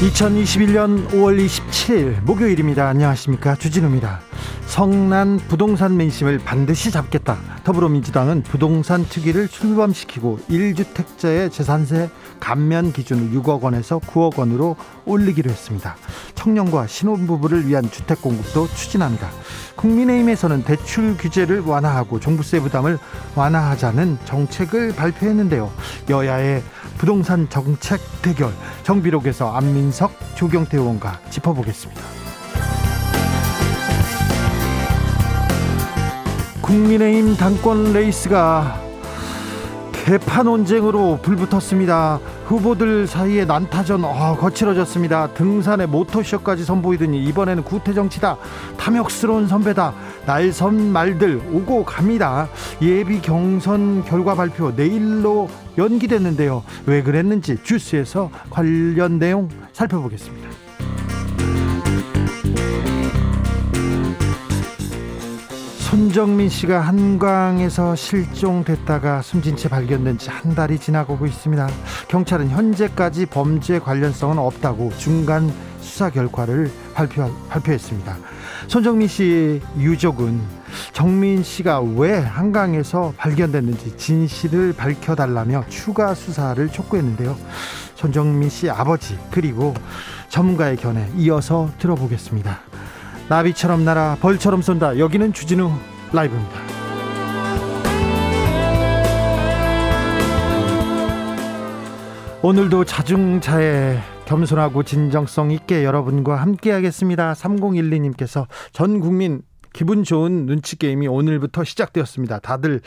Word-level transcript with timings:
2021년 0.00 1.08
5월 1.10 1.44
27일 1.44 2.22
목요일입니다. 2.22 2.88
안녕하십니까. 2.88 3.54
주진우입니다. 3.56 4.20
성난 4.64 5.36
부동산 5.36 5.98
민심을 5.98 6.38
반드시 6.38 6.90
잡겠다. 6.90 7.36
더불어민주당은 7.64 8.42
부동산 8.44 9.04
특위를 9.04 9.46
출범시키고 9.48 10.38
1주택자의 10.48 11.52
재산세 11.52 12.08
감면 12.38 12.94
기준을 12.94 13.38
6억 13.38 13.60
원에서 13.60 13.98
9억 13.98 14.38
원으로 14.38 14.76
올리기로 15.04 15.50
했습니다. 15.50 15.96
청년과 16.34 16.86
신혼부부를 16.86 17.66
위한 17.66 17.90
주택 17.90 18.22
공급도 18.22 18.68
추진합니다. 18.68 19.28
국민의힘에서는 19.76 20.62
대출 20.64 21.16
규제를 21.18 21.60
완화하고 21.60 22.20
종부세 22.20 22.60
부담을 22.60 22.98
완화하자는 23.34 24.18
정책을 24.24 24.94
발표했는데요. 24.94 25.70
여야의 26.08 26.62
부동산 27.00 27.48
정책 27.48 27.98
대결 28.20 28.52
정비록에서 28.82 29.56
안민석 29.56 30.12
조경태 30.34 30.76
의원과 30.76 31.18
짚어보겠습니다. 31.30 32.02
국민의힘 36.60 37.38
당권 37.38 37.94
레이스가 37.94 38.78
계파 39.92 40.44
논쟁으로 40.44 41.20
불붙었습니다. 41.22 42.20
후보들 42.50 43.06
사이에 43.06 43.44
난타전 43.44 44.04
어, 44.04 44.36
거칠어졌습니다. 44.36 45.34
등산에 45.34 45.86
모토쇼까지 45.86 46.64
선보이더니 46.64 47.24
이번에는 47.26 47.62
구태 47.62 47.94
정치다. 47.94 48.38
탐욕스러운 48.76 49.46
선배다. 49.46 49.94
날선 50.26 50.90
말들 50.90 51.40
오고 51.52 51.84
갑니다. 51.84 52.48
예비 52.82 53.22
경선 53.22 54.04
결과 54.04 54.34
발표 54.34 54.72
내일로 54.72 55.48
연기됐는데요. 55.78 56.64
왜 56.86 57.04
그랬는지 57.04 57.56
주스에서 57.62 58.32
관련 58.50 59.20
내용 59.20 59.48
살펴보겠습니다. 59.72 60.48
손정민 66.10 66.48
씨가 66.48 66.80
한강에서 66.80 67.94
실종됐다가 67.94 69.22
숨진 69.22 69.54
채 69.54 69.68
발견된 69.68 70.18
지 70.18 70.28
한 70.28 70.56
달이 70.56 70.80
지나고 70.80 71.24
있습니다. 71.24 71.68
경찰은 72.08 72.48
현재까지 72.50 73.26
범죄 73.26 73.78
관련성은 73.78 74.36
없다고 74.36 74.90
중간 74.98 75.52
수사 75.80 76.10
결과를 76.10 76.68
발표, 76.94 77.32
발표했습니다. 77.48 78.16
손정민 78.66 79.06
씨 79.06 79.62
유족은 79.78 80.40
정민 80.92 81.44
씨가 81.44 81.80
왜 81.80 82.18
한강에서 82.18 83.14
발견됐는지 83.16 83.96
진실을 83.96 84.72
밝혀달라며 84.72 85.66
추가 85.68 86.12
수사를 86.14 86.68
촉구했는데요. 86.70 87.36
손정민 87.94 88.48
씨 88.48 88.68
아버지 88.68 89.16
그리고 89.30 89.74
전문가의 90.28 90.76
견해 90.76 91.08
이어서 91.16 91.70
들어보겠습니다. 91.78 92.58
나비처럼 93.28 93.84
날아 93.84 94.16
벌처럼 94.20 94.60
쏜다. 94.60 94.98
여기는 94.98 95.32
주진우 95.32 95.70
라이브입니다. 96.12 96.60
오늘도 102.42 102.84
자중자애 102.84 104.00
겸손하고 104.24 104.82
진정성 104.82 105.50
있게 105.50 105.84
여러분과 105.84 106.36
함께 106.36 106.70
하겠습니다. 106.70 107.34
3012님께서 107.34 108.46
전 108.72 109.00
국민 109.00 109.42
기분 109.72 110.04
좋은 110.04 110.46
눈치 110.46 110.76
게임이 110.76 111.06
오늘부터 111.06 111.64
시작되었습니다. 111.64 112.40
다들 112.40 112.80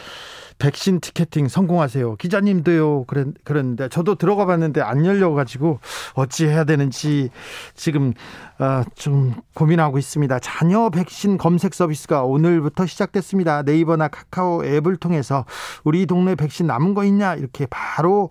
백신 0.59 0.99
티켓팅 0.99 1.47
성공하세요. 1.47 2.15
기자님도요. 2.15 3.05
그랬, 3.05 3.27
그랬는데 3.43 3.89
저도 3.89 4.15
들어가 4.15 4.45
봤는데 4.45 4.81
안 4.81 5.05
열려가지고 5.05 5.79
어찌 6.13 6.47
해야 6.47 6.63
되는지 6.63 7.29
지금 7.75 8.13
어, 8.59 8.83
좀 8.95 9.33
고민하고 9.53 9.97
있습니다. 9.97 10.39
자녀 10.39 10.89
백신 10.89 11.37
검색 11.37 11.73
서비스가 11.73 12.23
오늘부터 12.23 12.85
시작됐습니다. 12.85 13.63
네이버나 13.63 14.07
카카오 14.07 14.65
앱을 14.65 14.97
통해서 14.97 15.45
우리 15.83 16.05
동네 16.05 16.35
백신 16.35 16.67
남은 16.67 16.93
거 16.93 17.03
있냐 17.05 17.35
이렇게 17.35 17.65
바로 17.69 18.29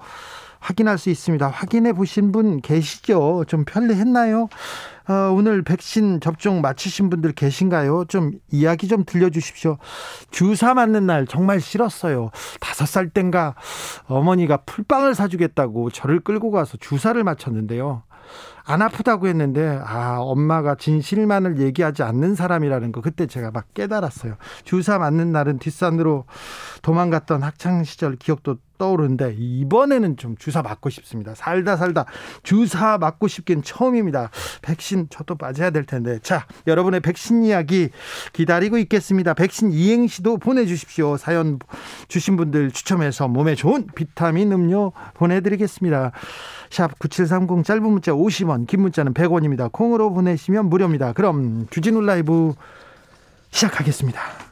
확인할 0.62 0.97
수 0.97 1.11
있습니다. 1.11 1.49
확인해 1.49 1.93
보신 1.93 2.31
분 2.32 2.61
계시죠? 2.61 3.44
좀 3.49 3.65
편리했나요? 3.65 4.49
어, 5.08 5.32
오늘 5.34 5.62
백신 5.62 6.20
접종 6.20 6.60
마치신 6.60 7.10
분들 7.10 7.32
계신가요? 7.32 8.04
좀 8.06 8.32
이야기 8.50 8.88
좀 8.88 9.04
들려주십시오. 9.04 9.78
주사 10.30 10.74
맞는 10.74 11.06
날 11.06 11.26
정말 11.26 11.60
싫었어요. 11.60 12.30
다섯 12.60 12.86
살 12.86 13.08
땐가 13.10 13.54
어머니가 14.06 14.58
풀빵을 14.58 15.14
사주겠다고 15.14 15.90
저를 15.90 16.20
끌고 16.20 16.50
가서 16.50 16.76
주사를 16.78 17.22
맞췄는데요. 17.22 18.02
안 18.64 18.80
아프다고 18.80 19.26
했는데 19.26 19.80
아 19.84 20.18
엄마가 20.20 20.76
진실만을 20.76 21.58
얘기하지 21.58 22.02
않는 22.04 22.34
사람이라는 22.34 22.92
거 22.92 23.00
그때 23.00 23.26
제가 23.26 23.50
막 23.50 23.74
깨달았어요. 23.74 24.36
주사 24.64 24.98
맞는 24.98 25.32
날은 25.32 25.58
뒷산으로 25.58 26.26
도망갔던 26.82 27.42
학창 27.42 27.82
시절 27.84 28.16
기억도 28.16 28.56
떠오르는데 28.82 29.37
이번에는 29.38 30.16
좀 30.16 30.34
주사 30.37 30.60
맞고 30.60 30.91
싶습니다. 30.91 31.37
살다 31.37 31.76
살다 31.76 32.04
주사 32.43 32.98
맞고 32.98 33.28
싶긴 33.28 33.62
처음입니다. 33.62 34.31
백신 34.62 35.06
저도 35.09 35.37
맞아야 35.38 35.70
될 35.70 35.84
텐데. 35.84 36.19
자, 36.20 36.47
여러분의 36.66 36.98
백신 36.98 37.44
이야기 37.44 37.91
기다리고 38.32 38.78
있겠습니다. 38.78 39.34
백신 39.34 39.70
이행시도 39.70 40.38
보내주십시오. 40.38 41.16
사연 41.16 41.60
주신 42.09 42.37
분들 42.37 42.72
추첨해서 42.72 43.28
몸에 43.28 43.54
좋은 43.54 43.87
비타민 43.94 44.50
음료 44.50 44.91
보내드리겠습니다. 45.14 46.10
샵 46.70 46.99
9730 46.99 47.64
짧은 47.64 47.82
문자 47.84 48.10
50원, 48.10 48.66
긴 48.66 48.82
문자는 48.82 49.14
100원입니다. 49.14 49.70
콩으로 49.70 50.12
보내시면 50.12 50.66
무료입니다. 50.66 51.12
그럼 51.12 51.69
주진우 51.70 52.00
라이브 52.00 52.54
시작하겠습니다. 53.50 54.51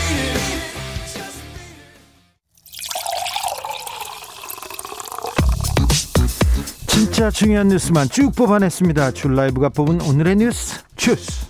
진짜 7.01 7.31
중요한 7.31 7.67
뉴스만 7.67 8.09
쭉 8.09 8.31
뽑아냈습니다. 8.35 9.11
줄 9.13 9.35
라이브가 9.35 9.69
뽑은 9.69 10.01
오늘의 10.01 10.35
뉴스 10.35 10.85
주스. 10.95 11.49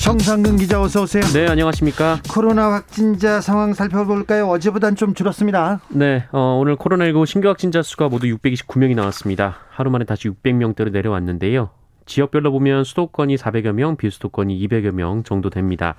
정상근 0.00 0.56
기자 0.58 0.80
어서 0.80 1.02
오세요. 1.02 1.24
네, 1.34 1.48
안녕하십니까. 1.48 2.20
코로나 2.32 2.70
확진자 2.70 3.40
상황 3.40 3.74
살펴볼까요? 3.74 4.48
어제보단 4.48 4.94
좀 4.94 5.14
줄었습니다. 5.14 5.80
네, 5.88 6.22
어, 6.30 6.56
오늘 6.60 6.76
코로나19 6.76 7.26
신규 7.26 7.48
확진자 7.48 7.82
수가 7.82 8.08
모두 8.08 8.28
629명이 8.28 8.94
나왔습니다. 8.94 9.56
하루 9.70 9.90
만에 9.90 10.04
다시 10.04 10.28
600명대로 10.28 10.92
내려왔는데요. 10.92 11.70
지역별로 12.06 12.52
보면 12.52 12.84
수도권이 12.84 13.34
400여 13.38 13.72
명, 13.72 13.96
비수도권이 13.96 14.56
200여 14.68 14.92
명 14.92 15.24
정도 15.24 15.50
됩니다. 15.50 15.96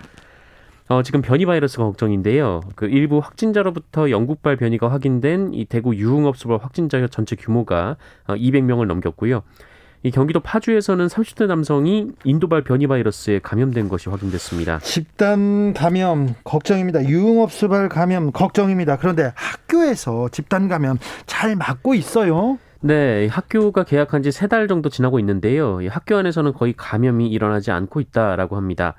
어, 0.92 1.04
지금 1.04 1.22
변이 1.22 1.46
바이러스가 1.46 1.86
걱정인데요. 1.86 2.60
그 2.76 2.86
일부 2.86 3.20
확진자로부터 3.20 4.10
영국발 4.10 4.58
변이가 4.58 4.92
확인된 4.92 5.54
이 5.54 5.64
대구 5.64 5.96
유흥업소발 5.96 6.58
확진자 6.62 7.08
전체 7.08 7.38
규모가 7.38 7.96
200명을 8.28 8.82
어, 8.82 8.86
넘겼고요. 8.86 9.42
이 10.04 10.12
경기도 10.12 10.42
파주에서는 10.42 11.08
30대 11.08 11.46
남성이 11.48 12.10
인도발 12.26 12.64
변이 12.66 12.88
바이러스에 12.88 13.40
감염된 13.40 13.88
것이 13.88 14.10
확인됐습니다. 14.10 14.80
집단 14.80 15.74
감염 15.74 16.36
걱정입니다. 16.44 17.06
유흥업소발 17.06 17.88
감염 17.88 18.34
걱정입니다. 18.34 18.98
그런데 18.98 19.32
학교에서 19.36 20.28
집단 20.30 20.68
감염 20.68 20.98
잘 21.26 21.56
막고 21.56 21.94
있어요. 21.96 22.58
네, 22.82 23.28
학교가 23.28 23.86
개학한 23.86 24.24
지 24.24 24.30
세 24.32 24.48
달 24.50 24.68
정도 24.68 24.90
지나고 24.90 25.20
있는데요. 25.20 25.80
학교 25.90 26.18
안에서는 26.18 26.52
거의 26.52 26.74
감염이 26.76 27.30
일어나지 27.30 27.72
않고 27.72 28.02
있다라고 28.02 28.58
합니다. 28.58 28.96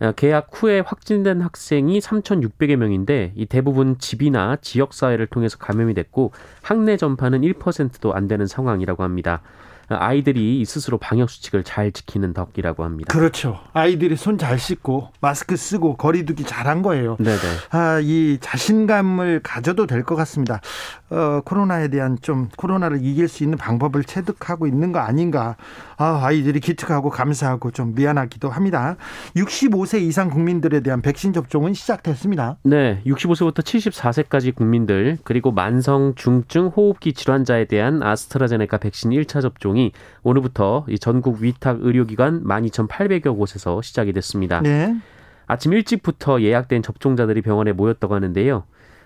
어, 0.00 0.12
개학 0.12 0.48
후에 0.52 0.80
확진된 0.80 1.40
학생이 1.40 1.98
3,600여 2.00 2.76
명인데 2.76 3.32
이 3.36 3.46
대부분 3.46 3.98
집이나 3.98 4.56
지역 4.60 4.94
사회를 4.94 5.26
통해서 5.26 5.58
감염이 5.58 5.94
됐고 5.94 6.32
학내 6.62 6.96
전파는 6.96 7.40
1%도 7.42 8.14
안 8.14 8.28
되는 8.28 8.46
상황이라고 8.46 9.02
합니다. 9.02 9.42
아이들이 9.90 10.62
스스로 10.66 10.98
방역 10.98 11.30
수칙을 11.30 11.64
잘 11.64 11.92
지키는 11.92 12.34
덕이라고 12.34 12.84
합니다. 12.84 13.10
그렇죠. 13.10 13.58
아이들이 13.72 14.16
손 14.16 14.36
잘 14.36 14.58
씻고 14.58 15.08
마스크 15.22 15.56
쓰고 15.56 15.96
거리두기 15.96 16.44
잘한 16.44 16.82
거예요. 16.82 17.16
네네. 17.18 17.38
아, 17.70 17.98
이 18.02 18.36
자신감을 18.40 19.40
가져도 19.42 19.86
될 19.86 20.04
것 20.04 20.14
같습니다. 20.14 20.60
어, 21.10 21.40
코로나에 21.44 21.88
대한 21.88 22.18
좀 22.20 22.48
코로나를 22.56 23.02
이길 23.02 23.28
수 23.28 23.42
있는 23.42 23.56
방법을 23.56 24.04
체득하고 24.04 24.66
있는 24.66 24.92
거 24.92 24.98
아닌가. 24.98 25.56
아, 25.96 26.20
아이들이 26.22 26.60
기특하고 26.60 27.10
감사하고 27.10 27.70
좀 27.70 27.94
미안하기도 27.94 28.50
합니다. 28.50 28.96
65세 29.36 30.00
이상 30.02 30.30
국민들에 30.30 30.80
대한 30.80 31.00
백신 31.02 31.32
접종은 31.32 31.74
시작됐습니다. 31.74 32.58
네, 32.62 33.02
65세부터 33.06 33.60
74세까지 33.60 34.54
국민들 34.54 35.18
그리고 35.24 35.50
만성 35.50 36.14
중증 36.14 36.66
호흡기 36.68 37.14
질환자에 37.14 37.64
대한 37.64 38.02
아스트라제네카 38.02 38.78
백신 38.78 39.10
1차 39.10 39.40
접종이 39.40 39.92
오늘부터 40.22 40.86
전국 41.00 41.40
위탁 41.40 41.78
의료기관 41.80 42.44
12,800여 42.44 43.36
곳에서 43.36 43.80
시작이 43.82 44.12
됐습니다. 44.12 44.60
네. 44.60 44.94
아침 45.46 45.72
일찍부터 45.72 46.42
예약된 46.42 46.82
접종자들이 46.82 47.40
병원에 47.42 47.72
모였다고 47.72 48.14
하는데요. 48.14 48.64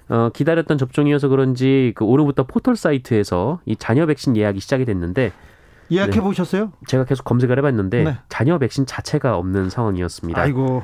어, 0.08 0.30
기다렸던 0.32 0.78
접종이어서 0.78 1.28
그런지 1.28 1.92
그 1.94 2.04
오늘부터 2.04 2.44
포털 2.44 2.76
사이트에서 2.76 3.60
이 3.64 3.76
자녀 3.76 4.06
백신 4.06 4.36
예약이 4.36 4.60
시작이 4.60 4.84
됐는데 4.84 5.32
예약해 5.90 6.12
네. 6.12 6.20
보셨어요? 6.20 6.72
제가 6.86 7.04
계속 7.04 7.24
검색을 7.24 7.58
해봤는데 7.58 8.04
네. 8.04 8.18
자녀 8.28 8.58
백신 8.58 8.86
자체가 8.86 9.36
없는 9.36 9.70
상황이었습니다. 9.70 10.40
아이고. 10.40 10.82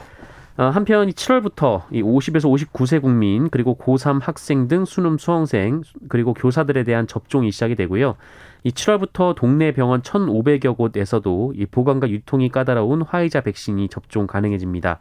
어, 0.59 0.65
한편 0.65 1.09
이 1.09 1.13
7월부터 1.13 1.85
이 1.93 2.03
50에서 2.03 2.53
59세 2.53 3.01
국민 3.01 3.49
그리고 3.49 3.79
고3 3.79 4.21
학생 4.21 4.67
등 4.67 4.85
수능 4.85 5.17
수험생 5.17 5.83
그리고 6.09 6.35
교사들에 6.35 6.83
대한 6.83 7.07
접종이 7.07 7.53
시작이 7.53 7.77
되고요. 7.77 8.17
이 8.65 8.71
7월부터 8.71 9.37
동네 9.37 9.73
병원 9.73 10.03
1,500여 10.03 10.77
곳에서도 10.77 11.53
이 11.55 11.65
보관과 11.67 12.11
유통이 12.11 12.49
까다로운 12.51 13.03
화이자 13.03 13.43
백신이 13.43 13.89
접종 13.89 14.27
가능해집니다. 14.27 14.99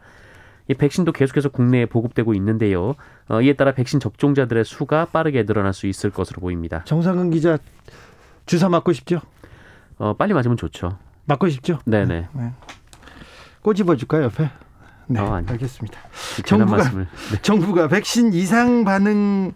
이 0.68 0.74
백신도 0.74 1.12
계속해서 1.12 1.48
국내에 1.48 1.86
보급되고 1.86 2.34
있는데요. 2.34 2.94
어, 3.28 3.40
이에 3.40 3.54
따라 3.54 3.72
백신 3.72 4.00
접종자들의 4.00 4.64
수가 4.64 5.06
빠르게 5.06 5.44
늘어날 5.44 5.72
수 5.72 5.86
있을 5.86 6.10
것으로 6.10 6.40
보입니다. 6.40 6.84
정상근 6.84 7.30
기자 7.30 7.58
주사 8.46 8.68
맞고 8.68 8.92
싶죠? 8.92 9.20
어, 9.96 10.14
빨리 10.14 10.34
맞으면 10.34 10.56
좋죠. 10.56 10.98
맞고 11.24 11.48
싶죠? 11.48 11.78
네네. 11.86 12.28
네. 12.32 12.52
꼬집어 13.62 13.96
줄까요, 13.96 14.24
옆에? 14.24 14.50
네, 15.08 15.20
어, 15.20 15.42
알겠습니다. 15.46 15.98
정부가 16.44 16.90
네. 16.90 17.06
정부가 17.42 17.88
백신 17.88 18.32
이상 18.34 18.84
반응 18.84 19.52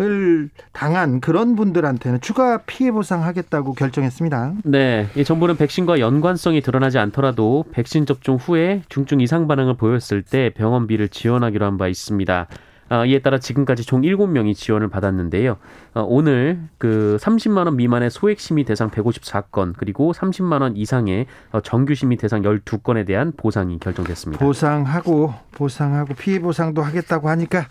을 0.00 0.48
당한 0.72 1.20
그런 1.20 1.54
분들한테는 1.56 2.20
추가 2.20 2.58
피해 2.58 2.90
보상하겠다고 2.90 3.74
결정했습니다. 3.74 4.54
네, 4.64 5.08
이 5.16 5.24
정부는 5.24 5.56
백신과 5.56 6.00
연관성이 6.00 6.60
드러나지 6.60 6.98
않더라도 6.98 7.64
백신 7.72 8.06
접종 8.06 8.36
후에 8.36 8.82
중증 8.88 9.20
이상 9.20 9.46
반응을 9.46 9.76
보였을 9.76 10.22
때 10.22 10.50
병원비를 10.54 11.08
지원하기로 11.08 11.64
한 11.66 11.74
바 11.78 11.88
있습니다. 11.88 12.46
어, 12.90 13.04
이에 13.06 13.18
따라 13.20 13.38
지금까지 13.38 13.84
총 13.84 14.02
7명이 14.02 14.54
지원을 14.54 14.88
받았는데요. 14.88 15.56
어, 15.94 16.02
오늘 16.06 16.60
그 16.78 17.16
30만 17.18 17.64
원 17.64 17.76
미만의 17.76 18.10
소액 18.10 18.38
심의 18.38 18.64
대상 18.64 18.90
154건 18.90 19.72
그리고 19.76 20.12
30만 20.12 20.60
원 20.60 20.76
이상의 20.76 21.26
어, 21.50 21.60
정규 21.62 21.94
심의 21.94 22.18
대상 22.18 22.42
12건에 22.42 23.06
대한 23.06 23.32
보상이 23.36 23.78
결정됐습니다. 23.78 24.44
보상하고 24.44 25.32
보상하고 25.52 26.14
피해 26.14 26.38
보상도 26.38 26.82
하겠다고 26.82 27.28
하니까 27.30 27.66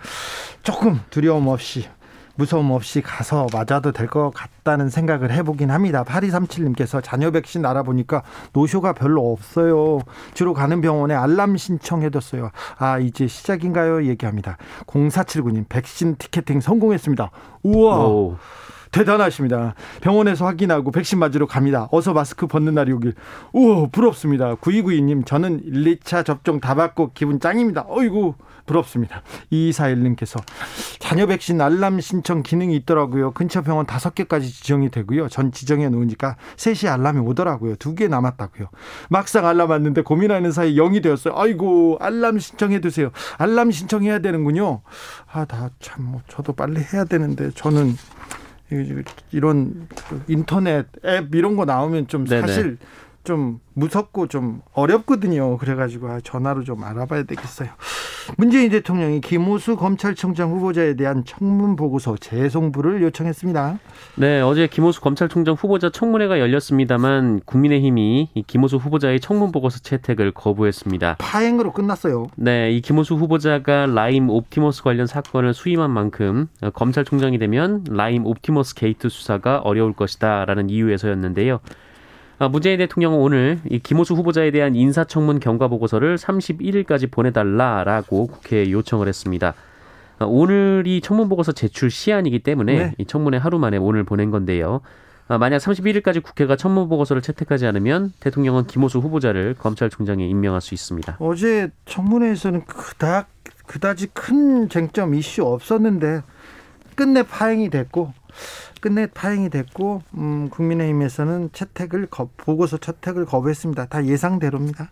조금 0.64 1.00
두려움 1.12 1.48
없이 1.48 1.86
무서움 2.36 2.72
없이 2.72 3.02
가서 3.02 3.48
맞아도 3.54 3.92
될 3.92 4.08
것 4.08 4.32
같다는 4.32 4.90
생각을 4.90 5.32
해보긴 5.32 5.72
합니다. 5.72 6.04
8237님께서 6.04 7.02
자녀 7.04 7.32
백신 7.32 7.66
알아보니까 7.66 8.24
노쇼가 8.54 8.94
별로 8.94 9.32
없어요. 9.32 10.00
주로 10.34 10.54
가는 10.54 10.82
병원에 10.82 11.16
알람 11.16 11.58
신청해뒀어요. 11.58 12.52
아, 12.78 13.00
이제 13.00 13.28
시작인가요? 13.28 14.06
얘기합니다. 14.06 14.58
0479님, 14.88 15.66
백신 15.70 16.16
티켓팅 16.18 16.60
성공했습니다. 16.62 17.32
우와! 17.64 18.08
오. 18.08 18.38
대단하십니다. 18.92 19.74
병원에서 20.02 20.46
확인하고 20.46 20.92
백신 20.92 21.18
맞으러 21.18 21.48
갑니다. 21.48 21.88
어서 21.92 22.14
마스크 22.14 22.46
벗는 22.46 22.76
날이 22.76 22.92
오길. 22.92 23.16
우와, 23.52 23.88
부럽습니다. 23.92 24.54
9292님, 24.56 25.26
저는 25.26 25.62
1, 25.64 25.98
2차 25.98 26.24
접종 26.24 26.60
다 26.60 26.76
받고 26.76 27.12
기분 27.16 27.40
짱입니다. 27.40 27.86
어이구, 27.88 28.36
부럽습니다. 28.66 29.22
2241님께서 29.52 30.42
자녀 31.00 31.26
백신 31.28 31.62
알람 31.62 32.00
신청 32.02 32.44
기능이 32.44 32.76
있더라고요. 32.78 33.32
근처 33.32 33.62
병원 33.62 33.86
다섯 33.86 34.14
개까지 34.16 34.52
지정이 34.52 34.90
되고요. 34.92 35.30
전 35.30 35.52
지정해 35.52 35.90
놓으니까 35.90 36.38
3시 36.56 36.92
알람이 36.92 37.20
오더라고요. 37.20 37.76
두 37.78 37.94
개 37.94 38.08
남았다고요. 38.08 38.70
막상 39.10 39.46
알람 39.46 39.70
왔는데 39.70 40.02
고민하는 40.02 40.52
사이 40.52 40.76
0이 40.76 41.04
되었어요. 41.04 41.36
아이고, 41.38 41.98
알람 42.00 42.40
신청해 42.40 42.80
두세요. 42.82 43.12
알람 43.38 43.70
신청해야 43.70 44.20
되는군요. 44.20 44.82
아, 45.32 45.46
나 45.46 45.70
참, 45.80 46.06
뭐, 46.06 46.22
저도 46.28 46.54
빨리 46.54 46.82
해야 46.82 47.06
되는데, 47.06 47.52
저는 47.52 47.96
이런 49.32 49.88
인터넷 50.28 50.88
앱 51.06 51.36
이런 51.36 51.56
거 51.56 51.66
나오면 51.66 52.08
좀 52.08 52.26
사실 52.26 52.64
네네. 52.64 52.76
좀 53.24 53.60
무섭고 53.74 54.28
좀 54.28 54.62
어렵거든요. 54.74 55.58
그래가지고 55.58 56.10
아, 56.10 56.20
전화로 56.22 56.64
좀 56.64 56.84
알아봐야 56.84 57.24
되겠어요. 57.24 57.70
문재인 58.38 58.70
대통령이 58.70 59.22
김호수 59.22 59.76
검찰총장 59.76 60.52
후보자에 60.52 60.96
대한 60.96 61.24
청문 61.26 61.76
보고서 61.76 62.16
재송부를 62.18 63.02
요청했습니다. 63.02 63.80
네, 64.16 64.42
어제 64.42 64.68
김호수 64.68 65.02
검찰총장 65.02 65.56
후보자 65.56 65.90
청문회가 65.90 66.40
열렸습니다만 66.40 67.42
국민의힘이 67.46 68.30
이 68.34 68.44
김호수 68.44 68.78
후보자의 68.78 69.20
청문 69.20 69.52
보고서 69.52 69.80
채택을 69.80 70.32
거부했습니다. 70.32 71.16
파행으로 71.20 71.74
끝났어요. 71.74 72.28
네, 72.36 72.72
이 72.72 72.82
김오수 72.82 73.16
후보자가 73.16 73.88
라임 73.88 74.30
옵티머스 74.30 74.84
관련 74.84 75.08
사건을 75.08 75.54
수임한 75.54 75.92
만큼 75.92 76.48
검찰총장이 76.74 77.40
되면 77.40 77.84
라임 77.90 78.26
옵티머스 78.26 78.76
게이트 78.76 79.10
수사가 79.10 79.60
어려울 79.60 79.94
것이다라는 79.94 80.70
이유에서였는데요. 80.70 81.60
아, 82.44 82.50
문재인 82.50 82.78
대통령은 82.80 83.20
오늘 83.20 83.62
이 83.70 83.80
김오수 83.80 84.16
후보자에 84.16 84.52
대한 84.52 84.76
인사청문 84.76 85.40
경과 85.40 85.70
보고서를 85.70 86.18
31일까지 86.18 87.10
보내달라라고 87.10 88.28
국회에 88.28 88.70
요청을 88.70 89.08
했습니다. 89.08 89.54
아, 90.20 90.26
오늘이 90.26 91.00
청문 91.00 91.30
보고서 91.30 91.54
제출 91.54 91.90
시한이기 91.90 92.40
때문에 92.40 92.78
네. 92.78 92.94
이 92.98 93.06
청문회 93.06 93.38
하루 93.38 93.60
만에 93.60 93.78
오늘 93.78 94.04
보낸 94.04 94.30
건데요. 94.30 94.82
아, 95.30 95.38
만약 95.38 95.60
31일까지 95.60 96.22
국회가 96.22 96.58
청문 96.58 96.90
보고서를 96.90 97.22
채택하지 97.22 97.66
않으면 97.66 98.12
대통령은 98.20 98.68
김오수 98.68 99.00
후보자를 99.00 99.56
검찰총장에 99.58 100.28
임명할 100.28 100.60
수 100.60 100.74
있습니다. 100.74 101.16
어제 101.20 101.70
청문회에서는 101.86 102.66
그닥 102.66 103.30
그다지 103.68 104.08
큰 104.08 104.68
쟁점 104.68 105.16
이슈 105.16 105.46
없었는데 105.46 106.24
끝내 106.96 107.24
파행이 107.24 107.70
됐고 107.70 108.12
끝내 108.84 109.08
파행이 109.08 109.50
됐고 109.50 110.02
음, 110.18 110.50
국민의힘에서는 110.50 111.52
채택을 111.54 112.08
거, 112.08 112.28
보고서 112.36 112.76
채택을 112.76 113.24
거부했습니다. 113.24 113.86
다 113.86 114.06
예상대로입니다. 114.06 114.92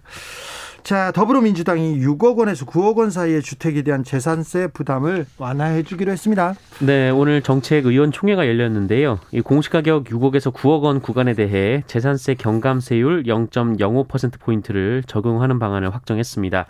자, 0.81 1.11
더불어민주당이 1.11 1.99
6억 1.99 2.37
원에서 2.37 2.65
9억 2.65 2.95
원 2.95 3.11
사이의 3.11 3.41
주택에 3.41 3.81
대한 3.81 4.05
재산세 4.05 4.67
부담을 4.67 5.25
완화해 5.37 5.83
주기로 5.83 6.09
했습니다. 6.09 6.53
네, 6.79 7.09
오늘 7.09 7.41
정책 7.41 7.85
의원 7.85 8.13
총회가 8.13 8.47
열렸는데요. 8.47 9.19
이 9.33 9.41
공시 9.41 9.69
가격 9.69 10.05
6억에서 10.05 10.53
9억 10.53 10.83
원 10.83 11.01
구간에 11.01 11.33
대해 11.33 11.83
재산세 11.85 12.35
경감세율 12.35 13.23
0.05% 13.23 14.39
포인트를 14.39 15.03
적용하는 15.05 15.59
방안을 15.59 15.93
확정했습니다. 15.93 16.65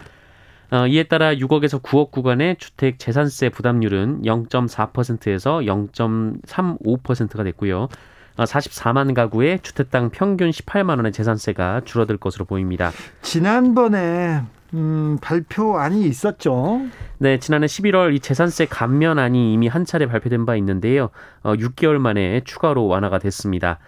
어, 0.72 0.88
이에 0.88 1.04
따라 1.04 1.34
6억에서 1.36 1.82
9억 1.82 2.12
구간의 2.12 2.56
주택 2.58 2.98
재산세 2.98 3.50
부담률은 3.50 4.22
0.4%에서 4.24 5.60
0.35%가 5.60 7.44
됐고요. 7.44 7.90
44만 8.38 9.12
어, 9.12 9.14
가구의 9.14 9.60
주택당 9.62 10.10
평균 10.10 10.50
18만 10.50 10.96
원의 10.96 11.12
재산세가 11.12 11.82
줄어들 11.84 12.18
것으로 12.18 12.46
보입니다. 12.46 12.92
지난번에 13.22 14.42
음, 14.74 15.18
발표안이 15.22 16.06
있었죠. 16.06 16.82
네, 17.18 17.38
지난해 17.40 17.66
11월 17.66 18.16
이 18.16 18.22
재산세 18.22 18.68
감면안이 18.68 19.52
이미 19.52 19.68
한 19.68 19.84
차례 19.84 20.06
발표된 20.06 20.46
바 20.46 20.56
있는데요. 20.56 21.10
어, 21.44 21.54
6개월 21.54 21.98
만에 21.98 22.42
추가로 22.46 22.88
완화가 22.88 23.20
됐습니다. 23.20 23.80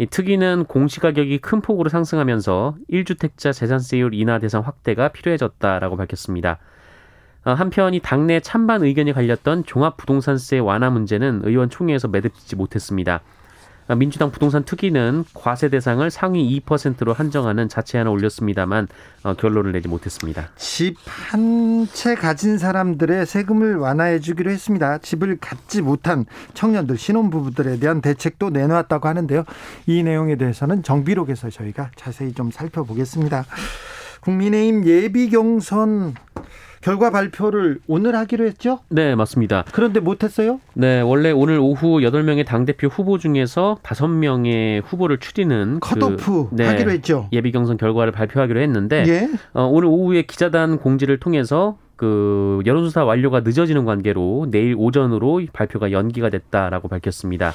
이 0.00 0.06
특위는 0.06 0.64
공시가격이 0.64 1.40
큰 1.40 1.60
폭으로 1.60 1.90
상승하면서 1.90 2.74
1주택자 2.90 3.52
재산세율 3.52 4.14
인하 4.14 4.38
대상 4.38 4.62
확대가 4.62 5.08
필요해졌다라고 5.08 5.98
밝혔습니다. 5.98 6.56
어, 7.44 7.52
한편 7.52 7.92
이 7.92 8.00
당내 8.00 8.40
찬반 8.40 8.82
의견이 8.82 9.12
갈렸던 9.12 9.66
종합부동산세 9.66 10.58
완화 10.60 10.88
문제는 10.88 11.42
의원총회에서 11.44 12.08
매듭지지 12.08 12.56
못했습니다. 12.56 13.20
민주당 13.94 14.30
부동산 14.30 14.64
특위는 14.64 15.24
과세 15.34 15.68
대상을 15.68 16.08
상위 16.10 16.60
2%로 16.60 17.12
한정하는 17.12 17.68
자체안을 17.68 18.10
올렸습니다만 18.12 18.88
어, 19.22 19.34
결론을 19.34 19.72
내지 19.72 19.88
못했습니다. 19.88 20.48
집 20.56 20.96
한 21.32 21.86
채 21.92 22.14
가진 22.14 22.58
사람들의 22.58 23.26
세금을 23.26 23.76
완화해 23.76 24.20
주기로 24.20 24.50
했습니다. 24.50 24.98
집을 24.98 25.38
갖지 25.40 25.82
못한 25.82 26.26
청년들, 26.54 26.98
신혼부부들에 26.98 27.78
대한 27.78 28.00
대책도 28.00 28.50
내놓았다고 28.50 29.08
하는데요. 29.08 29.44
이 29.86 30.02
내용에 30.02 30.36
대해서는 30.36 30.82
정비록에서 30.82 31.50
저희가 31.50 31.90
자세히 31.96 32.32
좀 32.32 32.50
살펴보겠습니다. 32.50 33.44
국민의힘 34.20 34.84
예비 34.86 35.30
경선 35.30 36.14
결과 36.80 37.10
발표를 37.10 37.78
오늘 37.86 38.14
하기로 38.16 38.46
했죠? 38.46 38.80
네, 38.88 39.14
맞습니다. 39.14 39.64
그런데 39.72 40.00
못했어요? 40.00 40.60
네, 40.74 41.00
원래 41.02 41.30
오늘 41.30 41.58
오후 41.58 42.00
8명의 42.00 42.46
당대표 42.46 42.88
후보 42.88 43.18
중에서 43.18 43.78
5명의 43.82 44.82
후보를 44.84 45.18
추리는 45.18 45.78
컷오프 45.80 46.16
그, 46.16 46.48
네, 46.52 46.66
하기로 46.66 46.90
했죠. 46.92 47.28
예비 47.32 47.52
경선 47.52 47.76
결과를 47.76 48.12
발표하기로 48.12 48.60
했는데 48.60 49.04
예? 49.06 49.28
어, 49.52 49.64
오늘 49.64 49.88
오후에 49.88 50.22
기자단 50.22 50.78
공지를 50.78 51.20
통해서 51.20 51.76
그 51.96 52.62
여론조사 52.64 53.04
완료가 53.04 53.40
늦어지는 53.40 53.84
관계로 53.84 54.46
내일 54.50 54.74
오전으로 54.78 55.42
발표가 55.52 55.92
연기가 55.92 56.30
됐다라고 56.30 56.88
밝혔습니다. 56.88 57.52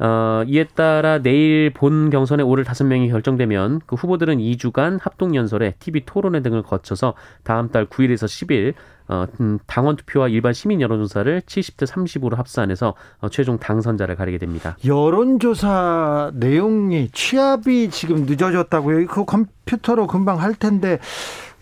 어, 0.00 0.42
이에 0.46 0.64
따라 0.64 1.18
내일 1.18 1.70
본 1.70 2.10
경선에 2.10 2.42
오를 2.42 2.64
다섯 2.64 2.84
명이 2.84 3.08
결정되면 3.08 3.80
그 3.86 3.96
후보들은 3.96 4.38
2주간 4.38 4.98
합동 5.00 5.34
연설에 5.34 5.74
TV 5.78 6.02
토론회 6.06 6.40
등을 6.42 6.62
거쳐서 6.62 7.14
다음 7.42 7.70
달 7.70 7.86
9일에서 7.86 8.26
10일 8.26 8.74
어, 9.08 9.26
음, 9.40 9.58
당원 9.66 9.96
투표와 9.96 10.28
일반 10.28 10.52
시민 10.52 10.80
여론조사를 10.80 11.40
70대 11.40 11.86
30으로 11.86 12.36
합산해서 12.36 12.94
어, 13.20 13.28
최종 13.30 13.58
당선자를 13.58 14.16
가리게 14.16 14.38
됩니다. 14.38 14.76
여론조사 14.84 16.32
내용이 16.34 17.08
취합이 17.12 17.90
지금 17.90 18.26
늦어졌다고요? 18.26 19.06
그 19.06 19.24
컴퓨터로 19.24 20.06
금방 20.06 20.40
할 20.40 20.54
텐데 20.54 20.98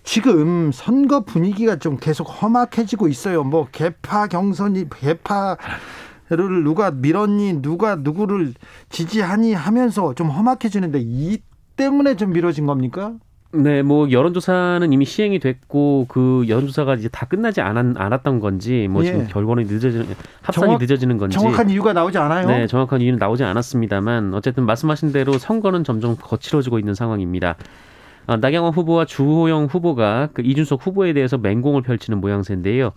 지금 0.03 0.71
선거 0.73 1.25
분위기가 1.25 1.77
좀 1.77 1.97
계속 1.99 2.25
험악해지고 2.25 3.09
있어요. 3.09 3.45
뭐 3.45 3.69
개파 3.71 4.27
경선이 4.27 4.89
개파 4.91 5.57
를 6.29 6.65
누가 6.65 6.91
밀었니 6.91 7.63
누가 7.63 7.95
누구를 7.95 8.55
지지하니 8.89 9.55
하면서 9.55 10.13
좀 10.15 10.29
험악해지는데 10.29 11.01
이 11.03 11.39
때문에 11.77 12.17
좀 12.17 12.33
미뤄진 12.33 12.67
겁니까? 12.67 13.15
네, 13.53 13.83
뭐 13.83 14.11
여론조사는 14.11 14.93
이미 14.93 15.05
시행이 15.05 15.39
됐고 15.39 16.07
그 16.09 16.45
여론조사가 16.49 16.97
이제 16.97 17.09
다 17.09 17.27
끝나지 17.27 17.61
않았, 17.61 17.95
않았던 17.97 18.41
건지 18.41 18.89
뭐 18.91 19.03
예. 19.03 19.07
지금 19.07 19.27
결과는 19.29 19.65
늦어지는 19.65 20.07
합산이 20.43 20.67
정확, 20.67 20.81
늦어지는 20.81 21.17
건지 21.17 21.39
정확한 21.39 21.71
이유가 21.71 21.93
나오지 21.93 22.19
않아요. 22.19 22.47
네, 22.49 22.67
정확한 22.67 23.01
이유는 23.01 23.19
나오지 23.19 23.45
않았습니다만 23.45 24.35
어쨌든 24.35 24.67
말씀하신 24.67 25.13
대로 25.13 25.39
선거는 25.39 25.85
점점 25.85 26.17
거칠어지고 26.21 26.79
있는 26.79 26.95
상황입니다. 26.95 27.57
아, 28.27 28.37
나경원 28.37 28.75
후보와 28.75 29.05
주호영 29.05 29.67
후보가 29.67 30.31
그 30.33 30.43
이준석 30.43 30.85
후보에 30.85 31.13
대해서 31.13 31.39
맹공을 31.39 31.83
펼치는 31.83 32.21
모양새인데요. 32.21 32.93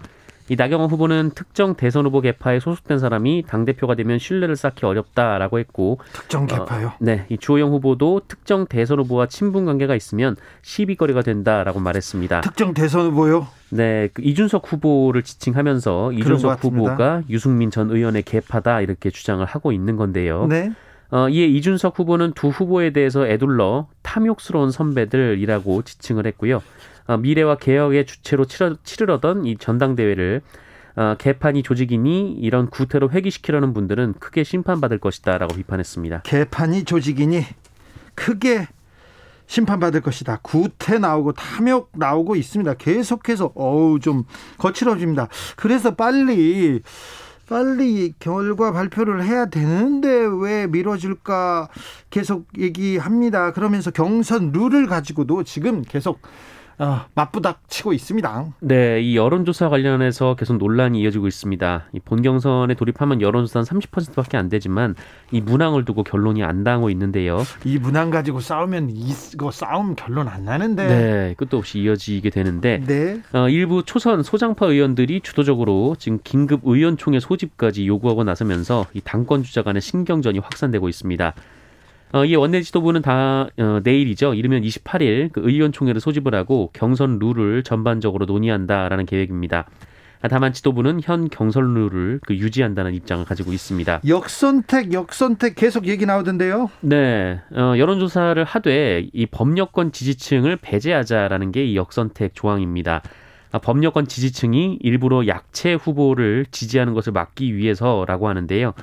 이 0.49 0.55
나경원 0.55 0.89
후보는 0.89 1.31
특정 1.35 1.75
대선 1.75 2.05
후보 2.05 2.21
개파에 2.21 2.59
소속된 2.59 2.97
사람이 2.97 3.43
당 3.47 3.65
대표가 3.65 3.93
되면 3.93 4.17
신뢰를 4.17 4.55
쌓기 4.55 4.83
어렵다라고 4.85 5.59
했고 5.59 5.99
특정 6.11 6.43
어, 6.43 6.47
개파요? 6.47 6.87
어, 6.87 6.93
네, 6.99 7.25
이 7.29 7.37
주호영 7.37 7.71
후보도 7.71 8.21
특정 8.27 8.65
대선 8.65 8.99
후보와 8.99 9.27
친분 9.27 9.65
관계가 9.65 9.95
있으면 9.95 10.35
시비거리가 10.63 11.21
된다라고 11.21 11.79
말했습니다. 11.79 12.41
특정 12.41 12.73
대선 12.73 13.11
후보요? 13.11 13.47
네, 13.69 14.09
그 14.11 14.23
이준석 14.23 14.73
후보를 14.73 15.21
지칭하면서 15.21 16.13
이준석 16.13 16.63
후보가 16.63 17.23
유승민 17.29 17.69
전 17.69 17.91
의원의 17.91 18.23
개파다 18.23 18.81
이렇게 18.81 19.11
주장을 19.11 19.45
하고 19.45 19.71
있는 19.71 19.97
건데요. 19.97 20.47
네. 20.47 20.71
어, 21.11 21.27
이에 21.27 21.45
이준석 21.45 21.97
후보는 21.97 22.33
두 22.33 22.49
후보에 22.49 22.91
대해서 22.91 23.27
애둘러 23.27 23.87
탐욕스러운 24.03 24.71
선배들이라고 24.71 25.81
지칭을 25.81 26.27
했고요. 26.27 26.61
어, 27.09 27.17
미래와 27.17 27.55
개혁의 27.55 28.05
주체로 28.05 28.45
치르려던 28.45 29.47
이 29.47 29.57
전당대회를 29.57 30.41
어, 30.95 31.15
개판이 31.17 31.63
조직이니 31.63 32.33
이런 32.33 32.69
구태로 32.69 33.09
회귀시키려는 33.09 33.73
분들은 33.73 34.13
크게 34.19 34.43
심판받을 34.43 34.99
것이다라고 34.99 35.55
비판했습니다. 35.55 36.21
개판이 36.21 36.83
조직이니 36.83 37.43
크게 38.13 38.67
심판받을 39.47 40.01
것이다. 40.01 40.37
구태 40.43 40.99
나오고 40.99 41.33
탐욕 41.33 41.89
나오고 41.95 42.35
있습니다. 42.35 42.75
계속해서 42.75 43.53
어우 43.55 43.99
좀 43.99 44.25
거칠어집니다. 44.59 45.29
그래서 45.55 45.95
빨리 45.95 46.83
빨리 47.47 48.13
결과 48.19 48.71
발표를 48.71 49.23
해야 49.23 49.47
되는데 49.47 50.27
왜 50.39 50.67
미뤄질까 50.67 51.69
계속 52.11 52.45
얘기합니다. 52.59 53.51
그러면서 53.53 53.89
경선 53.89 54.51
룰을 54.51 54.85
가지고도 54.85 55.43
지금 55.43 55.81
계속 55.81 56.21
어, 56.79 57.05
맞부닥치고 57.13 57.91
있습니다. 57.91 58.45
네, 58.61 59.01
이 59.01 59.17
여론조사 59.17 59.67
관련해서 59.67 60.35
계속 60.35 60.57
논란이 60.57 61.01
이어지고 61.01 61.27
있습니다. 61.27 61.87
이 61.91 61.99
본경선에 61.99 62.73
돌입하면 62.75 63.21
여론조사는 63.21 63.65
30%밖에 63.65 64.37
안 64.37 64.47
되지만 64.47 64.95
이 65.31 65.41
문항을 65.41 65.83
두고 65.83 66.03
결론이 66.03 66.41
안 66.43 66.63
나고 66.63 66.89
있는데요. 66.89 67.43
이 67.65 67.77
문항 67.77 68.09
가지고 68.09 68.39
싸우면 68.39 68.91
이거 68.91 69.51
싸움 69.51 69.95
결론 69.95 70.29
안 70.29 70.45
나는데. 70.45 70.87
네, 70.87 71.33
끝도 71.37 71.57
없이 71.57 71.79
이어지게 71.79 72.29
되는데. 72.29 72.81
네. 72.87 73.21
어, 73.33 73.49
일부 73.49 73.83
초선 73.83 74.23
소장파 74.23 74.67
의원들이 74.67 75.19
주도적으로 75.19 75.97
지금 75.99 76.19
긴급 76.23 76.61
의원총회 76.63 77.19
소집까지 77.19 77.87
요구하고 77.87 78.23
나서면서 78.23 78.85
이 78.93 79.01
당권 79.01 79.43
주자 79.43 79.63
간의 79.63 79.81
신경전이 79.81 80.39
확산되고 80.39 80.87
있습니다. 80.87 81.33
어, 82.11 82.25
이 82.25 82.35
원내 82.35 82.61
지도부는 82.61 83.01
다 83.01 83.47
어, 83.57 83.79
내일이죠. 83.83 84.33
이르면 84.33 84.63
28일 84.63 85.31
그 85.31 85.41
의원총회를 85.43 86.01
소집을 86.01 86.33
하고 86.33 86.71
경선 86.73 87.19
룰을 87.19 87.63
전반적으로 87.63 88.25
논의한다라는 88.25 89.05
계획입니다. 89.05 89.65
다만 90.29 90.51
지도부는 90.51 90.99
현 91.01 91.29
경선 91.29 91.73
룰을 91.75 92.19
그 92.25 92.35
유지한다는 92.35 92.93
입장을 92.93 93.23
가지고 93.23 93.53
있습니다. 93.53 94.01
역선택, 94.05 94.91
역선택 94.91 95.55
계속 95.55 95.87
얘기 95.87 96.05
나오던데요. 96.05 96.69
네, 96.81 97.39
어, 97.55 97.75
여론조사를 97.77 98.43
하되 98.43 99.07
이 99.13 99.25
법여권 99.27 99.93
지지층을 99.93 100.57
배제하자라는 100.57 101.53
게 101.53 101.65
이 101.65 101.75
역선택 101.77 102.35
조항입니다. 102.35 103.01
아, 103.51 103.59
법여권 103.59 104.07
지지층이 104.07 104.79
일부러 104.81 105.25
약체 105.27 105.73
후보를 105.73 106.45
지지하는 106.51 106.93
것을 106.93 107.13
막기 107.13 107.55
위해서라고 107.55 108.27
하는데요. 108.27 108.73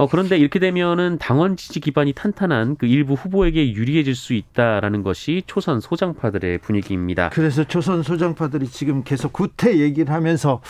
어, 0.00 0.06
그런데 0.08 0.38
이렇게 0.38 0.58
되면은 0.58 1.18
당원 1.18 1.58
지지 1.58 1.78
기반이 1.78 2.14
탄탄한 2.14 2.76
그 2.76 2.86
일부 2.86 3.12
후보에게 3.12 3.74
유리해질 3.74 4.14
수 4.14 4.32
있다라는 4.32 5.02
것이 5.02 5.42
초선 5.46 5.78
소장파들의 5.80 6.56
분위기입니다. 6.60 7.28
그래서 7.28 7.64
초선 7.64 8.02
소장파들이 8.02 8.66
지금 8.68 9.04
계속 9.04 9.34
구태 9.34 9.78
얘기를 9.78 10.10
하면서 10.10 10.62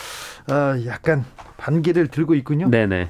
어, 0.50 0.84
약간 0.84 1.24
반기를 1.58 2.08
들고 2.08 2.34
있군요. 2.34 2.70
네네. 2.70 3.08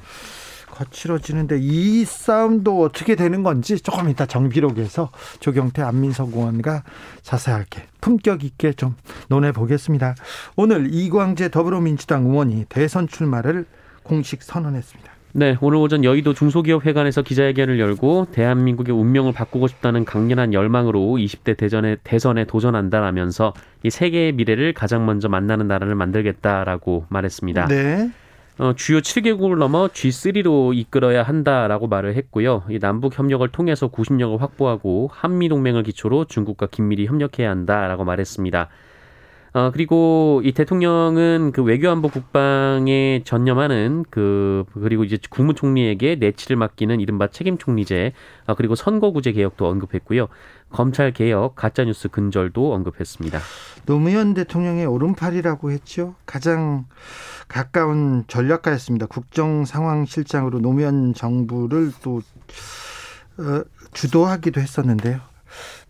거칠어지는데 0.69 1.57
이 1.59 2.05
싸움도 2.05 2.83
어떻게 2.83 3.15
되는 3.15 3.41
건지 3.41 3.79
조금 3.79 4.07
이따 4.07 4.27
정비록에서 4.27 5.09
조경태 5.39 5.81
안민석 5.81 6.35
의원과 6.35 6.83
자세하게 7.23 7.87
품격 7.99 8.43
있게 8.43 8.73
좀 8.73 8.95
논해 9.27 9.51
보겠습니다. 9.53 10.13
오늘 10.55 10.93
이광재 10.93 11.49
더불어민주당 11.49 12.27
의원이 12.27 12.65
대선 12.69 13.07
출마를 13.07 13.65
공식 14.03 14.43
선언했습니다. 14.43 15.10
네, 15.33 15.55
오늘 15.61 15.77
오전 15.77 16.03
여의도 16.03 16.33
중소기업회관에서 16.33 17.21
기자회견을 17.21 17.79
열고 17.79 18.27
대한민국의 18.31 18.93
운명을 18.93 19.31
바꾸고 19.31 19.67
싶다는 19.67 20.03
강렬한 20.03 20.53
열망으로 20.53 20.99
20대 20.99 21.55
대전에 21.55 21.95
대선에 22.03 22.45
도전한다라면서 22.45 23.53
이 23.83 23.89
세계의 23.89 24.33
미래를 24.33 24.73
가장 24.73 25.05
먼저 25.05 25.29
만나는 25.29 25.67
나라를 25.67 25.95
만들겠다라고 25.95 27.05
말했습니다. 27.07 27.67
네. 27.67 28.11
어, 28.57 28.73
주요 28.75 28.99
7개국을 28.99 29.57
넘어 29.57 29.87
G3로 29.87 30.75
이끌어야 30.75 31.23
한다라고 31.23 31.87
말을 31.87 32.15
했고요. 32.15 32.63
이 32.69 32.79
남북 32.79 33.17
협력을 33.17 33.47
통해서 33.47 33.87
구심력을 33.87 34.41
확보하고 34.41 35.09
한미 35.11 35.47
동맹을 35.47 35.83
기초로 35.83 36.25
중국과 36.25 36.67
긴밀히 36.67 37.05
협력해야 37.05 37.49
한다라고 37.49 38.03
말했습니다. 38.03 38.67
어, 39.53 39.69
그리고 39.71 40.41
이 40.45 40.53
대통령은 40.53 41.51
그 41.53 41.61
외교안보 41.61 42.07
국방에 42.07 43.21
전념하는 43.25 44.05
그, 44.09 44.63
그리고 44.73 45.03
이제 45.03 45.17
국무총리에게 45.29 46.15
내치를 46.15 46.55
맡기는 46.55 47.01
이른바 47.01 47.27
책임총리제, 47.27 48.13
아, 48.45 48.53
그리고 48.53 48.75
선거구제 48.75 49.33
개혁도 49.33 49.67
언급했고요. 49.67 50.29
검찰 50.69 51.11
개혁, 51.11 51.55
가짜뉴스 51.55 52.07
근절도 52.07 52.73
언급했습니다. 52.73 53.39
노무현 53.85 54.33
대통령의 54.33 54.85
오른팔이라고 54.85 55.71
했죠. 55.71 56.15
가장 56.25 56.85
가까운 57.49 58.23
전략가였습니다. 58.27 59.07
국정 59.07 59.65
상황 59.65 60.05
실장으로 60.05 60.59
노무현 60.59 61.13
정부를 61.13 61.91
또, 62.01 62.21
어, 63.37 63.63
주도하기도 63.91 64.61
했었는데요. 64.61 65.30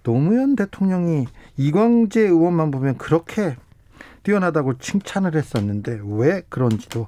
노무현 0.03 0.55
대통령이 0.55 1.27
이광재 1.57 2.21
의원만 2.21 2.71
보면 2.71 2.97
그렇게 2.97 3.55
뛰어나다고 4.23 4.77
칭찬을 4.77 5.35
했었는데 5.35 5.99
왜 6.03 6.41
그런지도 6.49 7.07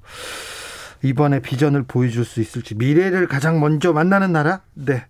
이번에 1.03 1.41
비전을 1.41 1.83
보여줄 1.83 2.25
수 2.25 2.41
있을지 2.41 2.75
미래를 2.75 3.27
가장 3.27 3.59
먼저 3.59 3.93
만나는 3.93 4.31
나라 4.31 4.62
네 4.73 5.05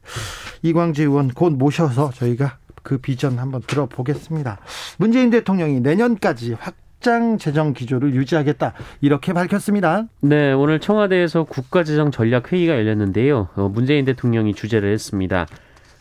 이광재 0.63 1.03
의원 1.03 1.29
곧 1.29 1.51
모셔서 1.51 2.11
저희가 2.11 2.57
그 2.81 2.97
비전 2.97 3.39
한번 3.39 3.61
들어보겠습니다. 3.65 4.59
문재인 4.97 5.29
대통령이 5.29 5.79
내년까지 5.79 6.53
확장 6.53 7.37
재정 7.37 7.73
기조를 7.73 8.13
유지하겠다 8.13 8.73
이렇게 9.01 9.33
밝혔습니다. 9.33 10.05
네, 10.21 10.51
오늘 10.51 10.79
청와대에서 10.79 11.45
국가재정 11.45 12.11
전략 12.11 12.51
회의가 12.51 12.73
열렸는데요. 12.73 13.49
어, 13.55 13.69
문재인 13.69 14.03
대통령이 14.05 14.53
주재를 14.53 14.91
했습니다. 14.91 15.47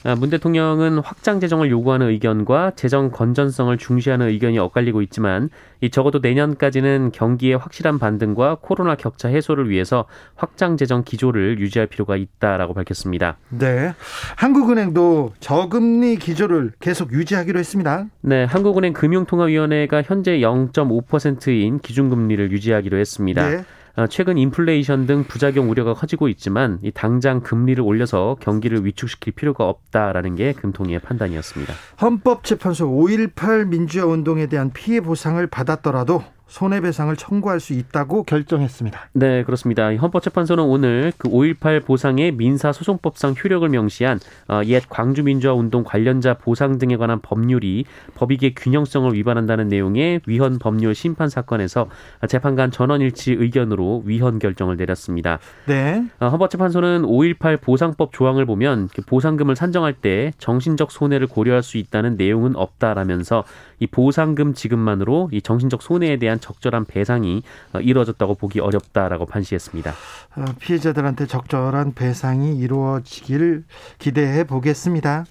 아, 0.05 0.17
문 0.17 0.31
대통령은 0.31 0.99
확장 0.99 1.39
재정을 1.39 1.71
요구하는 1.71 2.09
의견과 2.09 2.73
재정 2.75 3.11
건전성을 3.11 3.77
중시하는 3.79 4.29
의견이 4.29 4.59
엇갈리고 4.59 5.01
있지만 5.03 5.49
이 5.81 5.91
적어도 5.91 6.19
내년까지는 6.19 7.13
경기의 7.13 7.57
확실한 7.57 7.99
반등과 7.99 8.59
코로나 8.61 8.97
격차 8.97 9.29
해소를 9.29 9.71
위해서 9.71 10.07
확장 10.35 10.77
재정 10.77 11.05
기조를 11.05 11.61
유지할 11.61 11.87
필요가 11.87 12.17
있다라고 12.17 12.75
밝혔습니다. 12.75 13.37
네. 13.51 13.95
한국은행도 14.37 15.35
저금리 15.39 16.17
기조를 16.17 16.73
계속 16.81 17.13
유지하기로 17.13 17.59
했습니다. 17.59 18.07
네, 18.23 18.45
한국은행 18.45 18.93
금융통화위원회가 18.93 20.03
현재 20.03 20.39
0.5%인 20.39 21.79
기준금리를 21.79 22.51
유지하기로 22.51 22.99
했습니다. 22.99 23.49
네. 23.49 23.65
어, 23.97 24.07
최근 24.07 24.39
인플레이션 24.39 25.07
등 25.07 25.25
부작용 25.25 25.71
우려가 25.71 25.93
커지고 25.95 26.29
있지만 26.29 26.79
이 26.83 26.91
당장 26.91 27.41
금리를 27.41 27.83
올려서 27.83 28.37
경기를 28.41 28.85
위축시킬 28.87 29.35
필요가 29.35 29.69
없다라는 29.69 30.35
게 30.37 30.53
금통위의 30.53 31.01
판단이었습니다. 31.01 31.75
헌법재판소 32.01 32.89
5.18 32.89 33.69
민주화 33.69 34.07
운동에 34.07 34.47
대한 34.47 34.73
피해 34.73 35.01
보상을 35.01 35.45
받았더라도 35.47 36.25
손해배상을 36.53 37.17
청구할 37.17 37.61
수 37.61 37.73
있다고 37.73 38.25
결정했습니다. 38.25 39.09
네, 39.15 39.43
그렇습니다. 39.43 39.91
헌법재판소는 39.95 40.63
오늘 40.63 41.11
그 41.17 41.31
5.18 41.31 41.83
보상의 41.83 42.31
민사소송법상 42.33 43.35
효력을 43.43 43.67
명시한 43.67 44.21
어, 44.49 44.61
옛 44.67 44.83
광주민주화운동 44.91 45.83
관련자 45.83 46.35
보상 46.35 46.77
등에 46.77 46.99
관한 46.99 47.21
법률이 47.23 47.87
법익의 48.17 48.55
균형성을 48.55 49.15
위반한다는 49.15 49.69
내용의 49.69 50.21
위헌 50.27 50.59
법률 50.59 50.95
심판 50.95 51.31
사건에서 51.31 51.89
재판관 52.29 52.71
전원일치 52.71 53.33
의견으로 53.33 54.03
위헌 54.05 54.39
결정을 54.39 54.77
내렸습니다. 54.77 55.39
네. 55.67 56.05
어, 56.21 56.29
헌법재판소는 56.29 57.03
5.18 57.03 57.63
보상법 57.63 58.13
조항을 58.13 58.45
보면 58.45 58.91
그 58.95 59.01
보상금을 59.01 59.57
산정할 59.57 59.95
때 59.95 60.33
정신적 60.37 60.93
손해를 60.93 61.29
고려할 61.29 61.63
수 61.63 61.79
있다는 61.79 62.17
내용은 62.17 62.57
없다라면서 62.57 63.45
이 63.83 63.89
보상금 63.89 64.55
지급만으로 64.55 65.29
이 65.33 65.43
정신적 65.43 65.83
손해에 65.83 66.17
대한 66.17 66.39
적절한 66.39 66.85
배상이 66.85 67.43
어, 67.73 67.81
이루어졌다고 67.81 68.37
보기 68.37 68.61
어렵다라고 68.61 69.27
판시했습니다. 69.27 69.91
어, 70.37 70.45
피해자들한테 70.61 71.27
적절한 71.27 71.95
배상이 71.95 72.57
이루어지길 72.57 73.65
기대해 73.99 74.45
보겠습니다. 74.45 75.25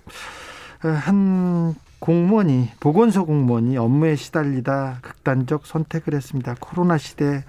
어, 0.83 0.87
한 0.89 1.75
공무원이 1.99 2.71
보건소 2.81 3.25
공무원이 3.25 3.77
업무에 3.77 4.17
시달리다 4.17 4.97
극단적 5.01 5.65
선택을 5.65 6.13
했습니다. 6.13 6.55
코로나 6.59 6.97
시대 6.97 7.45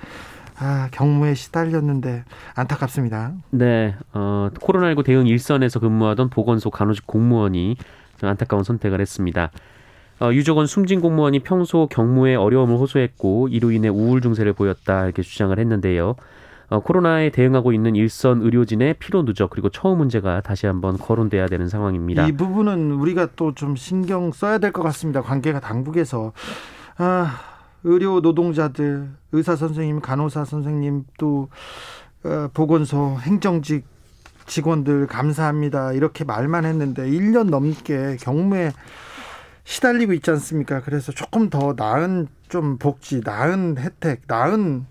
아, 0.60 0.88
경무에 0.92 1.34
시달렸는데 1.34 2.22
안타깝습니다. 2.54 3.32
네, 3.50 3.96
어, 4.12 4.50
코로나19 4.54 5.04
대응 5.04 5.26
일선에서 5.26 5.80
근무하던 5.80 6.30
보건소 6.30 6.70
간호직 6.70 7.08
공무원이 7.08 7.76
안타까운 8.20 8.62
선택을 8.62 9.00
했습니다. 9.00 9.50
어, 10.20 10.32
유족은 10.32 10.66
숨진 10.66 11.00
공무원이 11.00 11.40
평소 11.40 11.86
경무에 11.88 12.34
어려움을 12.36 12.76
호소했고 12.76 13.48
이로 13.48 13.70
인해 13.72 13.88
우울 13.88 14.20
증세를 14.20 14.52
보였다 14.52 15.04
이렇게 15.04 15.22
주장을 15.22 15.58
했는데요. 15.58 16.14
어, 16.68 16.80
코로나에 16.80 17.30
대응하고 17.30 17.72
있는 17.72 17.96
일선 17.96 18.40
의료진의 18.40 18.94
피로 18.98 19.24
누적 19.24 19.50
그리고 19.50 19.68
처우 19.68 19.96
문제가 19.96 20.40
다시 20.40 20.66
한번 20.66 20.96
거론돼야 20.96 21.46
되는 21.48 21.68
상황입니다. 21.68 22.26
이 22.26 22.32
부분은 22.32 22.92
우리가 22.92 23.28
또 23.36 23.52
좀 23.54 23.76
신경 23.76 24.32
써야 24.32 24.58
될 24.58 24.72
것 24.72 24.82
같습니다. 24.84 25.20
관계가 25.22 25.60
당국에서 25.60 26.32
아, 26.96 27.38
의료 27.84 28.20
노동자들, 28.20 29.08
의사 29.32 29.56
선생님, 29.56 30.00
간호사 30.00 30.44
선생님 30.44 31.04
또 31.18 31.48
어, 32.24 32.48
보건소 32.54 33.18
행정직 33.20 33.84
직원들 34.46 35.08
감사합니다. 35.08 35.92
이렇게 35.92 36.24
말만 36.24 36.64
했는데 36.64 37.02
1년 37.10 37.50
넘게 37.50 38.16
경무에 38.20 38.70
시달리고 39.64 40.12
있지 40.14 40.30
않습니까? 40.30 40.80
그래서 40.80 41.12
조금 41.12 41.50
더 41.50 41.74
나은 41.76 42.28
좀 42.48 42.78
복지, 42.78 43.20
나은 43.24 43.78
혜택, 43.78 44.22
나은 44.26 44.86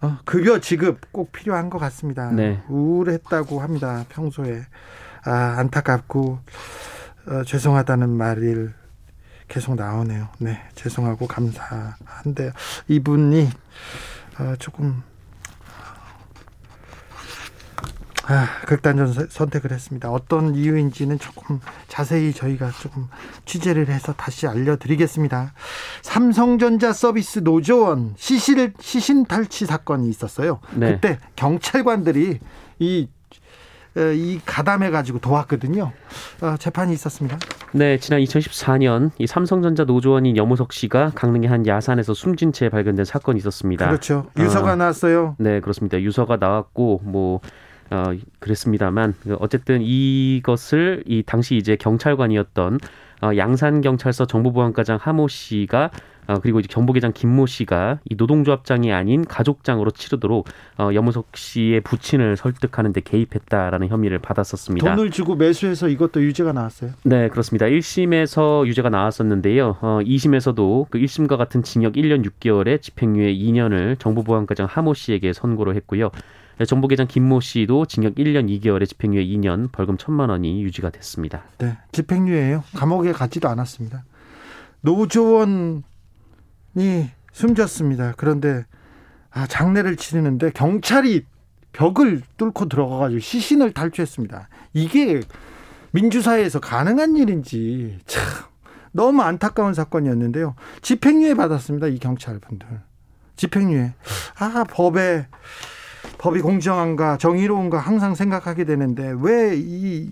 어, 0.00 0.18
급여 0.24 0.60
지급 0.60 1.12
꼭 1.12 1.32
필요한 1.32 1.70
것 1.70 1.78
같습니다. 1.78 2.30
네. 2.30 2.62
우울했다고 2.68 3.60
합니다. 3.60 4.04
평소에 4.08 4.62
아 5.24 5.54
안타깝고 5.58 6.38
어, 7.26 7.44
죄송하다는 7.44 8.10
말을 8.10 8.74
계속 9.48 9.74
나오네요. 9.74 10.28
네, 10.38 10.60
죄송하고 10.74 11.26
감사한데 11.26 12.52
이분이 12.88 13.48
어, 14.40 14.54
조금 14.58 15.02
아, 18.26 18.48
극단적 18.66 19.30
선택을 19.30 19.70
했습니다. 19.72 20.10
어떤 20.10 20.54
이유인지는 20.54 21.18
조금 21.18 21.60
자세히 21.88 22.32
저희가 22.32 22.70
조금 22.80 23.08
취재를 23.44 23.88
해서 23.88 24.14
다시 24.14 24.46
알려드리겠습니다. 24.46 25.52
삼성전자 26.02 26.92
서비스 26.92 27.40
노조원 27.40 28.14
시실 28.16 28.72
시신 28.80 29.24
탈취 29.26 29.66
사건이 29.66 30.08
있었어요. 30.08 30.60
네. 30.74 30.92
그때 30.94 31.18
경찰관들이 31.36 32.40
이 32.78 33.08
이 33.96 34.40
가담해 34.44 34.90
가지고 34.90 35.20
도왔거든요. 35.20 35.92
어, 36.40 36.56
재판이 36.58 36.92
있었습니다. 36.94 37.38
네, 37.72 37.98
지난 37.98 38.20
2014년 38.20 39.12
이 39.18 39.26
삼성전자 39.26 39.84
노조원인 39.84 40.36
여무석 40.36 40.72
씨가 40.72 41.12
강릉의 41.14 41.48
한 41.48 41.66
야산에서 41.66 42.12
숨진 42.12 42.52
채 42.52 42.68
발견된 42.68 43.04
사건이 43.04 43.38
있었습니다. 43.38 43.86
그렇죠. 43.86 44.26
유서가 44.36 44.72
어, 44.72 44.76
나왔어요. 44.76 45.36
네, 45.38 45.60
그렇습니다. 45.60 46.00
유서가 46.00 46.36
나왔고 46.36 47.02
뭐 47.04 47.40
어, 47.90 48.12
그랬습니다만 48.38 49.14
어쨌든 49.38 49.80
이것을 49.82 51.04
이 51.06 51.22
당시 51.24 51.56
이제 51.56 51.76
경찰관이었던 51.76 52.78
어, 53.22 53.30
양산 53.36 53.80
경찰서 53.80 54.26
정보보안과장 54.26 54.98
하모 55.00 55.28
씨가 55.28 55.90
어, 56.26 56.38
그리고 56.40 56.60
이제 56.60 56.68
경보계장 56.70 57.12
김모 57.12 57.46
씨가 57.46 57.98
이 58.04 58.14
노동조합장이 58.16 58.92
아닌 58.92 59.24
가족장으로 59.24 59.90
치르도록 59.90 60.48
어, 60.78 60.90
여무석 60.94 61.36
씨의 61.36 61.82
부친을 61.82 62.36
설득하는 62.36 62.92
데 62.92 63.00
개입했다라는 63.02 63.88
혐의를 63.88 64.18
받았었습니다. 64.18 64.94
돈을 64.94 65.10
주고 65.10 65.34
매수해서 65.36 65.88
이것도 65.88 66.22
유죄가 66.22 66.52
나왔어요? 66.52 66.92
네, 67.02 67.28
그렇습니다. 67.28 67.66
1심에서 67.66 68.66
유죄가 68.66 68.88
나왔었는데요. 68.88 69.76
어, 69.80 70.00
2심에서도 70.02 70.86
그 70.90 70.98
1심과 70.98 71.36
같은 71.36 71.62
징역 71.62 71.94
1년 71.94 72.24
6개월에 72.24 72.80
집행유예 72.80 73.34
2년을 73.34 73.98
정보보안과장 73.98 74.66
하모 74.70 74.94
씨에게 74.94 75.32
선고를 75.32 75.76
했고요. 75.76 76.10
네, 76.58 76.64
정보계장 76.64 77.08
김모 77.08 77.40
씨도 77.40 77.86
징역 77.86 78.14
1년 78.14 78.48
2개월에 78.48 78.88
집행유예 78.88 79.24
2년, 79.24 79.72
벌금 79.72 79.96
1천만 79.96 80.30
원이 80.30 80.62
유지가 80.62 80.90
됐습니다. 80.90 81.42
네, 81.58 81.76
집행유예요. 81.92 82.62
감옥에 82.76 83.12
가지도 83.12 83.48
않았습니다. 83.48 84.04
노조원이 84.82 85.82
숨졌습니다. 87.32 88.14
그런데 88.16 88.64
아, 89.30 89.46
장례를 89.46 89.96
치르는데 89.96 90.50
경찰이 90.50 91.24
벽을 91.72 92.22
뚫고 92.36 92.68
들어가가지고 92.68 93.18
시신을 93.18 93.72
탈취했습니다. 93.72 94.48
이게 94.74 95.20
민주사회에서 95.90 96.60
가능한 96.60 97.16
일인지 97.16 97.98
참 98.06 98.22
너무 98.92 99.22
안타까운 99.22 99.74
사건이었는데요. 99.74 100.54
집행유예 100.82 101.34
받았습니다. 101.34 101.88
이 101.88 101.98
경찰분들. 101.98 102.68
집행유예. 103.34 103.94
아 104.38 104.64
법에 104.70 105.26
법이 106.24 106.40
공정한가 106.40 107.18
정의로운가 107.18 107.78
항상 107.78 108.14
생각하게 108.14 108.64
되는데 108.64 109.12
왜 109.20 109.58
이 109.58 110.10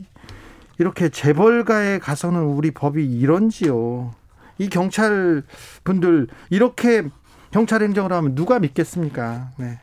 이렇게 0.78 1.08
재벌가에 1.08 1.98
가서는 2.00 2.42
우리 2.42 2.70
법이 2.70 3.02
이런지요. 3.02 4.12
이 4.58 4.68
경찰 4.68 5.42
분들 5.84 6.26
이렇게 6.50 7.04
경찰 7.50 7.82
행정을 7.82 8.12
하면 8.12 8.34
누가 8.34 8.58
믿겠습니까? 8.58 9.52
네. 9.56 9.78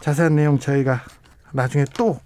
자세한 0.00 0.34
내용 0.34 0.58
저희가 0.58 1.02
나중에 1.52 1.84
또 1.96 2.18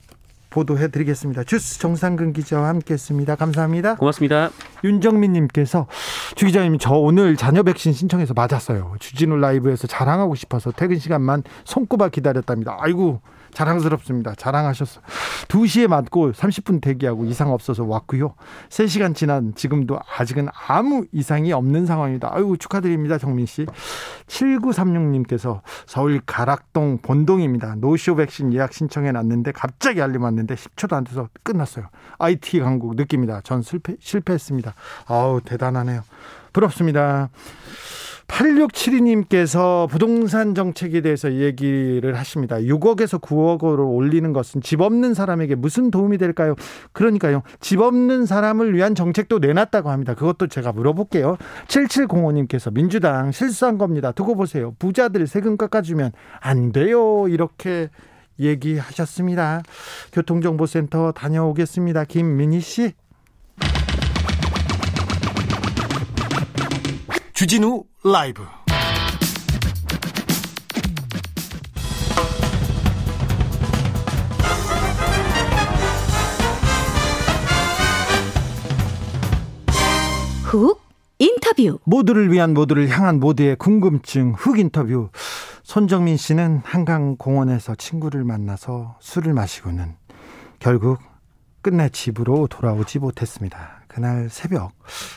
보도해 0.50 0.88
드리겠습니다. 0.88 1.44
주스 1.44 1.78
정상근 1.78 2.32
기자와 2.32 2.68
함께 2.68 2.94
했습니다. 2.94 3.36
감사합니다. 3.36 3.94
고맙습니다. 3.96 4.50
윤정민 4.84 5.32
님께서 5.32 5.86
주 6.34 6.46
기자님, 6.46 6.78
저 6.78 6.94
오늘 6.94 7.36
자녀 7.36 7.62
백신 7.62 7.92
신청해서 7.92 8.34
맞았어요. 8.34 8.96
주진우 8.98 9.36
라이브에서 9.36 9.86
자랑하고 9.86 10.34
싶어서 10.34 10.72
퇴근 10.72 10.98
시간만 10.98 11.44
손꼽아 11.64 12.08
기다렸답니다. 12.08 12.76
아이고, 12.80 13.20
자랑스럽습니다. 13.52 14.34
자랑하셨어. 14.36 15.00
2시에 15.48 15.86
맞고 15.88 16.32
30분 16.32 16.80
대기하고 16.80 17.24
이상 17.24 17.52
없어서 17.52 17.84
왔고요. 17.84 18.34
3시간 18.68 19.14
지난 19.14 19.54
지금도 19.54 19.98
아직은 20.18 20.48
아무 20.68 21.04
이상이 21.12 21.52
없는 21.52 21.86
상황입니다. 21.86 22.30
아이고 22.32 22.56
축하드립니다. 22.56 23.18
정민 23.18 23.46
씨. 23.46 23.66
7936님께서 24.26 25.60
서울 25.86 26.20
가락동 26.24 26.98
본동입니다. 27.02 27.76
노쇼 27.76 28.16
백신 28.16 28.52
예약 28.54 28.72
신청해 28.72 29.12
놨는데 29.12 29.52
갑자기 29.52 30.00
알림 30.00 30.22
왔는데 30.22 30.54
10초도 30.54 30.94
안 30.94 31.04
돼서 31.04 31.28
끝났어요. 31.42 31.86
IT 32.18 32.60
강국 32.60 32.96
느낍니다. 32.96 33.40
전 33.42 33.62
실패, 33.62 33.96
실패했습니다. 34.00 34.74
아우 35.06 35.40
대단하네요. 35.40 36.02
부럽습니다. 36.52 37.30
8672님께서 38.30 39.88
부동산 39.88 40.54
정책에 40.54 41.00
대해서 41.00 41.32
얘기를 41.32 42.16
하십니다. 42.16 42.56
6억에서 42.56 43.20
9억으로 43.20 43.92
올리는 43.94 44.32
것은 44.32 44.60
집 44.62 44.80
없는 44.80 45.14
사람에게 45.14 45.54
무슨 45.56 45.90
도움이 45.90 46.18
될까요? 46.18 46.54
그러니까요. 46.92 47.42
집 47.60 47.80
없는 47.80 48.26
사람을 48.26 48.74
위한 48.74 48.94
정책도 48.94 49.40
내놨다고 49.40 49.90
합니다. 49.90 50.14
그것도 50.14 50.46
제가 50.46 50.72
물어볼게요. 50.72 51.36
7705님께서 51.66 52.72
민주당 52.72 53.32
실수한 53.32 53.78
겁니다. 53.78 54.12
두고 54.12 54.36
보세요. 54.36 54.74
부자들 54.78 55.26
세금 55.26 55.56
깎아주면 55.56 56.12
안 56.40 56.72
돼요. 56.72 57.26
이렇게 57.28 57.88
얘기하셨습니다. 58.38 59.62
교통정보센터 60.12 61.12
다녀오겠습니다. 61.12 62.04
김민희 62.04 62.60
씨. 62.60 62.92
주진우 67.40 67.84
라이브. 68.04 68.42
훅 80.42 80.82
인터뷰. 81.18 81.78
모두를 81.84 82.30
위한 82.30 82.52
모두를 82.52 82.90
향한 82.90 83.18
모두의 83.18 83.56
궁금증. 83.56 84.34
훅 84.34 84.58
인터뷰. 84.58 85.08
손정민 85.62 86.18
씨는 86.18 86.60
한강 86.62 87.16
공원에서 87.16 87.74
친구를 87.74 88.22
만나서 88.22 88.98
술을 89.00 89.32
마시고는 89.32 89.96
결국 90.58 90.98
끝내 91.62 91.88
집으로 91.88 92.48
돌아오지 92.48 92.98
못했습니다. 92.98 93.79
그날 93.90 94.28
새벽 94.30 94.70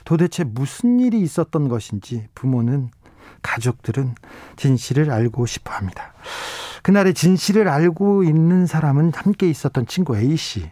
도대체 0.03 0.43
무슨 0.43 0.99
일이 0.99 1.21
있었던 1.21 1.69
것인지 1.69 2.27
부모는 2.33 2.89
가족들은 3.43 4.15
진실을 4.55 5.12
알고 5.12 5.45
싶어 5.45 5.73
합니다. 5.73 6.13
그날의 6.81 7.13
진실을 7.13 7.67
알고 7.67 8.23
있는 8.23 8.65
사람은 8.65 9.12
함께 9.13 9.47
있었던 9.49 9.86
친구 9.86 10.17
A 10.17 10.36
씨. 10.36 10.71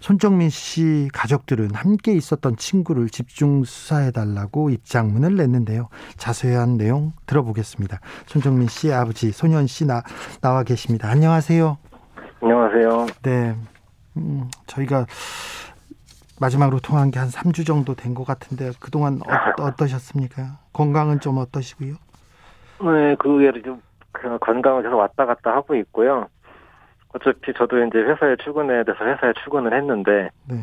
손정민 0.00 0.48
씨 0.50 1.08
가족들은 1.12 1.74
함께 1.74 2.14
있었던 2.14 2.56
친구를 2.56 3.08
집중 3.10 3.62
수사해 3.64 4.10
달라고 4.10 4.70
입장문을 4.70 5.36
냈는데요. 5.36 5.88
자세한 6.16 6.78
내용 6.78 7.12
들어보겠습니다. 7.26 8.00
손정민 8.26 8.68
씨 8.68 8.92
아버지 8.92 9.30
손현 9.30 9.66
씨 9.66 9.84
나, 9.84 10.02
나와 10.40 10.64
계십니다. 10.64 11.08
안녕하세요. 11.08 11.78
안녕하세요. 12.40 13.06
네. 13.22 13.54
음, 14.16 14.50
저희가 14.66 15.06
마지막으로 16.40 16.78
통화한 16.80 17.10
게 17.10 17.18
한 17.18 17.28
3주 17.28 17.66
정도 17.66 17.94
된 17.94 18.14
것 18.14 18.24
같은데 18.26 18.70
그동안 18.80 19.20
어, 19.26 19.62
어떠셨습니까? 19.62 20.58
건강은 20.72 21.20
좀 21.20 21.38
어떠시고요? 21.38 21.94
네, 22.82 23.14
그게 23.18 23.52
좀 23.62 23.80
건강을 24.40 24.82
계속 24.82 24.96
왔다 24.96 25.26
갔다 25.26 25.52
하고 25.54 25.74
있고요. 25.76 26.28
어차피 27.14 27.52
저도 27.54 27.82
이제 27.84 27.98
회사에 27.98 28.36
출근해야 28.42 28.82
돼서 28.84 29.04
회사에 29.04 29.32
출근을 29.42 29.74
했는데 29.74 30.30
네. 30.48 30.56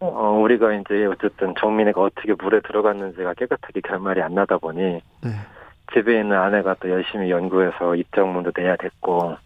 어, 0.00 0.38
우리가 0.42 0.72
이제 0.74 1.06
어쨌든 1.06 1.54
정민이가 1.58 2.00
어떻게 2.00 2.32
물에 2.34 2.60
들어갔는지가 2.60 3.34
깨끗하게 3.34 3.80
결말이 3.80 4.22
안 4.22 4.34
나다 4.34 4.58
보니 4.58 4.80
네. 5.22 5.30
집에 5.92 6.20
있는 6.20 6.36
아내가 6.38 6.74
또 6.80 6.88
열심히 6.88 7.30
연구해서 7.30 7.96
입장문도 7.96 8.52
내야 8.56 8.76
됐고 8.76 9.36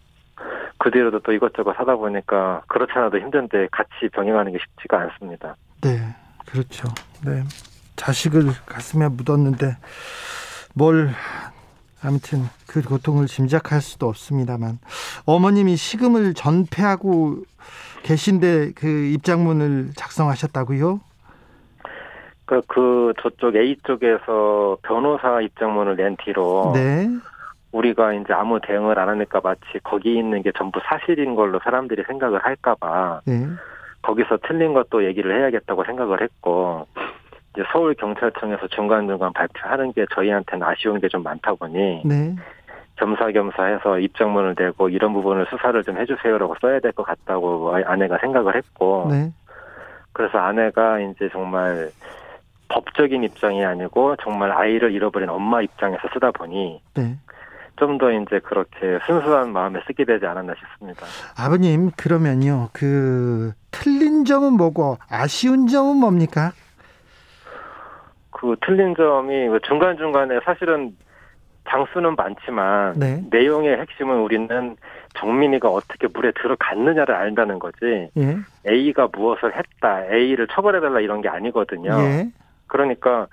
그 0.77 0.91
뒤로도 0.91 1.19
또 1.19 1.31
이것저것 1.31 1.71
하다 1.71 1.95
보니까 1.95 2.61
그렇지 2.67 2.91
않아도 2.95 3.17
힘든데 3.19 3.69
같이 3.71 4.09
병행하는 4.11 4.51
게 4.51 4.59
쉽지가 4.59 4.99
않습니다. 4.99 5.55
네. 5.81 5.99
그렇죠. 6.45 6.87
네. 7.25 7.43
자식을 7.95 8.49
가슴에 8.65 9.07
묻었는데 9.09 9.77
뭘 10.73 11.09
아무튼 12.03 12.43
그 12.67 12.81
고통을 12.81 13.25
짐작할 13.25 13.81
수도 13.81 14.07
없습니다만 14.07 14.79
어머님이 15.25 15.75
시금을 15.75 16.33
전폐하고 16.33 17.37
계신데 18.03 18.73
그 18.75 18.87
입장문을 18.87 19.91
작성하셨다고요? 19.95 20.99
그, 22.45 22.61
그 22.67 23.13
저쪽 23.21 23.55
A 23.55 23.75
쪽에서 23.83 24.77
변호사 24.83 25.41
입장문을 25.41 25.95
낸 25.95 26.15
뒤로 26.23 26.71
네. 26.75 27.09
우리가 27.75 28.13
이제 28.13 28.31
아무 28.33 28.59
대응을 28.61 28.97
안 28.97 29.09
하니까 29.09 29.41
마치 29.43 29.61
거기 29.83 30.17
있는 30.17 30.41
게 30.41 30.51
전부 30.57 30.79
사실인 30.85 31.35
걸로 31.35 31.59
사람들이 31.63 32.03
생각을 32.07 32.39
할까봐 32.43 33.21
네. 33.25 33.47
거기서 34.01 34.37
틀린 34.47 34.73
것도 34.73 35.03
얘기를 35.05 35.37
해야겠다고 35.37 35.83
생각을 35.83 36.21
했고 36.21 36.87
이제 37.53 37.63
서울 37.71 37.93
경찰청에서 37.95 38.67
중간중간 38.67 39.33
발표하는 39.33 39.91
게 39.93 40.05
저희한테는 40.13 40.65
아쉬운 40.65 40.99
게 41.01 41.07
좀 41.09 41.23
많다 41.23 41.53
보니 41.55 42.03
네. 42.05 42.35
겸사겸사해서 42.97 43.99
입장문을 43.99 44.55
내고 44.57 44.87
이런 44.87 45.11
부분을 45.13 45.45
수사를 45.49 45.83
좀 45.83 45.97
해주세요라고 45.97 46.55
써야 46.61 46.79
될 46.79 46.93
것 46.93 47.03
같다고 47.03 47.75
아내가 47.85 48.17
생각을 48.19 48.55
했고 48.55 49.07
네. 49.11 49.31
그래서 50.13 50.37
아내가 50.37 50.99
이제 51.01 51.27
정말 51.33 51.89
법적인 52.69 53.21
입장이 53.23 53.65
아니고 53.65 54.15
정말 54.23 54.51
아이를 54.51 54.93
잃어버린 54.93 55.27
엄마 55.29 55.61
입장에서 55.61 56.07
쓰다 56.13 56.31
보니 56.31 56.81
네. 56.95 57.15
좀 57.77 57.97
더 57.97 58.11
이제 58.11 58.39
그렇게 58.39 58.99
순수한 59.05 59.51
마음에 59.53 59.79
쓰게 59.87 60.05
되지 60.05 60.25
않았나 60.25 60.53
싶습니다. 60.59 61.05
아버님 61.37 61.91
그러면요 61.91 62.69
그 62.73 63.53
틀린 63.71 64.25
점은 64.25 64.53
뭐고 64.53 64.97
아쉬운 65.09 65.67
점은 65.67 65.97
뭡니까? 65.97 66.51
그 68.31 68.55
틀린 68.65 68.93
점이 68.95 69.47
중간 69.65 69.97
중간에 69.97 70.39
사실은 70.43 70.95
장수는 71.67 72.15
많지만 72.15 72.93
네. 72.99 73.23
내용의 73.31 73.79
핵심은 73.79 74.19
우리는 74.19 74.75
정민이가 75.15 75.69
어떻게 75.69 76.07
물에 76.07 76.31
들어갔느냐를 76.33 77.15
안다는 77.15 77.57
거지 77.59 78.09
예. 78.17 78.37
A가 78.67 79.07
무엇을 79.11 79.55
했다 79.55 80.05
A를 80.13 80.47
처벌해달라 80.47 80.99
이런 80.99 81.21
게 81.21 81.29
아니거든요. 81.29 81.97
예. 82.01 82.29
그러니까 82.67 83.27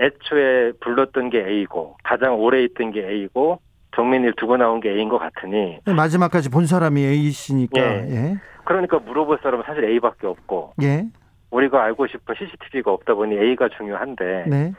애초에 0.00 0.72
불렀던 0.80 1.30
게 1.30 1.46
A고 1.46 1.96
가장 2.02 2.34
오래 2.40 2.62
있던 2.64 2.90
게 2.92 3.06
A고 3.08 3.60
정민이를 3.94 4.34
두고 4.36 4.56
나온 4.56 4.80
게 4.80 4.90
A인 4.90 5.08
것 5.08 5.18
같으니 5.18 5.78
마지막까지 5.84 6.48
본 6.50 6.66
사람이 6.66 7.04
A 7.04 7.30
씨니까 7.30 7.80
예. 7.80 8.06
예. 8.10 8.36
그러니까 8.64 8.98
물어볼 8.98 9.38
사람은 9.42 9.64
사실 9.66 9.84
A밖에 9.84 10.26
없고 10.26 10.74
예. 10.82 11.06
우리가 11.50 11.82
알고 11.84 12.06
싶은 12.06 12.34
CCTV가 12.38 12.92
없다 12.92 13.14
보니 13.14 13.36
A가 13.36 13.68
중요한데 13.76 14.44
네. 14.48 14.72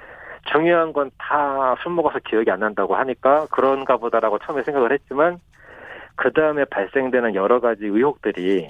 중요한 0.51 0.91
건 0.93 1.11
다 1.17 1.75
술 1.83 1.93
먹어서 1.93 2.19
기억이 2.19 2.49
안 2.51 2.59
난다고 2.61 2.95
하니까 2.95 3.45
그런가 3.51 3.97
보다라고 3.97 4.39
처음에 4.39 4.63
생각을 4.63 4.91
했지만 4.91 5.39
그 6.15 6.31
다음에 6.33 6.65
발생되는 6.65 7.35
여러 7.35 7.59
가지 7.59 7.85
의혹들이 7.85 8.67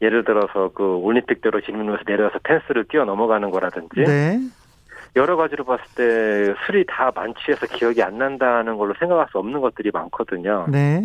예를 0.00 0.24
들어서 0.24 0.70
그 0.74 0.96
올림픽대로 0.96 1.60
진입로에서 1.60 2.02
내려와서 2.06 2.38
펜스를 2.42 2.84
뛰어 2.88 3.04
넘어가는 3.04 3.50
거라든지 3.50 4.00
네. 4.04 4.38
여러 5.14 5.36
가지로 5.36 5.64
봤을 5.64 5.84
때 5.94 6.54
술이 6.66 6.86
다 6.86 7.10
만취해서 7.14 7.66
기억이 7.66 8.02
안 8.02 8.18
난다는 8.18 8.78
걸로 8.78 8.94
생각할 8.98 9.26
수 9.30 9.38
없는 9.38 9.60
것들이 9.60 9.90
많거든요. 9.92 10.66
네. 10.70 11.02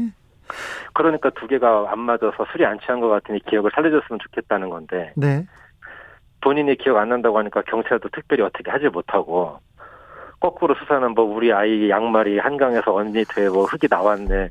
그러니까 0.93 1.29
두 1.31 1.47
개가 1.47 1.87
안 1.91 1.99
맞아서 1.99 2.45
술이 2.51 2.65
안 2.65 2.79
취한 2.79 3.01
것 3.01 3.09
같으니 3.09 3.39
기억을 3.45 3.69
살려줬으면 3.73 4.19
좋겠다는 4.19 4.69
건데 4.69 5.11
네. 5.15 5.45
본인이 6.41 6.75
기억 6.77 6.97
안 6.97 7.09
난다고 7.09 7.37
하니까 7.39 7.61
경찰도 7.63 8.09
특별히 8.09 8.43
어떻게 8.43 8.71
하지 8.71 8.87
못하고 8.87 9.59
거꾸로 10.39 10.75
수사는 10.75 11.11
뭐 11.11 11.25
우리 11.25 11.51
아이 11.51 11.89
양말이 11.89 12.39
한강에서 12.39 12.93
언니 12.93 13.25
뒤에 13.25 13.49
뭐 13.49 13.65
흙이 13.65 13.87
나왔네. 13.89 14.49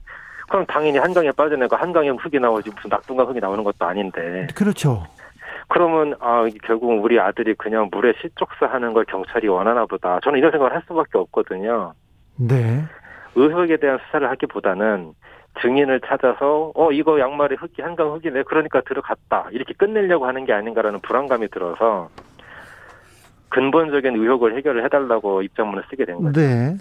그럼 0.48 0.66
당연히 0.66 0.98
한강에 0.98 1.30
빠져내고 1.32 1.74
한강에 1.76 2.10
흙이 2.10 2.38
나오지 2.38 2.70
무슨 2.70 2.88
낙동강 2.90 3.26
흙이 3.28 3.40
나오는 3.40 3.64
것도 3.64 3.84
아닌데 3.84 4.46
그렇죠. 4.54 5.04
그러면 5.68 6.14
아 6.20 6.46
결국은 6.64 6.98
우리 6.98 7.18
아들이 7.18 7.54
그냥 7.54 7.88
물에 7.90 8.14
시쪽사하는 8.20 8.92
걸 8.92 9.04
경찰이 9.04 9.48
원하나 9.48 9.86
보다. 9.86 10.20
저는 10.20 10.38
이런 10.38 10.50
생각을 10.52 10.74
할 10.74 10.82
수밖에 10.86 11.18
없거든요. 11.18 11.92
네. 12.36 12.82
의혹에 13.34 13.76
대한 13.76 13.98
수사를 14.06 14.28
하기보다는 14.30 15.12
증인을 15.60 16.00
찾아서 16.00 16.72
어 16.74 16.92
이거 16.92 17.18
양말이 17.18 17.56
흙이 17.56 17.80
한강 17.80 18.12
흙이네 18.12 18.42
그러니까 18.44 18.80
들어갔다 18.82 19.48
이렇게 19.52 19.72
끝내려고 19.74 20.26
하는 20.26 20.44
게 20.44 20.52
아닌가라는 20.52 21.00
불안감이 21.00 21.48
들어서 21.48 22.08
근본적인 23.56 24.14
의혹을 24.14 24.58
해결을 24.58 24.84
해달라고 24.84 25.40
입장문을 25.40 25.84
쓰게 25.88 26.04
된 26.04 26.16
거죠. 26.16 26.38
네. 26.38 26.76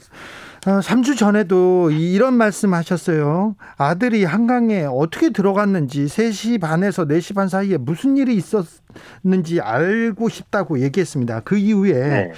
어, 0.67 0.79
3주 0.79 1.17
전에도 1.17 1.89
이런 1.89 2.33
말씀 2.33 2.73
하셨어요. 2.73 3.55
아들이 3.77 4.25
한강에 4.25 4.83
어떻게 4.83 5.29
들어갔는지 5.29 6.03
3시 6.03 6.59
반에서 6.59 7.05
4시 7.05 7.33
반 7.33 7.47
사이에 7.47 7.77
무슨 7.77 8.17
일이 8.17 8.35
있었는지 8.35 9.61
알고 9.61 10.27
싶다고 10.27 10.79
얘기했습니다. 10.79 11.41
그 11.45 11.55
이후에 11.55 11.93
네. 11.93 12.31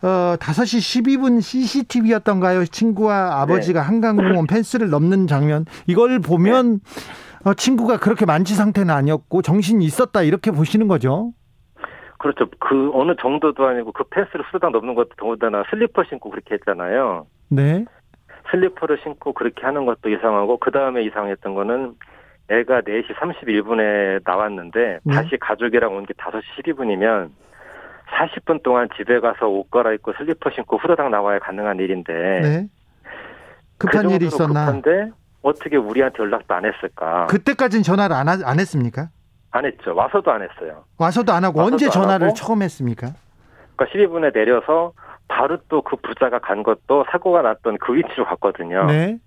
어, 0.00 0.36
5시 0.38 1.02
12분 1.02 1.42
CCTV였던가요? 1.42 2.64
친구와 2.64 3.42
아버지가 3.42 3.82
한강공원 3.82 4.46
펜스를 4.46 4.88
넘는 4.88 5.26
장면. 5.26 5.66
이걸 5.86 6.18
보면 6.20 6.80
어, 7.44 7.52
친구가 7.52 7.98
그렇게 7.98 8.24
만취 8.24 8.54
상태는 8.54 8.94
아니었고 8.94 9.42
정신이 9.42 9.84
있었다 9.84 10.22
이렇게 10.22 10.50
보시는 10.50 10.88
거죠. 10.88 11.34
그렇죠. 12.20 12.46
그 12.58 12.90
어느 12.92 13.14
정도도 13.18 13.66
아니고 13.66 13.92
그 13.92 14.04
펜스를 14.04 14.44
후다닥 14.44 14.72
넘는 14.72 14.94
것도 14.94 15.10
더군다나 15.16 15.62
슬리퍼 15.70 16.04
신고 16.04 16.28
그렇게 16.30 16.54
했잖아요. 16.54 17.26
네. 17.48 17.84
슬리퍼를 18.50 18.98
신고 19.02 19.32
그렇게 19.32 19.62
하는 19.64 19.86
것도 19.86 20.10
이상하고 20.10 20.58
그 20.58 20.70
다음에 20.70 21.02
이상했던 21.02 21.54
거는 21.54 21.94
애가 22.50 22.82
4시 22.82 23.14
31분에 23.14 24.20
나왔는데 24.24 24.98
네. 25.02 25.14
다시 25.14 25.36
가족이랑 25.40 25.94
온 25.96 26.04
게 26.04 26.12
5시 26.14 26.42
12분이면 26.64 27.30
40분 28.12 28.62
동안 28.62 28.88
집에 28.96 29.18
가서 29.20 29.48
옷 29.48 29.70
갈아입고 29.70 30.12
슬리퍼 30.18 30.50
신고 30.50 30.76
후다닥 30.76 31.08
나와야 31.10 31.38
가능한 31.38 31.78
일인데 31.78 32.12
네. 32.42 32.66
그 33.78 33.86
급한 33.86 34.02
정도로 34.02 34.14
일이 34.16 34.26
있었나? 34.26 34.66
급한데 34.66 35.10
어떻게 35.42 35.76
우리한테 35.78 36.22
연락도 36.22 36.52
안 36.54 36.64
했을까? 36.66 37.26
그때까지는 37.28 37.82
전화를 37.82 38.14
안, 38.14 38.28
하- 38.28 38.38
안 38.44 38.60
했습니까? 38.60 39.08
안 39.52 39.64
했죠. 39.64 39.94
와서도 39.94 40.30
안 40.30 40.42
했어요. 40.42 40.84
와서도 40.98 41.32
안 41.32 41.44
하고 41.44 41.58
와서도 41.58 41.74
언제 41.74 41.86
안 41.86 41.90
전화를 41.92 42.26
하고? 42.28 42.34
처음 42.36 42.62
했습니까? 42.62 43.12
그러니까 43.76 43.98
12분에 43.98 44.32
내려서 44.32 44.92
바로 45.28 45.58
또 45.68 45.82
그 45.82 45.96
부자가 45.96 46.38
간 46.38 46.62
것도 46.62 47.04
사고가 47.10 47.42
났던 47.42 47.78
그 47.78 47.94
위치로 47.94 48.24
갔거든요. 48.26 48.84
네. 48.86 49.18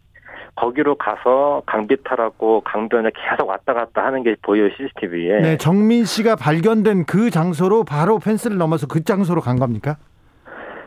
거기로 0.55 0.95
가서 0.95 1.63
강비탈하고 1.65 2.61
강변에 2.61 3.09
계속 3.15 3.49
왔다 3.49 3.73
갔다 3.73 4.05
하는 4.05 4.21
게 4.23 4.35
보여요 4.43 4.69
CCTV에. 4.77 5.41
네, 5.41 5.57
정민 5.57 6.05
씨가 6.05 6.35
발견된 6.35 7.05
그 7.05 7.31
장소로 7.31 7.83
바로 7.83 8.19
펜스를 8.19 8.57
넘어서 8.57 8.85
그 8.85 9.03
장소로 9.03 9.41
간 9.41 9.57
겁니까? 9.57 9.97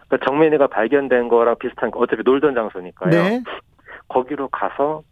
그러니까 0.09 0.25
정민이가 0.31 0.69
발견된 0.69 1.29
거랑 1.29 1.57
비슷한 1.59 1.91
거 1.91 1.99
어차피 1.99 2.23
놀던 2.25 2.55
장소니까요. 2.55 3.11
네. 3.11 3.43
거기로 4.09 4.49
가서 4.49 5.03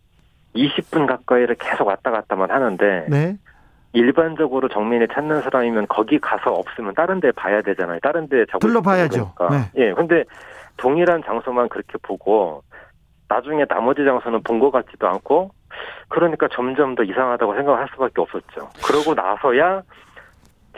20분 0.54 1.08
가까이를 1.08 1.56
계속 1.56 1.88
왔다 1.88 2.12
갔다만 2.12 2.50
하는데 2.52 3.06
네. 3.08 3.36
일반적으로 3.94 4.68
정민이 4.68 5.06
찾는 5.12 5.40
사람이면 5.42 5.86
거기 5.88 6.18
가서 6.18 6.52
없으면 6.52 6.94
다른 6.94 7.20
데 7.20 7.30
봐야 7.32 7.62
되잖아요. 7.62 8.00
다른 8.02 8.28
데 8.28 8.44
잡을 8.50 8.58
둘러봐야죠. 8.60 9.08
수 9.08 9.18
있으니까. 9.20 9.70
예. 9.76 9.92
근데 9.92 10.24
동일한 10.76 11.22
장소만 11.24 11.68
그렇게 11.68 11.96
보고 12.02 12.62
나중에 13.28 13.64
나머지 13.64 14.04
장소는 14.04 14.42
본 14.42 14.58
것 14.58 14.70
같지도 14.72 15.06
않고 15.08 15.50
그러니까 16.08 16.48
점점 16.52 16.94
더 16.96 17.02
이상하다고 17.04 17.54
생각할 17.54 17.88
수밖에 17.94 18.20
없었죠. 18.20 18.68
그러고 18.84 19.14
나서야 19.14 19.82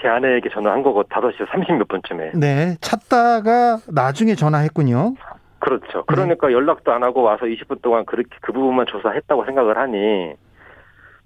제 0.01 0.09
아내에게 0.09 0.51
전화한 0.51 0.83
거고 0.83 1.03
5시 1.05 1.47
30몇 1.47 1.89
분쯤에. 1.89 2.33
네. 2.35 2.77
찾다가 2.83 3.79
나중에 3.89 4.35
전화했군요. 4.35 5.15
그렇죠. 5.59 6.05
그러니까 6.07 6.53
연락도 6.53 6.93
안 6.93 7.03
하고 7.03 7.23
와서 7.23 7.47
20분 7.47 7.81
동안 7.81 8.05
그렇게 8.05 8.29
그 8.43 8.53
부분만 8.53 8.85
조사했다고 8.87 9.47
생각을 9.47 9.79
하니 9.79 10.35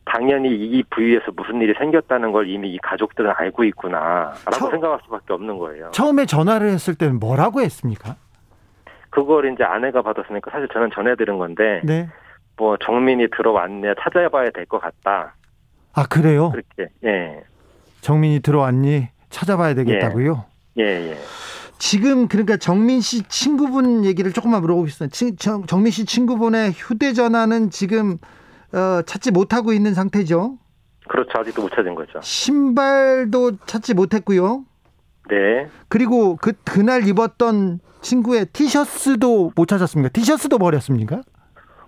당연히 0.04 0.48
이 0.54 0.82
부위에서 0.90 1.26
무슨 1.36 1.60
일이 1.60 1.72
생겼다는 1.78 2.32
걸 2.32 2.48
이미 2.48 2.72
이 2.72 2.78
가족들은 2.78 3.30
알고 3.36 3.64
있구나라고 3.64 4.50
처- 4.52 4.70
생각할 4.70 4.98
수밖에 5.04 5.32
없는 5.32 5.58
거예요. 5.58 5.90
처음에 5.92 6.26
전화를 6.26 6.70
했을 6.70 6.94
때는 6.94 7.20
뭐라고 7.20 7.60
했습니까? 7.60 8.16
그걸 9.10 9.52
이제 9.52 9.64
아내가 9.64 10.02
받았으니까 10.02 10.50
사실 10.50 10.68
저는 10.72 10.90
전해드린 10.94 11.38
건데 11.38 11.80
네. 11.84 12.08
뭐 12.56 12.76
정민이 12.76 13.28
들어왔네 13.36 13.94
찾아봐야 14.00 14.50
될 14.50 14.66
것 14.66 14.80
같다 14.80 15.34
아, 15.94 16.06
그래요? 16.06 16.50
그렇게 16.50 16.92
예 17.04 17.42
정민이 18.00 18.40
들어왔니? 18.40 19.08
찾아봐야 19.30 19.74
되겠다고요? 19.74 20.44
예, 20.78 20.82
예. 21.10 21.16
지금 21.78 22.28
그러니까 22.28 22.56
정민 22.56 23.00
씨 23.00 23.22
친구분 23.28 24.04
얘기를 24.04 24.32
조금만 24.32 24.60
물어보겠습니다. 24.60 25.14
정- 25.38 25.64
정민 25.66 25.90
씨 25.92 26.04
친구분의 26.04 26.72
휴대전화는 26.72 27.70
지금 27.70 28.18
어, 28.72 29.02
찾지 29.02 29.32
못하고 29.32 29.72
있는 29.72 29.94
상태죠. 29.94 30.58
그렇죠 31.08 31.30
아직도 31.38 31.62
못 31.62 31.70
찾은 31.70 31.94
거죠. 31.94 32.20
신발도 32.22 33.58
찾지 33.66 33.94
못했고요. 33.94 34.64
네 35.28 35.68
그리고 35.88 36.36
그 36.36 36.52
그날 36.64 37.06
입었던 37.06 37.80
친구의 38.00 38.46
티셔츠도 38.52 39.52
못 39.56 39.66
찾았습니까? 39.68 40.10
티셔츠도 40.12 40.58
버렸습니까? 40.58 41.20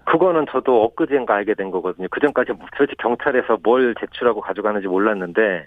그거는 0.05 0.47
저도 0.51 0.85
엊그제인가 0.85 1.35
알게 1.35 1.55
된 1.55 1.71
거거든요. 1.71 2.09
그 2.11 2.21
전까지 2.21 2.53
솔직히 2.77 2.97
경찰에서 3.03 3.59
뭘 3.63 3.95
제출하고 4.01 4.41
가져가는지 4.41 4.89
몰랐는데 4.89 5.67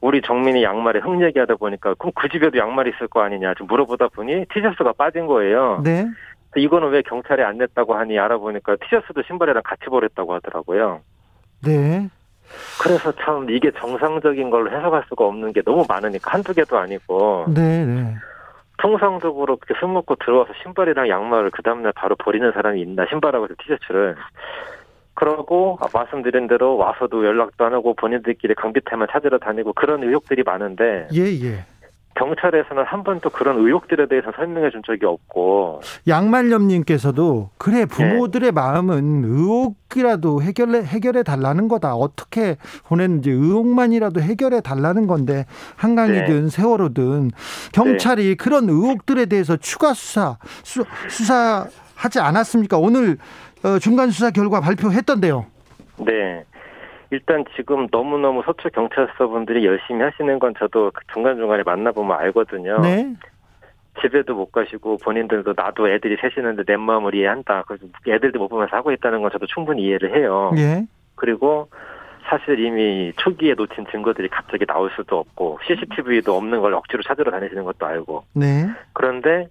우리 0.00 0.22
정민이 0.22 0.62
양말에 0.62 1.00
흙 1.00 1.22
얘기하다 1.22 1.56
보니까 1.56 1.94
그럼 1.94 2.12
그 2.16 2.28
집에도 2.30 2.56
양말이 2.58 2.90
있을 2.96 3.08
거 3.08 3.20
아니냐 3.20 3.54
좀 3.54 3.66
물어보다 3.66 4.08
보니 4.08 4.46
티셔츠가 4.52 4.94
빠진 4.94 5.26
거예요. 5.26 5.82
네. 5.84 6.06
이거는 6.56 6.90
왜 6.90 7.02
경찰에 7.02 7.42
안 7.44 7.58
냈다고 7.58 7.94
하니 7.94 8.18
알아보니까 8.18 8.76
티셔츠도 8.76 9.22
신발이랑 9.26 9.62
같이 9.64 9.84
버렸다고 9.86 10.34
하더라고요. 10.34 11.00
네. 11.64 12.08
그래서 12.82 13.12
참 13.12 13.48
이게 13.50 13.70
정상적인 13.70 14.50
걸로 14.50 14.70
해석할 14.70 15.04
수가 15.08 15.24
없는 15.26 15.52
게 15.52 15.62
너무 15.62 15.84
많으니까 15.88 16.32
한두 16.32 16.52
개도 16.52 16.78
아니고 16.78 17.46
네, 17.54 17.84
네. 17.84 18.16
통상적으로 18.78 19.56
그렇게 19.56 19.78
술 19.78 19.90
먹고 19.90 20.16
들어와서 20.16 20.52
신발이랑 20.62 21.08
양말을 21.08 21.50
그 21.50 21.62
다음날 21.62 21.92
바로 21.94 22.16
버리는 22.16 22.50
사람이 22.50 22.80
있나 22.80 23.06
신발하고 23.08 23.48
티셔츠를 23.62 24.16
그러고 25.14 25.78
아, 25.80 25.86
말씀드린 25.92 26.48
대로 26.48 26.76
와서도 26.76 27.26
연락도 27.26 27.64
안 27.64 27.74
하고 27.74 27.94
본인들끼리 27.94 28.54
강비태만 28.54 29.08
찾으러 29.12 29.38
다니고 29.38 29.74
그런 29.74 30.02
의혹들이 30.02 30.42
많은데 30.42 31.08
예, 31.12 31.20
예. 31.20 31.64
경찰에서는 32.16 32.84
한 32.84 33.04
번도 33.04 33.30
그런 33.30 33.58
의혹들에 33.58 34.06
대해서 34.06 34.32
설명해 34.34 34.70
준 34.70 34.82
적이 34.84 35.06
없고 35.06 35.80
양말염님께서도 36.08 37.50
그래 37.56 37.86
부모들의 37.86 38.52
마음은 38.52 39.24
의혹이라도 39.24 40.42
해결해 40.42 40.82
해결해 40.82 41.22
달라는 41.22 41.68
거다. 41.68 41.94
어떻게 41.94 42.56
보냈는지 42.84 43.30
의혹만이라도 43.30 44.20
해결해 44.20 44.60
달라는 44.60 45.06
건데 45.06 45.46
한강이든 45.76 46.48
세월호든 46.48 47.30
경찰이 47.72 48.34
그런 48.36 48.68
의혹들에 48.68 49.26
대해서 49.26 49.56
추가 49.56 49.94
수사 49.94 50.36
수, 50.62 50.84
수사하지 51.08 52.20
않았습니까? 52.20 52.76
오늘 52.78 53.18
어, 53.62 53.78
중간 53.78 54.10
수사 54.10 54.30
결과 54.30 54.60
발표했던데요. 54.60 55.46
네. 55.98 56.44
일단 57.10 57.44
지금 57.56 57.88
너무너무 57.90 58.42
서초 58.44 58.70
경찰서분들이 58.70 59.66
열심히 59.66 60.02
하시는 60.02 60.38
건 60.38 60.54
저도 60.58 60.92
그 60.94 61.02
중간중간에 61.12 61.62
만나보면 61.64 62.16
알거든요. 62.18 62.80
네. 62.80 63.14
집에도 64.00 64.34
못 64.34 64.52
가시고 64.52 64.98
본인들도 64.98 65.54
나도 65.56 65.88
애들이 65.88 66.16
셋이는데 66.20 66.64
내 66.64 66.76
마음을 66.76 67.14
이해한다. 67.14 67.64
그래서 67.66 67.86
애들도 68.06 68.38
못 68.38 68.48
보면서 68.48 68.76
하고 68.76 68.92
있다는 68.92 69.20
건 69.20 69.30
저도 69.32 69.46
충분히 69.46 69.82
이해를 69.82 70.16
해요. 70.16 70.52
예. 70.56 70.86
그리고 71.16 71.68
사실 72.28 72.60
이미 72.60 73.12
초기에 73.16 73.54
놓친 73.54 73.86
증거들이 73.90 74.28
갑자기 74.28 74.64
나올 74.64 74.90
수도 74.94 75.18
없고 75.18 75.58
CCTV도 75.66 76.34
없는 76.34 76.60
걸 76.60 76.74
억지로 76.74 77.02
찾으러 77.02 77.30
다니시는 77.32 77.64
것도 77.64 77.86
알고 77.86 78.24
네. 78.34 78.68
그런데 78.92 79.48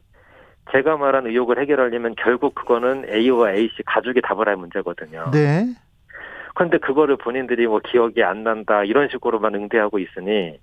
제가 0.72 0.98
말한 0.98 1.28
의혹을 1.28 1.60
해결하려면 1.60 2.16
결국 2.18 2.56
그거는 2.56 3.06
A와 3.10 3.52
A씨 3.52 3.84
가족이 3.86 4.22
답을 4.22 4.48
할 4.48 4.56
문제거든요. 4.56 5.32
네. 5.32 5.66
그런데 6.60 6.78
그거를 6.78 7.16
본인들이 7.16 7.68
뭐 7.68 7.80
기억이 7.80 8.22
안 8.22 8.44
난다 8.44 8.84
이런 8.84 9.08
식으로만 9.08 9.56
응대하고 9.56 9.98
있으니 9.98 10.60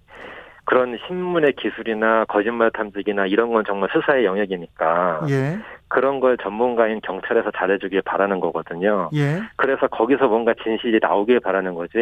그런 0.67 0.99
신문의 1.07 1.55
기술이나 1.55 2.27
거짓말 2.27 2.71
탐지기나 2.71 3.25
이런 3.25 3.51
건 3.51 3.65
정말 3.67 3.89
수사의 3.91 4.27
영역이니까 4.27 5.23
예. 5.31 5.59
그런 5.89 6.21
걸 6.21 6.37
전문가인 6.37 7.01
경찰에서 7.01 7.51
잘해주길 7.57 8.03
바라는 8.03 8.41
거거든요. 8.41 9.09
예. 9.15 9.41
그래서 9.57 9.87
거기서 9.87 10.29
뭔가 10.29 10.53
진실이 10.63 10.99
나오길 11.01 11.41
바라는 11.41 11.73
거지 11.73 11.95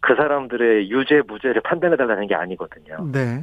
그 0.00 0.14
사람들의 0.14 0.90
유죄 0.90 1.20
무죄를 1.26 1.60
판단해달라는 1.60 2.26
게 2.26 2.34
아니거든요. 2.34 3.06
네. 3.12 3.42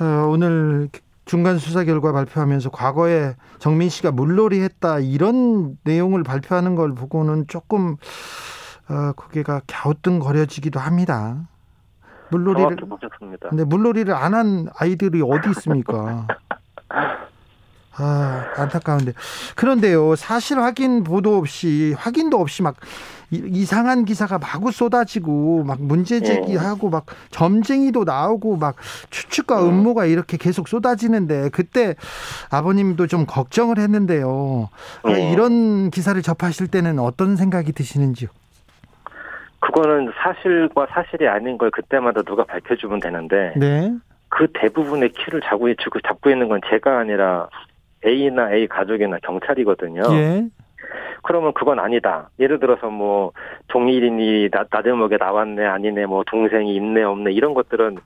어, 0.00 0.26
오늘 0.30 0.88
중간 1.26 1.58
수사 1.58 1.84
결과 1.84 2.12
발표하면서 2.12 2.70
과거에 2.70 3.34
정민 3.58 3.88
씨가 3.88 4.12
물놀이 4.12 4.60
했다 4.62 5.00
이런 5.00 5.76
내용을 5.84 6.22
발표하는 6.22 6.76
걸 6.76 6.94
보고는 6.94 7.46
조금 7.48 7.96
어, 8.88 9.12
고개가 9.16 9.62
갸우뚱거려지기도 9.66 10.78
합니다. 10.80 11.48
물놀이를. 12.30 12.76
근데 13.50 13.64
물놀이를 13.64 14.14
안 14.14 14.34
한 14.34 14.68
아이들이 14.78 15.20
어디 15.22 15.50
있습니까? 15.50 16.26
아, 17.98 18.44
안타까운데. 18.56 19.12
그런데요, 19.56 20.14
사실 20.16 20.58
확인 20.60 21.02
보도 21.02 21.36
없이, 21.38 21.94
확인도 21.98 22.38
없이 22.38 22.62
막 22.62 22.76
이- 23.30 23.42
이상한 23.44 24.04
기사가 24.04 24.38
마구 24.38 24.70
쏟아지고 24.70 25.64
막 25.64 25.78
문제 25.80 26.20
제기하고 26.20 26.90
막 26.90 27.06
점쟁이도 27.30 28.04
나오고 28.04 28.56
막 28.56 28.76
추측과 29.10 29.64
음모가 29.66 30.04
이렇게 30.06 30.36
계속 30.36 30.68
쏟아지는데 30.68 31.48
그때 31.50 31.94
아버님도 32.50 33.06
좀 33.08 33.26
걱정을 33.26 33.78
했는데요. 33.78 34.68
네. 35.06 35.32
이런 35.32 35.90
기사를 35.90 36.20
접하실 36.22 36.68
때는 36.68 36.98
어떤 36.98 37.36
생각이 37.36 37.72
드시는지요? 37.72 38.28
그거는 39.60 40.12
사실과 40.22 40.86
사실이 40.90 41.26
아닌 41.26 41.58
걸 41.58 41.70
그때마다 41.70 42.22
누가 42.22 42.44
밝혀주면 42.44 43.00
되는데 43.00 43.52
네. 43.56 43.92
그 44.28 44.46
대부분의 44.54 45.10
키를 45.12 45.40
잡고, 45.40 45.68
있- 45.68 45.76
잡고 46.06 46.30
있는 46.30 46.48
건 46.48 46.60
제가 46.70 46.98
아니라 47.00 47.48
A나 48.04 48.52
A 48.52 48.68
가족이나 48.68 49.16
경찰이거든요. 49.22 50.02
예. 50.12 50.46
그러면 51.22 51.52
그건 51.54 51.78
아니다. 51.78 52.28
예를 52.38 52.58
들어서 52.60 52.88
뭐 52.88 53.32
동일인이 53.68 54.50
나, 54.50 54.64
나대목에 54.70 55.16
나왔네 55.16 55.64
아니네 55.64 56.06
뭐 56.06 56.24
동생이 56.26 56.74
있네 56.76 57.02
없네 57.02 57.32
이런 57.32 57.54
것들은 57.54 57.98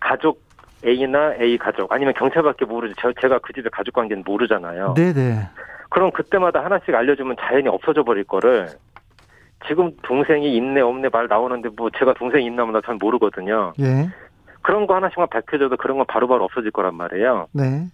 가족 0.00 0.40
A나 0.84 1.34
A 1.40 1.58
가족 1.58 1.92
아니면 1.92 2.14
경찰밖에 2.14 2.64
모르지 2.64 2.94
저, 2.98 3.12
제가 3.20 3.38
그 3.38 3.52
집의 3.52 3.70
가족 3.70 3.94
관계는 3.94 4.22
모르잖아요. 4.26 4.94
네, 4.96 5.12
네. 5.12 5.48
그럼 5.88 6.10
그때마다 6.10 6.64
하나씩 6.64 6.94
알려주면 6.94 7.36
자연히 7.40 7.68
없어져 7.68 8.02
버릴 8.02 8.24
거를 8.24 8.68
지금 9.66 9.90
동생이 10.02 10.56
있네 10.56 10.80
없네 10.80 11.08
말 11.10 11.26
나오는데 11.28 11.70
뭐 11.76 11.90
제가 11.90 12.14
동생이 12.14 12.46
있나 12.46 12.62
없나 12.62 12.80
잘 12.84 12.96
모르거든요. 12.96 13.72
예. 13.80 14.08
그런 14.62 14.86
거 14.86 14.96
하나씩만 14.96 15.28
밝혀줘도 15.30 15.76
그런 15.76 15.96
건 15.96 16.06
바로바로 16.08 16.44
없어질 16.44 16.72
거란 16.72 16.94
말이에요. 16.94 17.46
네. 17.52 17.86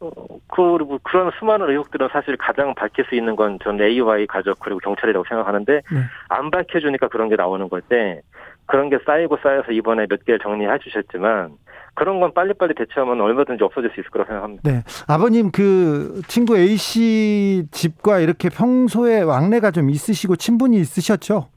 어, 0.00 0.10
그리고 0.48 0.98
그런 1.02 1.30
수많은 1.38 1.70
의혹들은 1.70 2.08
사실 2.12 2.36
가장 2.36 2.74
밝힐 2.74 3.04
수 3.06 3.14
있는 3.14 3.34
건 3.36 3.58
전 3.64 3.80
AY 3.80 4.26
가족 4.26 4.58
그리고 4.60 4.78
경찰이라고 4.80 5.24
생각하는데 5.28 5.72
네. 5.72 6.00
안 6.28 6.50
밝혀주니까 6.50 7.08
그런 7.08 7.28
게 7.28 7.36
나오는 7.36 7.68
건데 7.68 8.20
그런 8.66 8.90
게 8.90 8.98
쌓이고 9.06 9.38
쌓여서 9.42 9.72
이번에 9.72 10.06
몇 10.08 10.24
개를 10.24 10.38
정리해 10.40 10.78
주셨지만 10.82 11.52
그런 11.94 12.20
건 12.20 12.34
빨리빨리 12.34 12.74
대처하면 12.74 13.20
얼마든지 13.22 13.64
없어질 13.64 13.90
수 13.94 14.00
있을 14.00 14.10
거라고 14.10 14.28
생각합니다. 14.28 14.70
네. 14.70 14.82
아버님 15.08 15.50
그 15.50 16.20
친구 16.28 16.58
A 16.58 16.76
씨 16.76 17.64
집과 17.70 18.18
이렇게 18.18 18.50
평소에 18.50 19.22
왕래가 19.22 19.70
좀 19.70 19.88
있으시고 19.88 20.36
친분이 20.36 20.76
있으셨죠? 20.76 21.48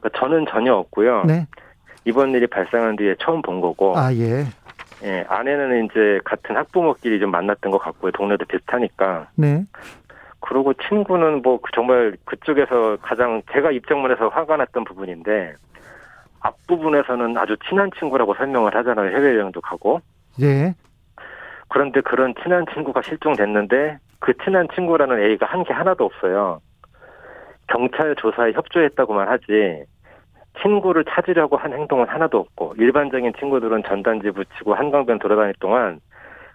그러니까 0.00 0.18
저는 0.18 0.46
전혀 0.50 0.74
없고요. 0.74 1.22
네. 1.26 1.46
이번 2.04 2.32
일이 2.32 2.46
발생한 2.48 2.96
뒤에 2.96 3.14
처음 3.20 3.40
본 3.42 3.60
거고 3.60 3.96
아, 3.96 4.12
예. 4.14 4.44
예, 5.04 5.24
아내는 5.28 5.84
이제 5.86 6.18
같은 6.24 6.56
학부모끼리 6.56 7.20
좀 7.20 7.30
만났던 7.30 7.70
것 7.70 7.78
같고요. 7.78 8.10
동네도 8.12 8.44
비슷하니까. 8.46 9.28
네. 9.36 9.64
그리고 10.40 10.72
친구는 10.74 11.42
뭐 11.42 11.60
그- 11.60 11.70
정말 11.74 12.16
그쪽에서 12.24 12.96
가장 13.02 13.42
제가 13.52 13.70
입장문에서 13.70 14.28
화가 14.28 14.56
났던 14.58 14.84
부분인데 14.84 15.54
앞부분에서는 16.40 17.36
아주 17.38 17.56
친한 17.68 17.90
친구라고 17.98 18.34
설명을 18.34 18.74
하잖아요. 18.76 19.16
해외여행도 19.16 19.60
가고. 19.60 20.00
예. 20.42 20.74
그런데 21.68 22.00
그런 22.02 22.34
친한 22.42 22.64
친구가 22.72 23.02
실종됐는데 23.02 23.98
그 24.20 24.32
친한 24.44 24.68
친구라는 24.74 25.20
A가 25.20 25.46
한 25.46 25.64
게 25.64 25.72
하나도 25.72 26.04
없어요. 26.04 26.60
경찰 27.68 28.14
조사에 28.16 28.52
협조했다고만 28.52 29.28
하지 29.28 29.84
친구를 30.62 31.04
찾으려고 31.04 31.56
한 31.56 31.72
행동은 31.72 32.08
하나도 32.08 32.38
없고 32.38 32.74
일반적인 32.78 33.32
친구들은 33.38 33.82
전단지 33.86 34.30
붙이고 34.30 34.74
한강변 34.74 35.18
돌아다닐 35.18 35.54
동안 35.60 36.00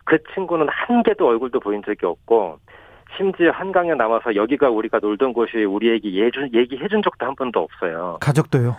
그 0.06 0.18
친구는 0.34 0.68
한 0.70 1.04
개도 1.04 1.28
얼굴도 1.28 1.60
보인 1.60 1.84
적이 1.84 2.06
없고 2.06 2.58
심지어 3.18 3.52
한강에 3.52 3.94
나와서 3.96 4.36
여기가 4.36 4.70
우리가 4.70 5.00
놀던 5.00 5.34
곳이 5.34 5.58
우리 5.64 5.90
얘기 5.90 6.18
예준, 6.20 6.50
얘기해준 6.54 7.02
적도 7.02 7.26
한 7.26 7.36
번도 7.36 7.60
없어요. 7.60 8.18
가족도요. 8.22 8.76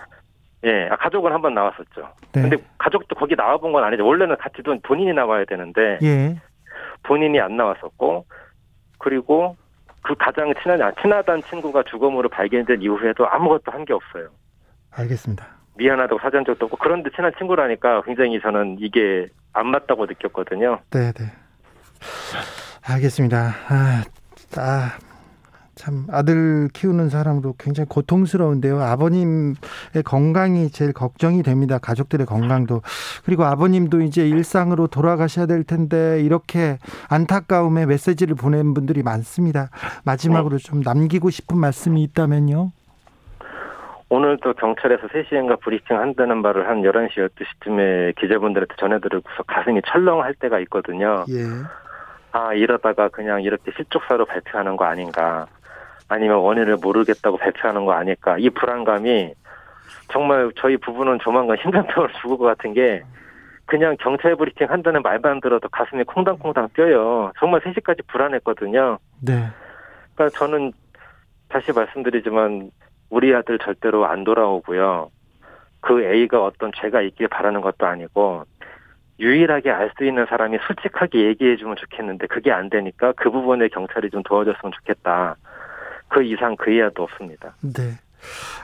예, 0.64 0.88
아, 0.90 0.96
가족은 0.96 1.32
한 1.32 1.40
번 1.40 1.54
나왔었죠. 1.54 2.08
네. 2.32 2.42
근데 2.42 2.56
가족도 2.78 3.14
거기 3.16 3.34
나와본 3.34 3.72
건 3.72 3.82
아니죠. 3.84 4.06
원래는 4.06 4.36
같이 4.36 4.62
돈 4.62 4.80
본인이 4.82 5.12
나와야 5.12 5.44
되는데 5.44 5.98
예. 6.02 6.36
본인이 7.02 7.40
안 7.40 7.56
나왔었고 7.56 8.24
그리고 8.98 9.56
그 10.02 10.14
가장 10.14 10.52
친한 10.62 10.80
아, 10.82 10.92
친하단 11.00 11.42
친구가 11.42 11.82
주검으로 11.84 12.28
발견된 12.28 12.82
이후에도 12.82 13.26
아무것도 13.28 13.72
한 13.72 13.84
게 13.84 13.92
없어요. 13.94 14.28
알겠습니다. 14.90 15.46
미안하다고 15.76 16.20
사전 16.20 16.44
적도 16.44 16.66
없고 16.66 16.76
그런데 16.78 17.10
친한 17.14 17.32
친구라니까 17.38 18.02
굉장히 18.02 18.40
저는 18.40 18.78
이게 18.80 19.28
안 19.52 19.68
맞다고 19.68 20.06
느꼈거든요. 20.06 20.80
네, 20.90 21.12
네. 21.12 21.32
알겠습니다. 22.82 23.54
아, 23.68 24.04
아, 24.56 24.92
참 25.74 26.06
아들 26.10 26.68
키우는 26.74 27.08
사람도 27.08 27.54
굉장히 27.58 27.88
고통스러운데요. 27.88 28.82
아버님의 28.82 29.54
건강이 30.04 30.70
제일 30.70 30.92
걱정이 30.92 31.42
됩니다. 31.42 31.78
가족들의 31.78 32.26
건강도. 32.26 32.82
그리고 33.24 33.44
아버님도 33.44 34.02
이제 34.02 34.28
일상으로 34.28 34.88
돌아가셔야 34.88 35.46
될 35.46 35.64
텐데 35.64 36.20
이렇게 36.22 36.78
안타까움의 37.08 37.86
메시지를 37.86 38.34
보낸 38.34 38.74
분들이 38.74 39.02
많습니다. 39.02 39.70
마지막으로 40.04 40.58
좀 40.58 40.80
남기고 40.82 41.30
싶은 41.30 41.56
말씀이 41.56 42.02
있다면요. 42.02 42.72
오늘도 44.10 44.54
경찰에서 44.54 45.06
3시인가 45.06 45.60
브리핑 45.60 45.96
한다는 45.96 46.42
말을 46.42 46.68
한 46.68 46.82
11시, 46.82 47.28
12시쯤에 47.28 48.16
기자분들한테 48.16 48.74
전해드리고서 48.76 49.44
가슴이 49.44 49.80
철렁할 49.86 50.34
때가 50.34 50.58
있거든요. 50.60 51.24
예. 51.30 51.44
아, 52.32 52.52
이러다가 52.52 53.08
그냥 53.08 53.42
이렇게 53.42 53.70
실족사로 53.76 54.26
발표하는 54.26 54.76
거 54.76 54.84
아닌가. 54.84 55.46
아니면 56.08 56.38
원인을 56.38 56.78
모르겠다고 56.82 57.36
발표하는 57.36 57.84
거 57.84 57.92
아닐까. 57.92 58.36
이 58.36 58.50
불안감이 58.50 59.32
정말 60.12 60.50
저희 60.56 60.76
부부는 60.76 61.20
조만간 61.20 61.56
심장병으로 61.62 62.12
죽을 62.20 62.36
것 62.36 62.44
같은 62.46 62.74
게 62.74 63.04
그냥 63.66 63.96
경찰 64.00 64.34
브리핑 64.34 64.68
한다는 64.68 65.02
말만 65.02 65.40
들어도 65.40 65.68
가슴이 65.68 66.02
콩당콩당 66.02 66.70
뛰어요. 66.74 67.30
정말 67.38 67.60
3시까지 67.60 68.04
불안했거든요. 68.08 68.98
네. 69.20 69.46
그러니까 70.16 70.36
저는 70.36 70.72
다시 71.48 71.70
말씀드리지만 71.70 72.72
우리 73.10 73.34
아들 73.34 73.58
절대로 73.58 74.06
안 74.06 74.24
돌아오고요. 74.24 75.10
그 75.80 76.02
A가 76.02 76.44
어떤 76.44 76.70
죄가 76.80 77.02
있길 77.02 77.28
바라는 77.28 77.60
것도 77.60 77.86
아니고 77.86 78.44
유일하게 79.18 79.70
알 79.70 79.92
수 79.96 80.04
있는 80.04 80.26
사람이 80.26 80.58
솔직하게 80.66 81.26
얘기해주면 81.26 81.76
좋겠는데 81.76 82.26
그게 82.28 82.52
안 82.52 82.70
되니까 82.70 83.12
그 83.16 83.30
부분에 83.30 83.68
경찰이 83.68 84.10
좀 84.10 84.22
도와줬으면 84.22 84.72
좋겠다. 84.72 85.36
그 86.08 86.22
이상 86.22 86.56
그 86.56 86.70
이하도 86.70 87.02
없습니다. 87.02 87.54
네. 87.62 87.98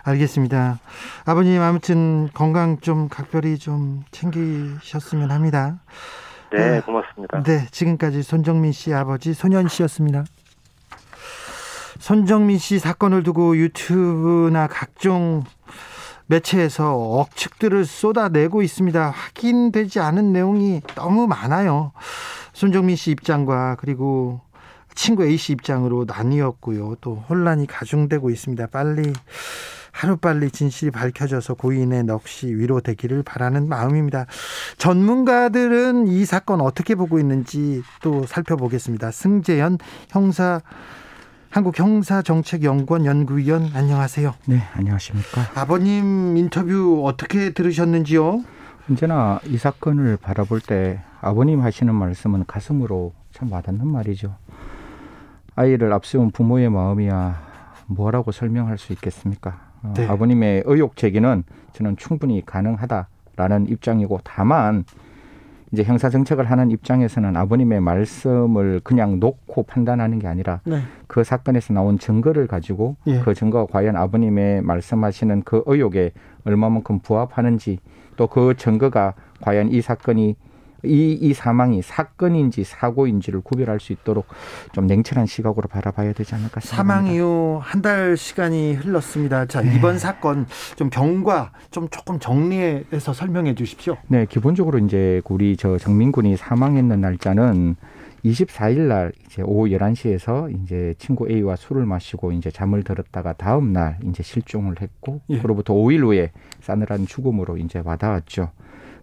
알겠습니다. 0.05 0.79
아버님 1.27 1.61
아무튼 1.63 2.29
건강 2.35 2.79
좀 2.81 3.09
각별히 3.09 3.59
좀 3.59 4.03
챙기셨으면 4.11 5.31
합니다. 5.31 5.81
네, 6.53 6.73
네. 6.73 6.81
고맙습니다. 6.81 7.43
네, 7.43 7.67
지금까지 7.71 8.23
손정민 8.23 8.73
씨 8.73 8.93
아버지 8.95 9.33
손현 9.33 9.69
씨였습니다. 9.69 10.25
손정민 11.99 12.59
씨 12.59 12.79
사건을 12.79 13.23
두고 13.23 13.57
유튜브나 13.57 14.67
각종 14.67 15.45
매체에서 16.27 16.95
억측들을 16.95 17.85
쏟아내고 17.85 18.63
있습니다. 18.63 19.11
확인되지 19.11 20.01
않은 20.01 20.33
내용이 20.33 20.83
너무 20.95 21.27
많아요. 21.27 21.93
손정민 22.53 22.97
씨 22.97 23.13
입장과 23.13 23.77
그리고 23.77 24.41
친구 24.95 25.25
A 25.25 25.37
씨 25.37 25.53
입장으로 25.53 26.05
나뉘었고요. 26.07 26.97
또 27.01 27.25
혼란이 27.29 27.67
가중되고 27.67 28.31
있습니다. 28.31 28.67
빨리 28.69 29.13
하루빨리 29.93 30.51
진실이 30.51 30.91
밝혀져서 30.91 31.55
고인의 31.55 32.05
넋이 32.05 32.55
위로되기를 32.55 33.23
바라는 33.23 33.69
마음입니다. 33.69 34.27
전문가들은 34.77 36.09
이 36.09 36.25
사건 36.27 36.61
어떻게 36.61 36.95
보고 36.95 37.19
있는지 37.19 37.83
또 38.03 38.27
살펴보겠습니다. 38.27 39.11
승재현 39.11 39.79
형사 40.11 40.61
한국 41.51 41.79
형사정책연구원 41.79 43.07
연구위원 43.07 43.71
안녕하세요. 43.75 44.35
네, 44.47 44.61
안녕하십니까. 44.75 45.43
아버님 45.55 46.37
인터뷰 46.37 47.03
어떻게 47.07 47.51
들으셨는지요? 47.53 48.43
언제나 48.91 49.41
이 49.47 49.57
사건을 49.57 50.19
바라볼 50.21 50.61
때 50.61 51.01
아버님 51.21 51.63
하시는 51.63 51.93
말씀은 51.95 52.45
가슴으로 52.47 53.13
참 53.33 53.51
와닿는 53.51 53.87
말이죠. 53.87 54.35
아이를 55.55 55.93
앞세운 55.93 56.31
부모의 56.31 56.69
마음이야 56.71 57.47
뭐라고 57.87 58.33
설명할 58.33 58.77
수 58.77 58.93
있겠습니까? 58.93 59.59
어, 59.83 59.95
네. 59.97 60.07
아버님의 60.07 60.65
의혹 60.67 60.97
제기는 60.97 61.43
저는 61.73 61.97
충분히 61.97 62.45
가능하다라는 62.45 63.69
입장이고 63.69 64.21
다만 64.25 64.85
이제 65.73 65.83
형사 65.83 66.09
정책을 66.11 66.51
하는 66.51 66.71
입장에서는 66.71 67.37
아버님의 67.37 67.81
말씀을 67.81 68.81
그냥 68.85 69.19
놓고 69.19 69.65
판단하는 69.65 70.19
게 70.19 70.27
아니라 70.29 70.61
네. 70.65 70.81
그 71.07 71.25
사건에서 71.25 71.73
나온 71.75 71.99
증거를 71.99 72.47
가지고 72.47 72.97
예. 73.07 73.21
그 73.21 73.35
증거가 73.35 73.67
과연 73.71 73.97
아버님의 73.97 74.63
말씀하시는 74.63 75.43
그 75.43 75.63
의혹에 75.67 76.13
얼마만큼 76.45 77.01
부합하는지 77.01 77.79
또 78.17 78.29
그 78.29 78.55
증거가 78.57 79.15
과연 79.41 79.71
이 79.73 79.81
사건이 79.81 80.37
이, 80.85 81.13
이 81.21 81.33
사망이 81.35 81.83
사건인지 81.83 82.65
사고인지를 82.65 83.41
구별할 83.41 83.81
수 83.81 83.93
있도록 83.93 84.27
좀 84.73 84.87
냉철한 84.87 85.27
시각으로 85.27 85.69
바라봐야 85.69 86.13
되지 86.13 86.35
않을까 86.35 86.61
생각합니다. 86.61 86.77
사망 86.77 87.07
이후 87.15 87.59
한 87.63 87.83
달 87.83 88.17
시간이 88.17 88.75
흘렀습니다. 88.75 89.47
자, 89.47 89.61
네. 89.63 89.77
이번 89.77 89.99
사건 89.99 90.47
좀 90.77 90.91
경과 90.91 91.53
좀 91.71 91.89
조금 91.89 92.19
정리해서 92.19 93.13
설명해 93.13 93.55
주십시오. 93.55 93.97
네, 94.09 94.27
기본적으로 94.27 94.79
이제 94.79 95.21
우리 95.29 95.57
저 95.57 95.79
정민군이 95.79 96.37
사망했는 96.37 97.01
날짜는 97.01 97.77
24일 98.25 98.79
날 98.89 99.13
이제 99.27 99.43
오후 99.43 99.69
11시에서 99.69 100.53
이제 100.65 100.95
친구 100.99 101.31
A와 101.31 101.55
술을 101.55 101.87
마시고 101.87 102.33
이제 102.33 102.51
잠을 102.51 102.83
들었다가 102.83 103.35
다음 103.35 103.73
날 103.73 103.99
이제 104.09 104.23
실종을 104.25 104.81
했고 104.81 105.21
예. 105.31 105.39
그로부터 105.39 105.75
5일 105.75 106.01
후에 106.03 106.33
싸늘한 106.63 107.07
죽음으로 107.07 107.57
이제 107.59 107.81
와닿았죠. 107.85 108.51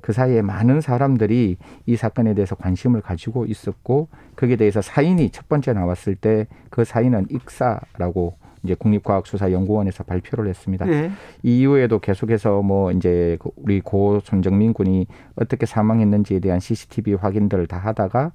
그 0.03 0.11
사이에 0.11 0.43
많은 0.43 0.81
사람들이 0.81 1.57
이 1.85 1.95
사건에 1.95 2.35
대해서 2.35 2.55
관심을 2.55 3.01
가지고 3.01 3.45
있었고 3.45 4.09
거기에 4.35 4.57
대해서 4.57 4.83
사인이 4.83 5.31
첫 5.31 5.47
번째 5.47 5.73
나왔을 5.73 6.15
때 6.15 6.45
그 6.73 6.83
사인은 6.83 7.27
익사라고 7.29 8.33
이제 8.63 8.73
국립과학수사연구원에서 8.73 10.05
발표를 10.05 10.47
했습니다. 10.49 10.85
네. 10.85 11.11
이후에도 11.43 11.99
계속해서 11.99 12.63
뭐 12.63 12.91
이제 12.91 13.37
그 13.39 13.51
우리 13.57 13.79
고 13.79 14.19
손정민 14.23 14.73
군이 14.73 15.05
어떻게 15.35 15.67
사망했는지에 15.67 16.39
대한 16.39 16.59
CCTV 16.59 17.13
확인들을 17.13 17.67
다 17.67 17.77
하다가 17.77 18.31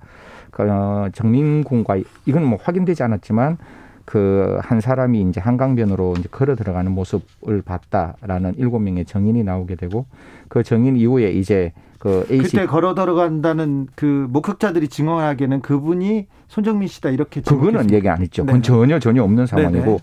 그 0.52 0.62
어, 0.70 1.08
정민 1.12 1.64
군과 1.64 1.96
이건 2.26 2.44
뭐 2.44 2.58
확인되지 2.62 3.02
않았지만 3.02 3.58
그 4.08 4.58
한 4.62 4.80
사람이 4.80 5.20
이제 5.28 5.38
한강변으로 5.38 6.14
이제 6.18 6.28
걸어 6.30 6.56
들어가는 6.56 6.90
모습을 6.92 7.60
봤다라는 7.60 8.54
일곱 8.56 8.78
명의 8.78 9.04
정인이 9.04 9.44
나오게 9.44 9.74
되고 9.74 10.06
그 10.48 10.62
정인 10.62 10.96
이후에 10.96 11.30
이제 11.32 11.72
그 11.98 12.26
AC 12.30 12.52
그때 12.56 12.66
걸어 12.66 12.94
들어간다는 12.94 13.86
그 13.94 14.26
목격자들이 14.30 14.88
증언하기에는 14.88 15.60
그분이 15.60 16.26
손정민 16.46 16.88
씨다 16.88 17.10
이렇게 17.10 17.42
그거는 17.42 17.90
얘기 17.90 18.08
안 18.08 18.22
했죠. 18.22 18.46
그건 18.46 18.62
전혀 18.62 18.98
전혀 18.98 19.22
없는 19.22 19.44
상황이고 19.44 19.84
네네. 19.84 19.98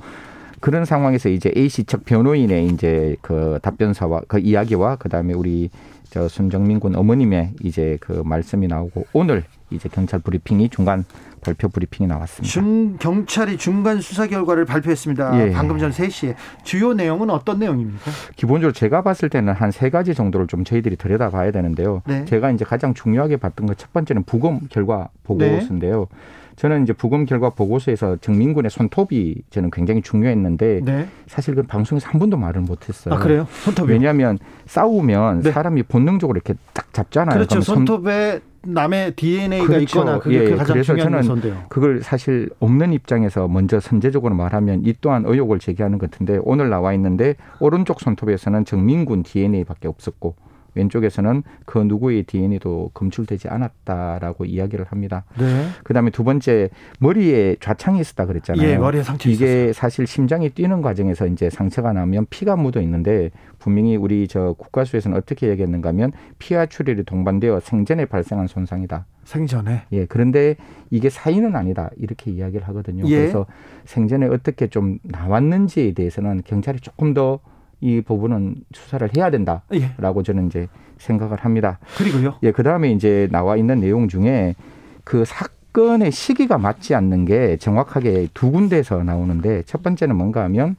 그런 0.60 0.86
상황에서 0.86 1.30
이제 1.30 1.52
A 1.58 1.68
씨 1.68 1.84
측 1.84 2.06
변호인의 2.06 2.68
이제 2.68 3.16
그 3.22 3.58
답변서와 3.64 4.22
그 4.28 4.38
이야기와 4.38 4.98
그다음에 4.98 5.34
우리 5.34 5.72
저 6.16 6.30
손정민 6.30 6.80
군 6.80 6.96
어머님의 6.96 7.56
이제 7.62 7.98
그 8.00 8.22
말씀이 8.24 8.68
나오고 8.70 9.06
오늘 9.12 9.44
이제 9.70 9.90
경찰 9.90 10.22
브리핑이 10.22 10.70
중간 10.70 11.04
발표 11.42 11.68
브리핑이 11.68 12.08
나왔습니다. 12.08 12.50
중, 12.50 12.96
경찰이 12.98 13.58
중간 13.58 14.00
수사 14.00 14.26
결과를 14.26 14.64
발표했습니다. 14.64 15.46
예. 15.46 15.52
방금 15.52 15.78
전 15.78 15.92
3시에 15.92 16.36
주요 16.64 16.94
내용은 16.94 17.30
어떤 17.30 17.60
내용입니까? 17.60 18.00
기본적으로 18.38 18.72
제가 18.72 19.02
봤을 19.02 19.28
때는 19.30 19.52
한 19.52 19.72
세 19.76 19.90
가지 19.90 20.14
정도를 20.16 20.48
좀 20.48 20.64
저희들이 20.64 20.96
들여다봐야 20.96 21.52
되는데요. 21.52 22.02
네. 22.08 22.24
제가 22.24 22.50
이제 22.52 22.64
가장 22.64 22.94
중요하게 22.94 23.36
봤던 23.36 23.68
것 23.68 23.76
첫 23.76 23.92
번째는 23.92 24.24
부검 24.24 24.62
결과 24.70 25.10
보고서인데요. 25.24 26.00
네. 26.10 26.18
저는 26.56 26.84
이제 26.84 26.94
부검 26.94 27.26
결과 27.26 27.50
보고서에서 27.50 28.18
정민군의 28.18 28.70
손톱이 28.70 29.36
저는 29.50 29.72
굉장히 29.72 30.02
중요했는데 30.02 30.82
네. 30.84 31.08
사실 31.28 31.56
그 31.56 31.64
방송에서 31.64 32.10
한 32.10 32.20
번도 32.20 32.38
말을 32.38 32.62
못했어요. 32.62 33.14
아 33.14 33.20
그래요? 33.20 33.48
손톱이 33.64 33.92
왜냐하면 33.92 34.40
싸우면 34.66 35.42
네. 35.42 35.52
사람이 35.52 35.84
본능적으로 35.84 36.38
이렇게 36.38 36.58
딱 36.74 36.94
잡잖아요. 36.94 37.36
그렇죠. 37.36 37.62
손톱에 37.62 38.40
남의 38.66 39.16
DNA가 39.16 39.68
그렇죠. 39.68 40.00
있거나 40.00 40.20
그게 40.20 40.44
예, 40.44 40.56
가장 40.56 40.74
그래서 40.74 40.94
중요한 40.94 41.12
저는 41.12 41.20
요소인데요. 41.20 41.64
그걸 41.70 42.02
사실 42.02 42.50
없는 42.60 42.94
입장에서 42.94 43.48
먼저 43.48 43.80
선제적으로 43.80 44.34
말하면 44.34 44.82
이 44.86 44.94
또한 45.02 45.24
의혹을 45.26 45.60
제기하는 45.60 45.98
것 45.98 46.10
같은데 46.10 46.40
오늘 46.42 46.70
나와 46.70 46.94
있는데 46.94 47.36
오른쪽 47.60 48.00
손톱에서는 48.00 48.66
정민군 48.66 49.24
DNA밖에 49.24 49.88
없었고 49.88 50.36
왼쪽에서는 50.76 51.44
그 51.66 51.80
누구의 51.80 52.24
DNA도 52.24 52.92
검출되지 52.94 53.48
않았다라고 53.48 54.46
이야기를 54.46 54.86
합니다. 54.86 55.24
네. 55.40 55.68
그다음에 55.84 56.12
두 56.12 56.24
번째 56.24 56.70
머리에 57.00 57.56
좌창이 57.60 58.00
있었다 58.00 58.26
그랬잖아요. 58.26 58.68
예, 58.68 58.78
머리에 58.78 59.04
상처 59.04 59.30
이게 59.30 59.46
있었어요. 59.46 59.74
사실 59.74 60.08
심장이 60.08 60.50
뛰는 60.50 60.82
과정에서 60.82 61.28
이제 61.28 61.50
상처가 61.50 61.94
나면 61.94 62.28
피가 62.30 62.56
묻어 62.56 62.82
있는데 62.82 63.32
분명히 63.60 63.96
우리 63.96 64.28
저 64.28 64.54
국가수에서는 64.58 65.18
어떻게 65.18 65.50
얘기했는가하면 65.50 66.12
피와 66.40 66.68
출혈이 66.68 67.04
동반되어 67.04 67.60
생전에 67.62 68.06
발생한 68.06 68.48
손상이다. 68.48 69.06
생전에. 69.24 69.84
예. 69.92 70.06
그런데 70.06 70.56
이게 70.92 71.10
사인은 71.10 71.56
아니다. 71.56 71.90
이렇게 71.98 72.32
이야기를 72.32 72.68
하거든요. 72.68 73.06
예. 73.08 73.18
그래서 73.18 73.46
생전에 73.86 74.28
어떻게 74.28 74.68
좀 74.68 75.00
나왔는지에 75.04 75.94
대해서는 75.94 76.44
경찰이 76.46 76.80
조금 76.80 77.14
더 77.14 77.40
이 77.86 78.02
부분은 78.02 78.56
수사를 78.74 79.08
해야 79.16 79.30
된다라고 79.30 80.20
예. 80.20 80.24
저는 80.24 80.48
이제 80.48 80.68
생각을 80.98 81.38
합니다. 81.38 81.78
그리고요. 81.98 82.34
예, 82.42 82.52
그 82.52 82.64
다음에 82.64 82.92
이제 82.92 83.28
나와 83.32 83.58
있는 83.58 83.80
내용 83.80 84.08
중에 84.08 84.56
그 85.04 85.24
사건의 85.24 86.12
시기가 86.12 86.58
맞지 86.58 86.96
않는 86.96 87.26
게 87.26 87.58
정확하게 87.58 88.30
두 88.34 88.50
군데에서 88.50 89.04
나오는데 89.04 89.62
첫 89.68 89.84
번째는 89.84 90.16
뭔가 90.16 90.44
하면 90.46 90.78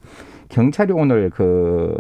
경찰이 0.48 0.92
오늘 0.92 1.30
그 1.30 1.94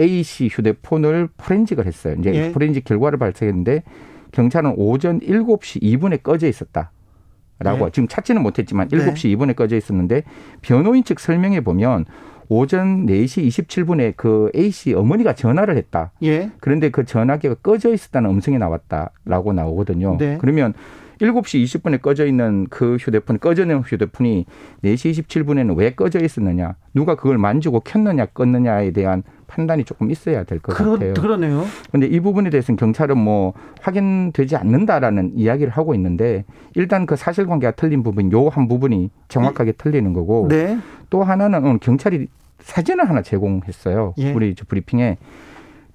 A 0.00 0.24
씨 0.24 0.48
휴대폰을 0.48 1.28
포렌직을 1.36 1.86
했어요. 1.86 2.16
이제 2.18 2.34
예. 2.34 2.52
포렌직 2.52 2.84
결과를 2.84 3.20
발표했는데 3.20 3.84
경찰은 4.32 4.74
오전 4.76 5.20
7시 5.20 5.80
2분에 5.80 6.24
꺼져 6.24 6.48
있었다. 6.48 6.90
라고 7.60 7.86
예. 7.86 7.90
지금 7.92 8.08
찾지는 8.08 8.42
못했지만 8.42 8.88
7시 8.88 9.28
네. 9.28 9.36
2분에 9.36 9.54
꺼져 9.54 9.76
있었는데 9.76 10.24
변호인 10.60 11.04
측 11.04 11.20
설명에 11.20 11.60
보면 11.60 12.04
오전 12.48 13.06
4시 13.06 13.46
27분에 13.46 14.14
그 14.16 14.50
A 14.54 14.70
씨 14.70 14.94
어머니가 14.94 15.34
전화를 15.34 15.76
했다. 15.76 16.12
예. 16.22 16.50
그런데 16.60 16.90
그 16.90 17.04
전화기가 17.04 17.54
꺼져 17.56 17.92
있었다는 17.92 18.30
음성이 18.30 18.58
나왔다라고 18.58 19.52
나오거든요. 19.52 20.16
네. 20.18 20.38
그러면 20.40 20.72
7시 21.20 21.64
20분에 21.64 22.00
꺼져 22.00 22.26
있는 22.26 22.66
그 22.70 22.96
휴대폰, 22.96 23.38
꺼져 23.38 23.62
있는 23.62 23.80
휴대폰이 23.80 24.46
4시 24.84 25.26
27분에는 25.26 25.76
왜 25.76 25.90
꺼져 25.94 26.20
있었느냐, 26.20 26.76
누가 26.94 27.16
그걸 27.16 27.38
만지고 27.38 27.80
켰느냐, 27.80 28.26
껐느냐에 28.26 28.94
대한 28.94 29.22
판단이 29.48 29.82
조금 29.84 30.10
있어야 30.12 30.44
될 30.44 30.60
것 30.60 30.76
같아요. 30.76 31.14
그러네요. 31.14 31.64
그런데 31.90 32.06
이 32.06 32.20
부분에 32.20 32.50
대해서는 32.50 32.76
경찰은 32.76 33.18
뭐 33.18 33.54
확인되지 33.80 34.54
않는다라는 34.56 35.32
이야기를 35.34 35.72
하고 35.72 35.94
있는데 35.94 36.44
일단 36.76 37.06
그 37.06 37.16
사실관계가 37.16 37.72
틀린 37.72 38.02
부분, 38.04 38.30
요 38.30 38.48
한 38.48 38.68
부분이 38.68 39.10
정확하게 39.28 39.72
네. 39.72 39.76
틀리는 39.76 40.12
거고 40.12 40.46
네. 40.48 40.78
또 41.10 41.24
하나는 41.24 41.64
오늘 41.64 41.78
경찰이 41.78 42.28
사진을 42.60 43.08
하나 43.08 43.22
제공했어요. 43.22 44.14
예. 44.18 44.32
우리 44.32 44.54
브리핑에 44.54 45.16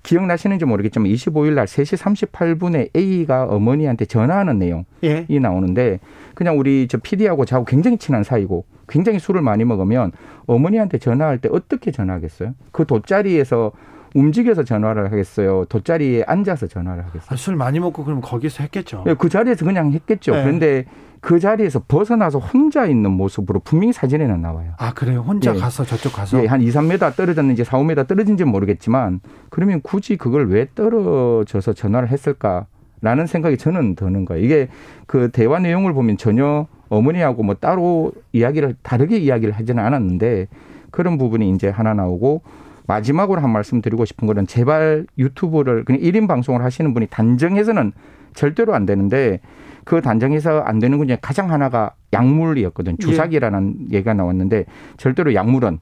기억나시는지 0.04 0.66
모르겠지만 0.66 1.08
25일 1.08 1.54
날 1.54 1.66
3시 1.66 1.98
38분에 2.30 2.90
A가 2.96 3.46
어머니한테 3.46 4.06
전화하는 4.06 4.60
내용이 4.60 4.84
예. 5.04 5.26
나오는데 5.40 6.00
그냥 6.36 6.60
우리 6.60 6.88
저 6.90 6.98
PD하고 6.98 7.46
저하고 7.46 7.66
굉장히 7.66 7.98
친한 7.98 8.24
사이고 8.24 8.66
굉장히 8.88 9.20
술을 9.20 9.42
많이 9.42 9.66
먹으면 9.66 10.12
어머니한테 10.46 10.98
전화할 10.98 11.40
때 11.40 11.50
어떻게 11.52 11.92
전화하겠어요? 11.92 12.54
그 12.72 12.86
돗자리에서 12.86 13.72
움직여서 14.16 14.64
전화를 14.64 15.12
하겠어요? 15.12 15.66
돗자리에 15.66 16.24
앉아서 16.28 16.68
전화를 16.68 17.04
하겠어요? 17.06 17.28
아, 17.30 17.36
술 17.36 17.56
많이 17.56 17.80
먹고 17.80 18.04
그럼 18.04 18.22
거기서 18.22 18.64
했겠죠. 18.64 19.04
네, 19.06 19.16
그 19.16 19.30
자리에서 19.30 19.66
그냥 19.66 19.92
했겠죠. 19.92 20.34
네. 20.36 20.44
그런데 20.44 20.86
그 21.20 21.40
자리에서 21.40 21.82
벗어나서 21.88 22.38
혼자 22.38 22.86
있는 22.86 23.12
모습으로 23.12 23.62
분명히 23.62 23.94
사진에는 23.94 24.42
나와요. 24.42 24.74
아, 24.78 24.94
그래요? 24.94 25.22
혼자 25.22 25.54
네. 25.54 25.60
가서 25.60 25.86
저쪽 25.86 26.14
가서? 26.14 26.38
네, 26.38 26.48
한 26.48 26.62
2, 26.62 26.70
3m 26.70 27.16
떨어졌는지 27.16 27.64
4, 27.64 27.78
5m 27.78 28.08
떨어진지는 28.08 28.52
모르겠지만 28.52 29.22
그러면 29.50 29.82
굳이 29.82 30.18
그걸 30.18 30.50
왜 30.50 30.68
떨어져서 30.76 31.74
전화를 31.74 32.10
했을까? 32.10 32.68
라는 33.04 33.28
생각이 33.28 33.58
저는 33.58 33.96
드는 33.96 34.24
거예요. 34.24 34.44
이게 34.44 34.70
그 35.08 35.30
대화 35.30 35.60
내용을 35.60 35.94
보면 35.94 36.16
전혀 36.16 36.68
어머니하고 36.88 37.44
뭐 37.44 37.54
따로 37.54 38.14
이야기를 38.32 38.78
다르게 38.82 39.18
이야기를 39.18 39.54
하지는 39.54 39.84
않았는데 39.84 40.48
그런 40.90 41.18
부분이 41.18 41.50
이제 41.52 41.68
하나 41.68 41.94
나오고 41.94 42.42
마지막으로 42.88 43.42
한 43.42 43.50
말씀 43.50 43.82
드리고 43.82 44.06
싶은 44.06 44.26
거는 44.26 44.48
제발 44.48 45.06
유튜브를 45.18 45.84
그냥 45.84 46.02
1인 46.02 46.30
방송을 46.30 46.64
하시는 46.64 46.94
분이 46.94 47.08
단정해서는 47.08 47.92
절대로 48.34 48.74
안 48.74 48.86
되는데 48.86 49.42
그 49.84 50.00
단정해서 50.00 50.62
안 50.62 50.80
되는 50.80 50.98
것 50.98 51.06
중에 51.06 51.18
가장 51.22 51.52
하나가 51.52 51.92
약물이었거든. 52.14 53.00
주사기라는 53.00 53.76
예. 53.92 53.98
얘기가 53.98 54.14
나왔는데 54.14 54.66
절대로 54.96 55.34
약물은 55.34 55.80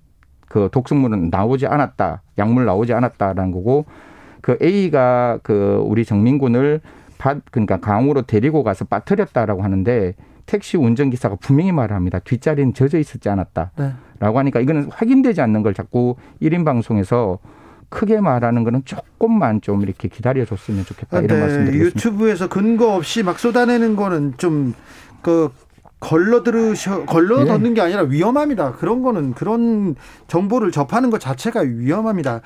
그 0.48 0.70
독성물은 0.72 1.30
나오지 1.30 1.68
않았다. 1.68 2.24
약물 2.40 2.66
나오지 2.66 2.94
않았다라는 2.94 3.52
거고 3.52 3.86
그 4.42 4.58
A가 4.60 5.40
그 5.44 5.84
우리 5.86 6.04
정민군을 6.04 6.82
밭 6.82 7.01
그러니까 7.52 7.78
강으로 7.78 8.24
데리고 8.24 8.64
가서 8.64 8.86
빠뜨렸다라고 8.86 9.64
하는데 9.64 10.16
택시 10.46 10.78
운전기사가 10.78 11.38
분명히 11.40 11.72
말을 11.72 11.96
합니다. 11.96 12.20
뒷자리는 12.20 12.74
젖어 12.74 12.98
있었지 12.98 13.30
않았다. 13.30 13.72
네. 13.78 13.94
라고 14.20 14.40
하니까 14.40 14.60
이거는 14.60 14.90
확인되지 14.92 15.42
않는 15.42 15.64
걸 15.64 15.74
자꾸 15.74 16.16
1인 16.42 16.66
방송에서 16.66 17.40
크게 17.90 18.22
말하는 18.22 18.64
거는 18.64 18.84
조금만 18.86 19.62
좀 19.62 19.82
이렇게 19.82 20.08
기다려 20.08 20.46
줬으면 20.46 20.86
좋겠다 20.86 21.20
이런 21.20 21.28
네, 21.28 21.42
말씀 21.42 21.66
드리겠습니다. 21.66 21.98
유튜브에서 21.98 22.48
근거 22.48 22.96
없이 22.96 23.22
막 23.22 23.38
쏟아내는 23.38 23.96
거는 23.96 24.36
좀그 24.38 25.52
걸러 26.00 26.42
들으셔 26.42 27.06
걸러 27.06 27.42
예. 27.42 27.46
듣는 27.46 27.74
게 27.74 27.82
아니라 27.82 28.02
위험합니다. 28.02 28.74
그런 28.74 29.04
거는 29.04 29.34
그런 29.34 29.96
정보를 30.28 30.72
접하는 30.72 31.12
것 31.12 31.20
자체가 31.20 31.62
위험합니다. 31.62 32.42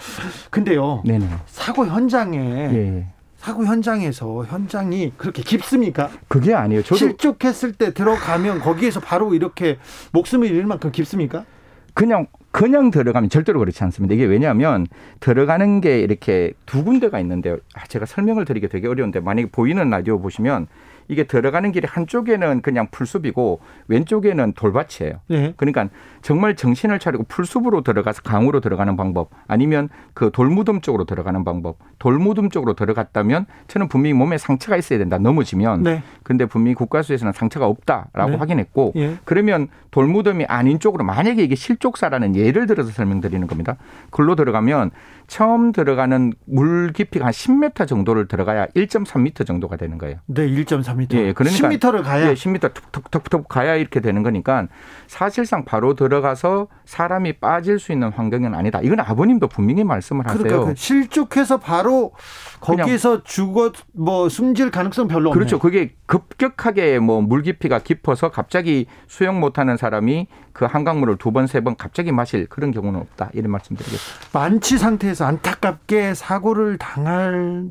근데요. 0.50 1.02
네네. 1.06 1.28
사고 1.46 1.86
현장에 1.86 2.38
예. 2.38 3.08
사고 3.46 3.64
현장에서 3.64 4.44
현장이 4.46 5.14
그렇게 5.18 5.44
깊습니까? 5.44 6.10
그게 6.28 6.56
아니에요. 6.56 6.82
저도 6.82 6.96
실족했을 6.96 7.74
때 7.74 7.94
들어가면 7.94 8.60
거기에서 8.60 9.00
바로 9.00 9.36
이렇게 9.36 9.78
목숨을 10.14 10.48
잃을 10.48 10.66
만큼 10.66 10.92
깊습니까? 10.92 11.46
그냥 11.94 12.26
그냥 12.50 12.90
들어가면 12.90 13.30
절대로 13.30 13.60
그렇지 13.60 13.84
않습니다. 13.84 14.16
이게 14.16 14.26
왜냐하면 14.26 14.88
들어가는 15.20 15.80
게 15.80 16.00
이렇게 16.00 16.54
두 16.66 16.84
군데가 16.84 17.20
있는데 17.20 17.56
아, 17.76 17.86
제가 17.88 18.08
설명을 18.08 18.46
드리기 18.46 18.68
되게 18.68 18.88
어려운데 18.88 19.20
만약에 19.20 19.50
보이는 19.52 19.88
라디오 19.92 20.20
보시면 20.20 20.66
이게 21.08 21.24
들어가는 21.24 21.72
길이 21.72 21.88
한쪽에는 21.90 22.62
그냥 22.62 22.88
풀숲이고 22.92 23.60
왼쪽에는 23.88 24.54
돌밭이에요. 24.54 25.20
네. 25.28 25.54
그러니까 25.58 25.90
정말 26.22 26.56
정신을 26.56 27.00
차리고 27.00 27.24
풀숲으로 27.28 27.82
들어가서 27.82 28.22
강으로 28.24 28.60
들어가는 28.60 28.96
방법 28.98 29.30
아니면 29.48 29.90
그 30.14 30.32
돌무덤 30.32 30.82
쪽으로 30.82 31.06
들어가는 31.06 31.44
방법 31.44 31.78
돌무덤 32.00 32.50
쪽으로 32.50 32.74
들어갔다면 32.74 33.46
저는 33.68 33.88
분명히 33.88 34.14
몸에 34.14 34.38
상처가 34.38 34.78
있어야 34.78 35.00
된다 35.00 35.18
넘어지면 35.18 35.84
네. 35.84 36.04
근데 36.24 36.46
분명히 36.46 36.76
국가수에서는 36.76 37.34
상처가 37.34 37.68
없다라고 37.68 38.32
네. 38.32 38.38
확인했고 38.38 38.94
예. 38.96 39.18
그러면 39.26 39.68
돌무덤이 39.92 40.46
아닌 40.46 40.80
쪽으로 40.80 41.04
만약에 41.04 41.44
이게 41.44 41.56
실족사라는 41.56 42.36
예를 42.36 42.66
들어서 42.68 42.92
설명드리는 42.92 43.46
겁니다. 43.48 43.78
글로 44.10 44.36
들어가면 44.36 44.92
처음 45.28 45.72
들어가는 45.72 46.34
물 46.46 46.94
깊이가 46.94 47.26
한 47.26 47.32
10m 47.32 47.88
정도를 47.88 48.28
들어가야 48.28 48.68
1.3m 48.68 49.46
정도가 49.46 49.76
되는 49.78 49.98
거예요. 49.98 50.18
네, 50.28 50.48
1.4m. 50.48 51.14
예, 51.14 51.34
그러니까 51.34 51.70
10m를 51.70 52.04
가야 52.04 52.30
예, 52.30 52.34
10m 52.34 52.74
툭툭툭툭 52.74 53.48
가야 53.48 53.76
이렇게 53.76 54.00
되는 54.00 54.24
거니까 54.24 54.68
사실상 55.08 55.66
바로 55.66 55.96
들어가서 55.96 56.68
사람이 56.86 57.34
빠질 57.34 57.80
수 57.80 57.92
있는 57.92 58.12
환경은 58.12 58.54
아니다. 58.54 58.80
이건 58.82 59.00
아버님도 59.00 59.48
분명히 59.48 59.84
말씀을 59.84 60.26
하세요. 60.26 60.42
그러니까 60.44 60.66
그 60.70 60.76
실족해서 60.76 61.58
바로 61.58 62.12
거기에서 62.60 63.24
죽어 63.24 63.72
뭐 63.94 64.30
숨질 64.30 64.72
가능성 64.72 65.08
별로 65.08 65.30
없네. 65.30 65.38
그렇죠. 65.40 65.60
그게 65.60 65.96
급격하게 66.06 67.00
뭐 67.00 67.26
물 67.26 67.42
깊이가 67.42 67.80
깊어서 67.80 68.30
갑자기 68.30 68.86
수영 69.08 69.40
못하는 69.40 69.78
사람이 69.78 70.28
그 70.56 70.66
한강물을 70.66 71.18
두 71.18 71.32
번, 71.32 71.48
세 71.48 71.60
번 71.62 71.76
갑자기 71.76 72.12
마실 72.12 72.48
그런 72.48 72.72
경우는 72.72 73.00
없다. 73.00 73.30
이런 73.34 73.52
말씀 73.52 73.76
드리겠습니다. 73.76 74.28
만취 74.40 74.78
상태에서 74.78 75.26
안타깝게 75.26 76.14
사고를 76.14 76.78
당할 76.78 77.66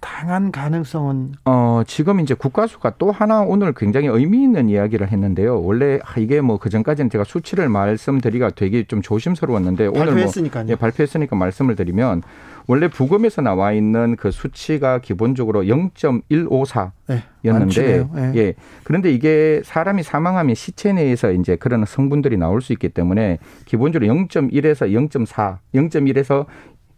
당한 0.00 0.52
가능성은 0.52 1.32
어, 1.46 1.82
지금 1.86 2.20
이제 2.20 2.34
국가수가 2.34 2.94
또 2.98 3.10
하나 3.10 3.40
오늘 3.40 3.72
굉장히 3.72 4.08
의미 4.08 4.42
있는 4.42 4.68
이야기를 4.68 5.10
했는데요. 5.10 5.62
원래 5.62 5.98
아, 6.04 6.20
이게 6.20 6.42
뭐 6.42 6.58
그전까지는 6.58 7.08
제가 7.08 7.24
수치를 7.24 7.70
말씀드리기가 7.70 8.50
되게 8.50 8.84
좀 8.84 9.00
조심스러웠는데 9.00 9.86
오늘 9.86 9.98
뭐 10.00 10.06
발표했으니까요. 10.14 10.66
예, 10.68 10.74
발표했으니까 10.74 11.36
말씀을 11.36 11.74
드리면 11.74 12.22
원래 12.66 12.88
부검에서 12.88 13.42
나와 13.42 13.72
있는 13.72 14.16
그 14.16 14.30
수치가 14.30 14.98
기본적으로 14.98 15.62
0.154 15.64 16.92
네, 17.08 17.22
였는데. 17.44 18.06
예. 18.16 18.32
예. 18.36 18.54
그런데 18.84 19.12
이게 19.12 19.60
사람이 19.64 20.02
사망하면 20.02 20.54
시체 20.54 20.92
내에서 20.92 21.32
이제 21.32 21.56
그런 21.56 21.84
성분들이 21.84 22.36
나올 22.38 22.62
수 22.62 22.72
있기 22.72 22.88
때문에 22.88 23.38
기본적으로 23.66 24.10
0.1에서 24.12 24.90
0.4, 24.90 25.58
0.1에서 25.74 26.46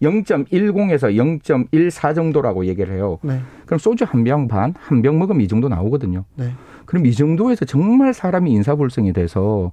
0.10에서 0.02 1.40
0.14 1.40 2.14
정도라고 2.14 2.66
얘기를 2.66 2.94
해요. 2.94 3.18
네, 3.22 3.40
그럼 3.64 3.78
소주 3.78 4.04
한 4.04 4.24
병 4.24 4.46
반, 4.48 4.74
한 4.78 5.02
병 5.02 5.18
먹으면 5.18 5.40
이 5.40 5.48
정도 5.48 5.68
나오거든요. 5.68 6.24
네. 6.36 6.50
그럼 6.84 7.06
이 7.06 7.12
정도에서 7.12 7.64
정말 7.64 8.12
사람이 8.14 8.50
인사불성이 8.52 9.12
돼서 9.12 9.72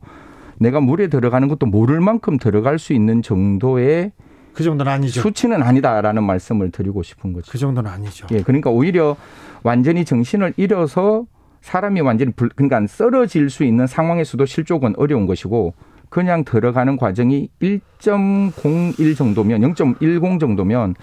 내가 0.59 0.79
물에 0.79 1.07
들어가는 1.07 1.47
것도 1.47 1.65
모를 1.65 1.99
만큼 1.99 2.37
들어갈 2.37 2.79
수 2.79 2.93
있는 2.93 3.21
정도의 3.21 4.11
그 4.53 4.63
정도는 4.63 4.91
아니죠. 4.91 5.21
수치는 5.21 5.63
아니다라는 5.63 6.23
말씀을 6.23 6.71
드리고 6.71 7.03
싶은 7.03 7.33
거죠. 7.33 7.51
그 7.51 7.57
정도는 7.57 7.89
아니죠. 7.89 8.27
예, 8.31 8.41
그러니까 8.41 8.69
오히려 8.69 9.15
완전히 9.63 10.05
정신을 10.05 10.53
잃어서 10.57 11.25
사람이 11.61 12.01
완전히 12.01 12.31
불, 12.33 12.49
그러니까 12.49 12.85
쓰러질 12.85 13.49
수 13.49 13.63
있는 13.63 13.87
상황에서도 13.87 14.45
실족은 14.45 14.95
어려운 14.97 15.25
것이고 15.25 15.73
그냥 16.13 16.45
들어가는 16.45 16.95
과정이 16.97 17.49
1.01 17.59 19.17
정도면 19.17 19.61
0.10 19.61 20.39
정도면 20.39 20.93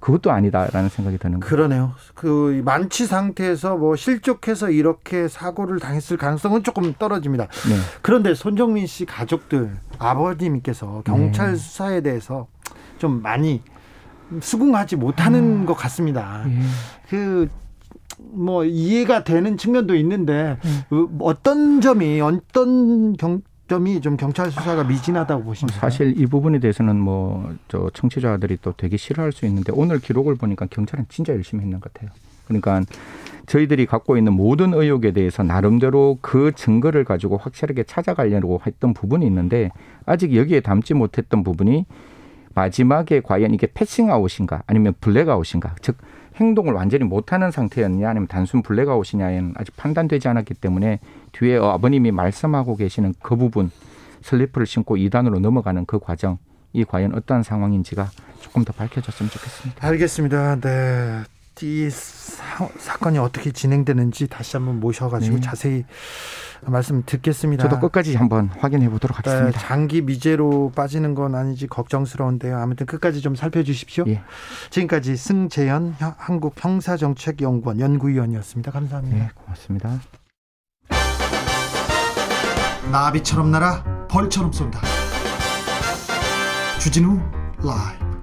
그것도 0.00 0.32
아니다라는 0.32 0.88
생각이 0.88 1.18
드는 1.18 1.38
거예요. 1.38 1.48
그러네요. 1.48 1.92
그 2.16 2.62
만취 2.64 3.06
상태에서 3.06 3.76
뭐 3.76 3.94
실족해서 3.94 4.70
이렇게 4.70 5.28
사고를 5.28 5.78
당했을 5.78 6.16
가능성은 6.16 6.64
조금 6.64 6.92
떨어집니다. 6.98 7.44
네. 7.44 7.76
그런데 8.02 8.34
손정민 8.34 8.88
씨 8.88 9.04
가족들 9.04 9.70
아버님께서 10.00 11.02
경찰 11.06 11.52
네. 11.52 11.56
수사에 11.56 12.00
대해서 12.00 12.48
좀 12.98 13.22
많이 13.22 13.62
수긍하지 14.40 14.96
못하는 14.96 15.62
아. 15.62 15.66
것 15.66 15.74
같습니다. 15.74 16.44
예. 16.48 16.58
그 17.08 17.48
뭐 18.18 18.64
이해가 18.64 19.24
되는 19.24 19.56
측면도 19.56 19.94
있는데 19.96 20.58
그 20.88 21.08
어떤 21.20 21.80
점이 21.80 22.20
어떤 22.20 23.14
경, 23.14 23.42
점이 23.68 24.00
좀 24.00 24.16
경찰 24.16 24.50
수사가 24.50 24.84
미진하다고 24.84 25.44
보십니까? 25.44 25.80
사실 25.80 26.18
이 26.18 26.26
부분에 26.26 26.58
대해서는 26.60 26.96
뭐 26.98 27.54
저 27.68 27.90
청취자들이 27.92 28.58
또 28.62 28.72
되게 28.76 28.96
싫어할 28.96 29.32
수 29.32 29.44
있는데 29.46 29.72
오늘 29.74 29.98
기록을 30.00 30.36
보니까 30.36 30.66
경찰은 30.70 31.06
진짜 31.08 31.32
열심히 31.32 31.62
했는 31.64 31.80
것 31.80 31.92
같아요. 31.92 32.10
그러니까 32.46 32.82
저희들이 33.46 33.86
갖고 33.86 34.16
있는 34.16 34.32
모든 34.32 34.72
의혹에 34.72 35.12
대해서 35.12 35.42
나름대로 35.42 36.18
그 36.20 36.52
증거를 36.54 37.04
가지고 37.04 37.36
확실하게 37.38 37.84
찾아가려고 37.84 38.60
했던 38.66 38.94
부분이 38.94 39.26
있는데 39.26 39.70
아직 40.04 40.34
여기에 40.34 40.60
담지 40.60 40.94
못했던 40.94 41.42
부분이 41.42 41.86
마지막에 42.54 43.20
과연 43.20 43.52
이게 43.52 43.66
패싱아웃인가 43.72 44.62
아니면 44.66 44.94
블랙아웃인가 45.00 45.74
즉 45.82 45.96
행동을 46.36 46.74
완전히 46.74 47.04
못하는 47.04 47.50
상태였냐 47.50 48.08
아니면 48.08 48.28
단순 48.28 48.62
블랙아웃이냐는 48.62 49.54
아직 49.56 49.76
판단되지 49.76 50.28
않았기 50.28 50.54
때문에 50.54 51.00
뒤에 51.32 51.56
아버님이 51.56 52.12
말씀하고 52.12 52.76
계시는 52.76 53.14
그 53.22 53.36
부분 53.36 53.70
슬리퍼를 54.22 54.66
신고 54.66 54.96
2단으로 54.96 55.38
넘어가는 55.40 55.86
그 55.86 55.98
과정 55.98 56.38
이 56.72 56.84
과연 56.84 57.14
어떠한 57.14 57.42
상황인지가 57.42 58.10
조금 58.40 58.64
더 58.64 58.72
밝혀졌으면 58.72 59.30
좋겠습니다. 59.30 59.86
알겠습니다. 59.86 60.60
네. 60.60 61.22
이 61.62 61.88
사, 61.88 62.68
사건이 62.78 63.16
어떻게 63.16 63.50
진행되는지 63.50 64.26
다시 64.28 64.58
한번 64.58 64.78
모셔가지고 64.78 65.36
네. 65.36 65.40
자세히 65.40 65.84
말씀 66.62 67.02
듣겠습니다. 67.04 67.62
저도 67.68 67.80
끝까지 67.80 68.14
한번 68.16 68.48
확인해 68.58 68.88
보도록 68.88 69.22
네, 69.22 69.30
하겠습니다. 69.30 69.60
장기 69.60 70.02
미제로 70.02 70.72
빠지는 70.74 71.14
건 71.14 71.34
아닌지 71.34 71.66
걱정스러운데요. 71.66 72.56
아무튼 72.58 72.86
끝까지 72.86 73.20
좀 73.20 73.34
살펴주십시오. 73.34 74.04
예. 74.08 74.22
지금까지 74.70 75.16
승재현 75.16 75.94
형- 75.98 76.14
한국형사정책연구원 76.16 77.80
연구위원이었습니다. 77.80 78.70
감사합니다. 78.70 79.16
네, 79.16 79.30
고맙습니다. 79.34 80.00
나비처럼 82.90 83.50
날아 83.50 84.06
벌처럼 84.08 84.52
쏜다. 84.52 84.80
주진우 86.78 87.18
라이브. 87.58 88.15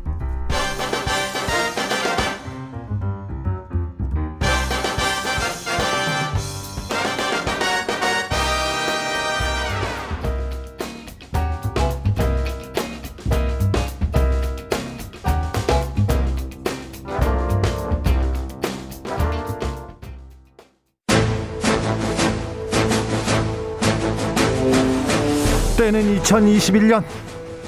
때는 25.83 26.17
2021년 26.21 27.03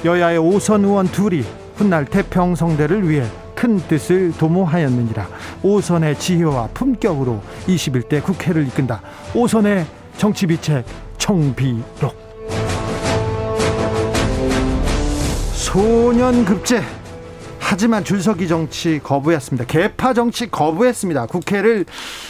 여야의 0.05 0.37
오선 0.37 0.85
의원 0.85 1.05
둘이 1.07 1.43
훗날 1.75 2.05
태평성대를 2.05 3.09
위해 3.09 3.25
큰 3.53 3.77
뜻을 3.89 4.31
도모하였느니라 4.37 5.27
오선의 5.61 6.17
지혜와 6.17 6.69
품격으로 6.73 7.41
21대 7.67 8.23
국회를 8.23 8.67
이끈다 8.67 9.01
오선의 9.33 9.85
정치비책 10.15 10.85
청비록 11.17 12.15
소년급제 15.51 16.81
하지만 17.59 18.03
줄서기 18.05 18.47
정치 18.47 19.01
거부했습니다. 19.03 19.65
개파 19.65 20.13
정치 20.13 20.49
거부했습니다. 20.49 21.25
국회를 21.25 21.83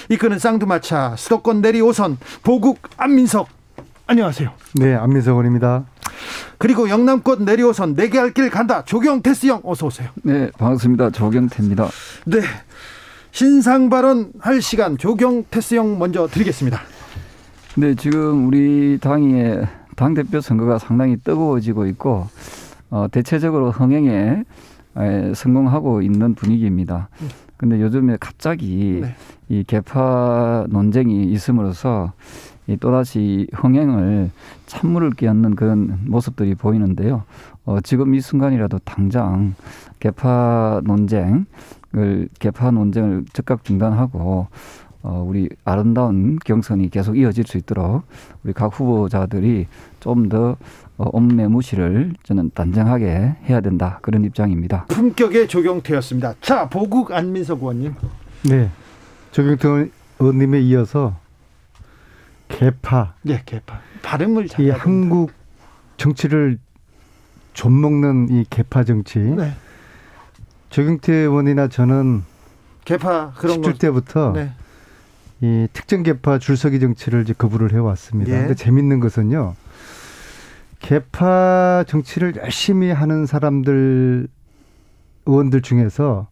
이끄는 0.09 0.39
쌍두마차 0.39 1.15
수도권 1.17 1.61
내리 1.61 1.81
오선 1.81 2.17
보국 2.41 2.79
안민석 2.97 3.54
안녕하세요. 4.07 4.51
네, 4.75 4.93
안민석 4.93 5.31
의원입니다. 5.31 5.85
그리고 6.57 6.89
영남권 6.89 7.43
내리오선 7.45 7.95
내게 7.95 8.19
할 8.19 8.31
길 8.33 8.49
간다. 8.49 8.83
조경 8.85 9.21
테스형 9.21 9.61
어서 9.63 9.87
오세요. 9.87 10.09
네, 10.23 10.51
반갑습니다. 10.57 11.09
조경태입니다. 11.11 11.87
네. 12.25 12.41
신상 13.31 13.89
발언 13.89 14.31
할 14.39 14.61
시간 14.61 14.97
조경 14.97 15.43
테스형 15.49 15.97
먼저 15.97 16.27
드리겠습니다. 16.27 16.79
네, 17.77 17.95
지금 17.95 18.47
우리 18.47 18.97
당의 19.01 19.65
당 19.95 20.13
대표 20.13 20.39
선거가 20.39 20.77
상당히 20.77 21.17
뜨거워지고 21.17 21.87
있고 21.87 22.27
어, 22.89 23.07
대체적으로 23.11 23.71
흥행에 23.71 24.43
에, 24.97 25.33
성공하고 25.33 26.01
있는 26.01 26.35
분위기입니다. 26.35 27.09
근데 27.57 27.81
요즘에 27.81 28.17
갑자기 28.19 28.99
네. 29.01 29.15
이 29.49 29.63
개파 29.65 30.65
논쟁이 30.69 31.25
있음으로써 31.31 32.13
이 32.67 32.77
또다시 32.77 33.47
흥행을 33.53 34.31
찬물을 34.65 35.11
끼얹는 35.11 35.55
그런 35.55 35.99
모습들이 36.05 36.55
보이는데요. 36.55 37.23
어, 37.65 37.79
지금 37.81 38.15
이 38.15 38.21
순간이라도 38.21 38.79
당장 38.79 39.55
개파 39.99 40.81
논쟁을 40.83 41.45
개파 42.39 42.71
논쟁을 42.71 43.25
즉각 43.33 43.63
중단하고 43.63 44.47
어, 45.03 45.23
우리 45.27 45.49
아름다운 45.63 46.39
경선이 46.43 46.89
계속 46.89 47.15
이어질 47.15 47.45
수 47.45 47.57
있도록 47.57 48.03
우리 48.43 48.53
각 48.53 48.79
후보자들이 48.79 49.67
좀더 49.99 50.57
어, 50.97 51.09
옴매무시를 51.11 52.13
저는 52.23 52.51
단정하게 52.55 53.35
해야 53.47 53.61
된다 53.61 53.99
그런 54.01 54.23
입장입니다. 54.23 54.85
품격의 54.87 55.47
조경태였습니다. 55.47 56.35
자, 56.41 56.69
보국 56.69 57.11
안민석 57.11 57.59
의원님. 57.59 57.93
네. 58.49 58.69
조경태 59.31 59.91
의원님에 60.19 60.61
이어서 60.61 61.15
개파, 62.47 63.15
예, 63.27 63.41
개파. 63.45 63.79
발음을 64.01 64.45
이 64.45 64.47
잘. 64.47 64.69
한국 64.71 65.31
정치를 65.97 66.57
좀 67.53 67.81
먹는 67.81 68.29
이 68.29 68.45
개파 68.49 68.83
정치. 68.83 69.19
네. 69.19 69.53
조경태 70.69 71.13
의원이나 71.13 71.67
저는 71.67 72.23
개파 72.83 73.33
그런 73.37 73.61
거. 73.61 73.71
10줄 73.71 73.79
때부터 73.79 74.33
네. 74.33 74.51
이 75.41 75.67
특정 75.73 76.03
개파 76.03 76.39
줄서기 76.39 76.79
정치를 76.79 77.23
이제 77.23 77.33
거부를 77.33 77.73
해왔습니다. 77.73 78.31
예. 78.31 78.39
근데 78.39 78.55
재밌는 78.55 78.99
것은요. 78.99 79.55
개파 80.79 81.85
정치를 81.87 82.35
열심히 82.37 82.91
하는 82.91 83.25
사람들 83.25 84.27
의원들 85.25 85.61
중에서 85.61 86.27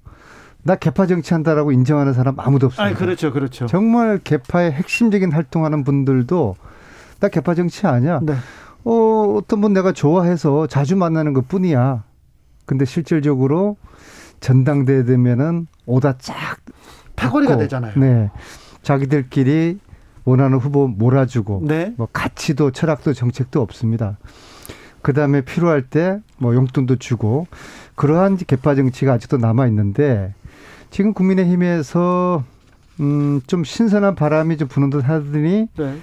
나 0.64 0.76
개파 0.76 1.08
정치한다라고 1.08 1.72
인정하는 1.72 2.14
사람 2.14 2.40
아무도 2.40 2.68
없습니다. 2.68 2.96
아, 2.96 2.98
그렇죠. 2.98 3.32
그렇죠. 3.32 3.66
정말 3.68 4.18
개파의 4.24 4.72
핵심적인 4.72 5.32
활동하는 5.32 5.84
분들도 5.84 6.56
나 7.20 7.28
개파 7.28 7.54
정치 7.56 7.86
아니야. 7.86 8.20
네. 8.24 8.34
어, 8.86 9.36
어떤 9.38 9.62
분 9.62 9.74
내가 9.74 9.92
좋아해서 9.92 10.68
자주 10.68 10.96
만나는 10.96 11.34
것 11.34 11.48
뿐이야. 11.48 12.04
근데 12.66 12.86
실질적으로 12.86 13.78
전당대회 14.40 15.04
되면은 15.04 15.68
오다 15.86 16.18
쫙 16.18 16.58
파거리가 17.16 17.58
되잖아요. 17.58 17.94
네. 17.98 18.32
자기들끼리 18.82 19.80
원하는 20.26 20.58
후보 20.58 20.88
몰아주고 20.88 21.64
네. 21.66 21.94
뭐 21.98 22.08
가치도 22.12 22.72
철학도 22.72 23.14
정책도 23.14 23.62
없습니다. 23.62 24.18
그 25.02 25.12
다음에 25.12 25.42
필요할 25.42 25.84
때 25.84 26.20
뭐 26.44 26.54
용돈도 26.54 26.98
주고 26.98 27.48
그러한 27.96 28.36
개파 28.36 28.76
정치가 28.76 29.14
아직도 29.14 29.38
남아 29.38 29.68
있는데 29.68 30.34
지금 30.94 31.14
국민의힘에서 31.14 32.44
음, 33.00 33.42
좀 33.48 33.64
신선한 33.64 34.14
바람이 34.14 34.58
좀 34.58 34.68
부는 34.68 34.92
듯 34.92 35.10
하더니 35.10 35.68
네. 35.76 35.98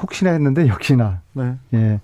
혹시나 0.00 0.30
했는데 0.30 0.68
역시나 0.68 1.22
네. 1.32 1.56
예. 1.74 2.00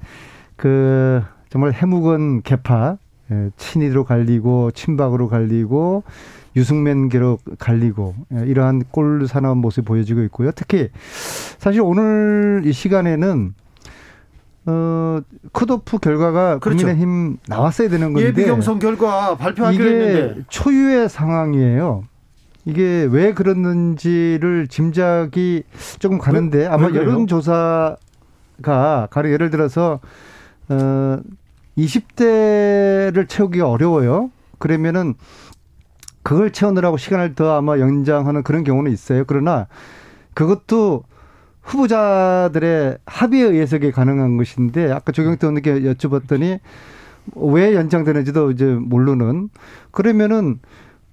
그 0.56 1.22
정말 1.48 1.72
해묵은 1.72 2.42
개파 2.42 2.98
예, 3.30 3.50
친이로 3.56 4.02
갈리고 4.02 4.72
친박으로 4.72 5.28
갈리고 5.28 6.02
유승맨계로 6.56 7.38
갈리고 7.60 8.16
예, 8.34 8.46
이러한 8.48 8.82
꼴 8.90 9.28
사나운 9.28 9.58
모습이 9.58 9.86
보여지고 9.86 10.22
있고요. 10.24 10.50
특히 10.50 10.88
사실 11.58 11.82
오늘 11.82 12.62
이 12.64 12.72
시간에는 12.72 13.54
어 14.70 15.20
컷오프 15.52 15.98
결과가 15.98 16.58
그렇죠. 16.58 16.86
국민의힘 16.86 17.38
나왔어야 17.48 17.88
되는 17.88 18.12
건데 18.12 18.28
예비 18.28 18.44
경선 18.44 18.78
결과 18.78 19.36
발표하기로 19.36 19.84
이게 19.84 19.94
했는데 19.94 20.42
초유의 20.48 21.08
상황이에요. 21.08 22.04
이게 22.66 23.08
왜 23.10 23.32
그랬는지를 23.32 24.68
짐작이 24.68 25.64
조금 25.98 26.18
가는데 26.18 26.66
아마 26.66 26.86
왜? 26.88 26.96
여론조사가 26.96 27.96
가령 29.10 29.32
예를 29.32 29.50
들어서 29.50 29.98
어 30.68 31.18
20대를 31.76 33.28
채우기가 33.28 33.68
어려워요. 33.68 34.30
그러면은 34.58 35.14
그걸 36.22 36.52
채우느라고 36.52 36.96
시간을 36.96 37.34
더 37.34 37.56
아마 37.56 37.78
연장하는 37.78 38.42
그런 38.42 38.62
경우는 38.62 38.92
있어요. 38.92 39.24
그러나 39.26 39.66
그것도 40.34 41.04
후보자들의 41.70 42.98
합의에 43.06 43.44
의해서 43.44 43.78
가능한 43.78 44.36
것인데 44.36 44.90
아까 44.90 45.12
조경태 45.12 45.46
의원님께 45.46 45.80
여쭤봤더니 45.94 46.58
왜 47.36 47.74
연장되는지도 47.74 48.50
이제 48.50 48.64
모르는 48.64 49.50
그러면은 49.90 50.58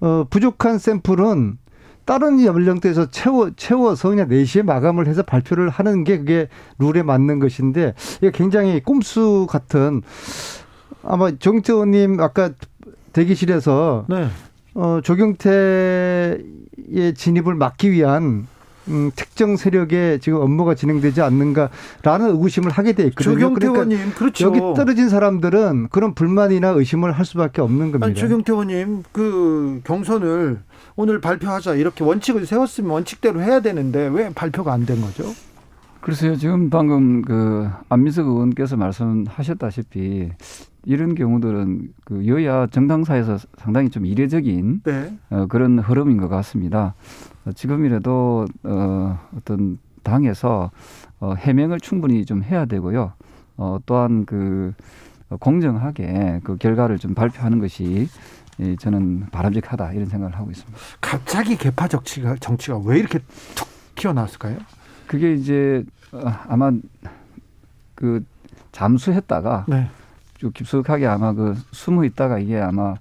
어 0.00 0.24
부족한 0.28 0.78
샘플은 0.78 1.58
다른 2.04 2.42
연령대에서 2.42 3.10
채워 3.10 3.50
채워서 3.54 4.08
그냥 4.08 4.28
4시에 4.28 4.62
마감을 4.62 5.06
해서 5.06 5.22
발표를 5.22 5.68
하는 5.68 6.04
게 6.04 6.18
그게 6.18 6.48
룰에 6.78 7.02
맞는 7.02 7.38
것인데 7.38 7.94
이게 8.18 8.30
굉장히 8.30 8.80
꼼수 8.80 9.46
같은 9.48 10.02
아마 11.02 11.30
조경태 11.30 11.72
의원님 11.72 12.20
아까 12.20 12.50
대기실에서 13.12 14.06
네. 14.08 14.28
어, 14.74 15.00
조경태의 15.02 16.42
진입을 17.14 17.54
막기 17.54 17.90
위한 17.92 18.46
음, 18.88 19.10
특정 19.14 19.56
세력의 19.56 20.20
지금 20.20 20.40
업무가 20.40 20.74
진행되지 20.74 21.20
않는가라는 21.22 22.30
의구심을 22.30 22.70
하게 22.70 22.92
돼 22.92 23.04
있거든요. 23.08 23.34
조경태 23.34 23.68
그러니까 23.68 23.82
의원님 23.94 24.14
그렇죠. 24.14 24.46
여기 24.46 24.58
떨어진 24.74 25.08
사람들은 25.08 25.88
그런 25.90 26.14
불만이나 26.14 26.68
의심을 26.70 27.12
할 27.12 27.24
수밖에 27.24 27.60
없는 27.60 27.92
겁니다. 27.92 28.06
아니, 28.06 28.14
조경태 28.14 28.52
의원님 28.52 29.02
그 29.12 29.80
경선을 29.84 30.58
오늘 30.96 31.20
발표하자 31.20 31.74
이렇게 31.74 32.02
원칙을 32.04 32.46
세웠으면 32.46 32.90
원칙대로 32.90 33.40
해야 33.42 33.60
되는데 33.60 34.08
왜 34.12 34.30
발표가 34.34 34.72
안 34.72 34.86
된 34.86 35.00
거죠? 35.00 35.24
글쎄요, 36.00 36.36
지금 36.36 36.70
방금 36.70 37.20
그 37.22 37.68
안민석 37.88 38.26
의원께서 38.26 38.76
말씀하셨다시피 38.76 40.30
이런 40.86 41.14
경우들은 41.14 41.88
그 42.04 42.26
여야 42.26 42.66
정당사에서 42.68 43.36
상당히 43.58 43.90
좀 43.90 44.06
이례적인 44.06 44.80
네. 44.84 45.12
어, 45.30 45.46
그런 45.48 45.78
흐름인 45.78 46.16
것 46.18 46.28
같습니다. 46.28 46.94
어, 47.48 47.52
지금이라도 47.52 48.46
어, 48.64 49.18
어떤 49.36 49.78
당에서 50.02 50.70
어, 51.20 51.34
해명을 51.34 51.80
충분히 51.80 52.24
좀 52.24 52.42
해야 52.42 52.66
되고요. 52.66 53.12
어, 53.56 53.78
또한 53.86 54.24
그 54.26 54.74
어, 55.30 55.36
공정하게 55.36 56.40
그 56.44 56.56
결과를 56.56 56.98
좀 56.98 57.14
발표하는 57.14 57.58
것이 57.58 58.08
예, 58.60 58.76
저는 58.76 59.26
바람직하다 59.30 59.92
이런 59.92 60.06
생각을 60.06 60.36
하고 60.36 60.50
있습니다. 60.50 60.78
갑자기 61.00 61.56
개파 61.56 61.86
정치가 61.88 62.34
정치가 62.36 62.78
왜 62.78 62.98
이렇게 62.98 63.20
툭 63.54 63.68
튀어나왔을까요? 63.94 64.58
그게 65.06 65.34
이제 65.34 65.84
어, 66.12 66.20
아마 66.48 66.72
그 67.94 68.24
잠수했다가 68.72 69.66
네. 69.68 69.88
쭉 70.38 70.52
깊숙하게 70.52 71.06
아마 71.06 71.32
그 71.32 71.56
숨어 71.72 72.04
있다가 72.04 72.38
이게 72.38 72.58
아마 72.58 72.94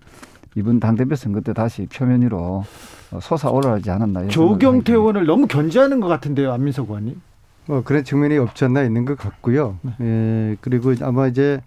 이번 0.55 0.79
당대표 0.79 1.15
선거 1.15 1.39
때 1.41 1.53
다시 1.53 1.85
표면 1.87 2.21
위로 2.21 2.37
어, 2.39 2.63
솟아올라지 3.22 3.89
않았나. 3.89 4.22
이런 4.22 4.32
생각을 4.32 4.60
조경태 4.60 4.93
의원을 4.93 5.26
너무 5.26 5.47
견제하는 5.47 5.99
것 5.99 6.08
같은데요, 6.08 6.51
안민석 6.51 6.89
의원님. 6.89 7.22
뭐 7.68 7.84
그런 7.84 8.03
측면이 8.03 8.38
없지 8.38 8.66
않나 8.66 8.84
있는 8.84 9.05
것 9.05 9.18
같고요. 9.18 9.78
네. 9.82 9.91
예, 10.01 10.58
그리고 10.62 10.93
아마 11.01 11.28
이제 11.28 11.62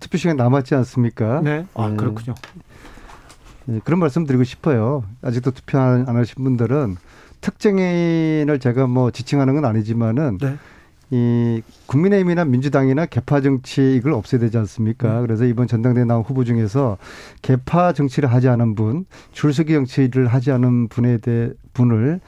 투표 0.00 0.18
시간 0.18 0.36
남았지 0.36 0.74
않습니까? 0.74 1.40
네. 1.42 1.66
아 1.74 1.88
네. 1.88 1.96
그렇군요. 1.96 2.34
예, 3.68 3.80
그런 3.84 4.00
말씀 4.00 4.26
드리고 4.26 4.44
싶어요. 4.44 5.04
아직도 5.22 5.52
투표 5.52 5.78
안 5.78 6.06
하신 6.08 6.42
분들은 6.42 6.96
특정인을 7.40 8.58
제가 8.60 8.86
뭐 8.86 9.10
지칭하는 9.10 9.54
건 9.54 9.64
아니지만은 9.64 10.38
네. 10.40 10.56
이 11.14 11.62
국민의힘이나 11.86 12.44
민주당이나 12.44 13.06
개파 13.06 13.40
정치 13.40 13.94
이걸 13.94 14.14
없애야 14.14 14.40
되지 14.40 14.58
않습니까? 14.58 15.20
그래서 15.20 15.44
이번 15.44 15.68
전당대회 15.68 16.04
나온 16.04 16.24
후보 16.24 16.42
중에서 16.42 16.98
개파 17.40 17.92
정치를 17.92 18.32
하지 18.32 18.48
않은 18.48 18.74
분, 18.74 19.04
줄서기 19.30 19.72
정치를 19.72 20.26
하지 20.26 20.50
않은 20.50 20.88
분에 20.88 21.18
대해 21.18 21.50
분을 21.72 22.18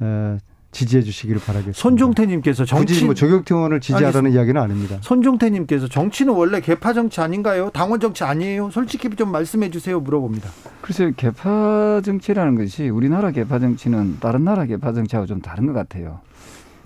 어, 0.00 0.38
지지해 0.72 1.02
주시기를 1.02 1.40
바라겠습니다. 1.42 1.78
손종태님께서 1.80 2.64
정치 2.64 2.94
굳이 2.94 3.04
뭐 3.04 3.14
조경태 3.14 3.54
의원을 3.54 3.80
지지하라는 3.80 4.32
이야기는 4.32 4.60
아닙니다. 4.60 4.98
손종태님께서 5.00 5.86
정치는 5.86 6.34
원래 6.34 6.60
개파 6.60 6.92
정치 6.92 7.20
아닌가요? 7.20 7.70
당원 7.72 8.00
정치 8.00 8.24
아니에요? 8.24 8.68
솔직히 8.70 9.08
좀 9.10 9.30
말씀해 9.30 9.70
주세요. 9.70 10.00
물어봅니다. 10.00 10.50
글쎄요, 10.80 11.12
개파 11.16 12.00
정치라는 12.04 12.56
것이 12.56 12.88
우리나라 12.88 13.30
개파 13.30 13.60
정치는 13.60 14.16
다른 14.18 14.42
나라 14.42 14.64
개파 14.64 14.92
정치하고 14.92 15.28
좀 15.28 15.40
다른 15.40 15.66
것 15.66 15.72
같아요. 15.72 16.18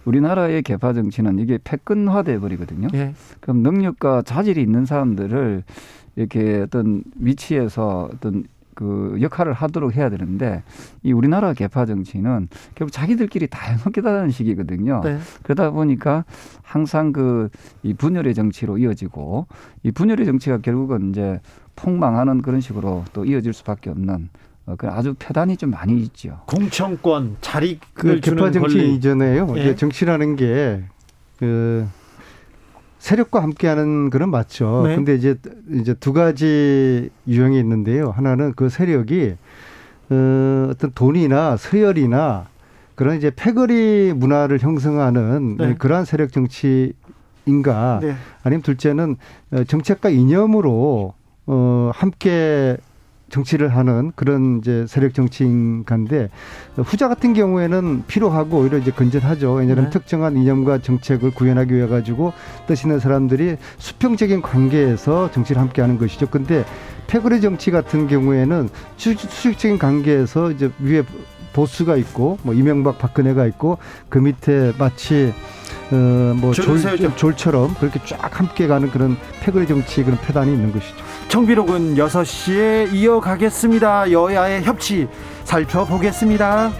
우리나라의 0.08 0.62
개파 0.62 0.92
정치는 0.94 1.38
이게 1.38 1.58
패권화돼 1.62 2.38
버리거든요. 2.40 2.88
예. 2.94 3.14
그럼 3.40 3.58
능력과 3.62 4.22
자질이 4.22 4.62
있는 4.62 4.86
사람들을 4.86 5.62
이렇게 6.16 6.60
어떤 6.60 7.02
위치에서 7.16 8.08
어떤 8.12 8.44
그 8.74 9.18
역할을 9.20 9.52
하도록 9.54 9.94
해야 9.96 10.08
되는데 10.08 10.62
이 11.02 11.12
우리나라 11.12 11.52
개파 11.52 11.84
정치는 11.84 12.48
결국 12.76 12.92
자기들끼리 12.92 13.48
다 13.48 13.58
해먹겠다는 13.72 14.30
식이거든요. 14.30 15.00
네. 15.02 15.18
그러다 15.42 15.70
보니까 15.70 16.24
항상 16.62 17.12
그 17.12 17.48
이 17.82 17.94
분열의 17.94 18.34
정치로 18.34 18.78
이어지고 18.78 19.46
이 19.82 19.90
분열의 19.90 20.26
정치가 20.26 20.58
결국은 20.58 21.10
이제 21.10 21.40
폭망하는 21.76 22.42
그런 22.42 22.60
식으로 22.60 23.04
또 23.12 23.24
이어질 23.24 23.52
수밖에 23.52 23.90
없는 23.90 24.14
어, 24.14 24.28
그 24.76 24.88
아주 24.88 25.14
표단이 25.14 25.56
좀 25.56 25.70
많이 25.70 26.00
있죠. 26.02 26.40
공천권 26.46 27.36
자리를 27.40 27.78
그 27.94 28.20
주는 28.20 28.36
개파 28.36 28.50
정치 28.50 28.78
권리. 28.78 28.94
이전에요. 28.94 29.54
예. 29.56 29.60
이제 29.60 29.76
정치라는 29.76 30.36
게그 30.36 31.86
세력과 32.98 33.42
함께하는 33.42 34.10
그런 34.10 34.30
맞죠. 34.30 34.84
네. 34.86 34.96
근데 34.96 35.14
이제 35.14 35.36
이제 35.72 35.94
두 35.94 36.12
가지 36.12 37.10
유형이 37.26 37.58
있는데요. 37.58 38.10
하나는 38.10 38.52
그 38.54 38.68
세력이 38.68 39.36
어, 40.10 40.68
어떤 40.70 40.92
돈이나 40.94 41.56
서열이나 41.56 42.48
그런 42.94 43.16
이제 43.16 43.30
패거리 43.34 44.12
문화를 44.14 44.58
형성하는 44.58 45.56
네. 45.56 45.74
그러한 45.74 46.04
세력 46.04 46.32
정치인가 46.32 48.00
네. 48.02 48.14
아니면 48.42 48.62
둘째는 48.62 49.16
어, 49.52 49.64
정책과 49.64 50.10
이념으로 50.10 51.14
어 51.46 51.90
함께 51.94 52.76
정치를 53.30 53.76
하는 53.76 54.12
그런 54.14 54.58
이제 54.58 54.84
세력 54.88 55.14
정치인가인데 55.14 56.30
후자 56.76 57.08
같은 57.08 57.34
경우에는 57.34 58.04
필요하고 58.06 58.58
오히려 58.60 58.78
이제 58.78 58.90
건전하죠. 58.90 59.52
왜냐하면 59.54 59.84
네. 59.84 59.90
특정한 59.90 60.36
이념과 60.36 60.78
정책을 60.78 61.32
구현하기 61.32 61.74
위해 61.74 61.86
가지고 61.86 62.32
뜻 62.66 62.82
있는 62.84 62.98
사람들이 63.00 63.56
수평적인 63.78 64.42
관계에서 64.42 65.30
정치를 65.30 65.60
함께하는 65.60 65.98
것이죠. 65.98 66.26
근데 66.26 66.64
패거리 67.06 67.40
정치 67.40 67.70
같은 67.70 68.06
경우에는 68.06 68.68
수- 68.96 69.14
수직적인 69.14 69.78
관계에서 69.78 70.50
이제 70.50 70.70
위에 70.80 71.02
보수가 71.58 71.96
있고 71.96 72.38
뭐 72.42 72.54
이명박 72.54 72.98
박근혜가 72.98 73.44
있고 73.46 73.78
그 74.08 74.18
밑에 74.18 74.72
마치 74.78 75.34
어뭐 75.90 76.52
줄을 76.52 76.78
세우죠. 76.78 77.16
졸처럼 77.16 77.74
그렇게 77.80 77.98
쫙 78.04 78.38
함께 78.38 78.68
가는 78.68 78.88
그런 78.90 79.16
패거리 79.40 79.66
정치 79.66 80.04
그런 80.04 80.20
패단이 80.20 80.52
있는 80.52 80.72
것이죠. 80.72 80.94
정비록은 81.28 81.96
6시에 81.96 82.92
이어가겠습니다. 82.92 84.12
여야의 84.12 84.62
협치 84.62 85.08
살펴보겠습니다. 85.44 86.70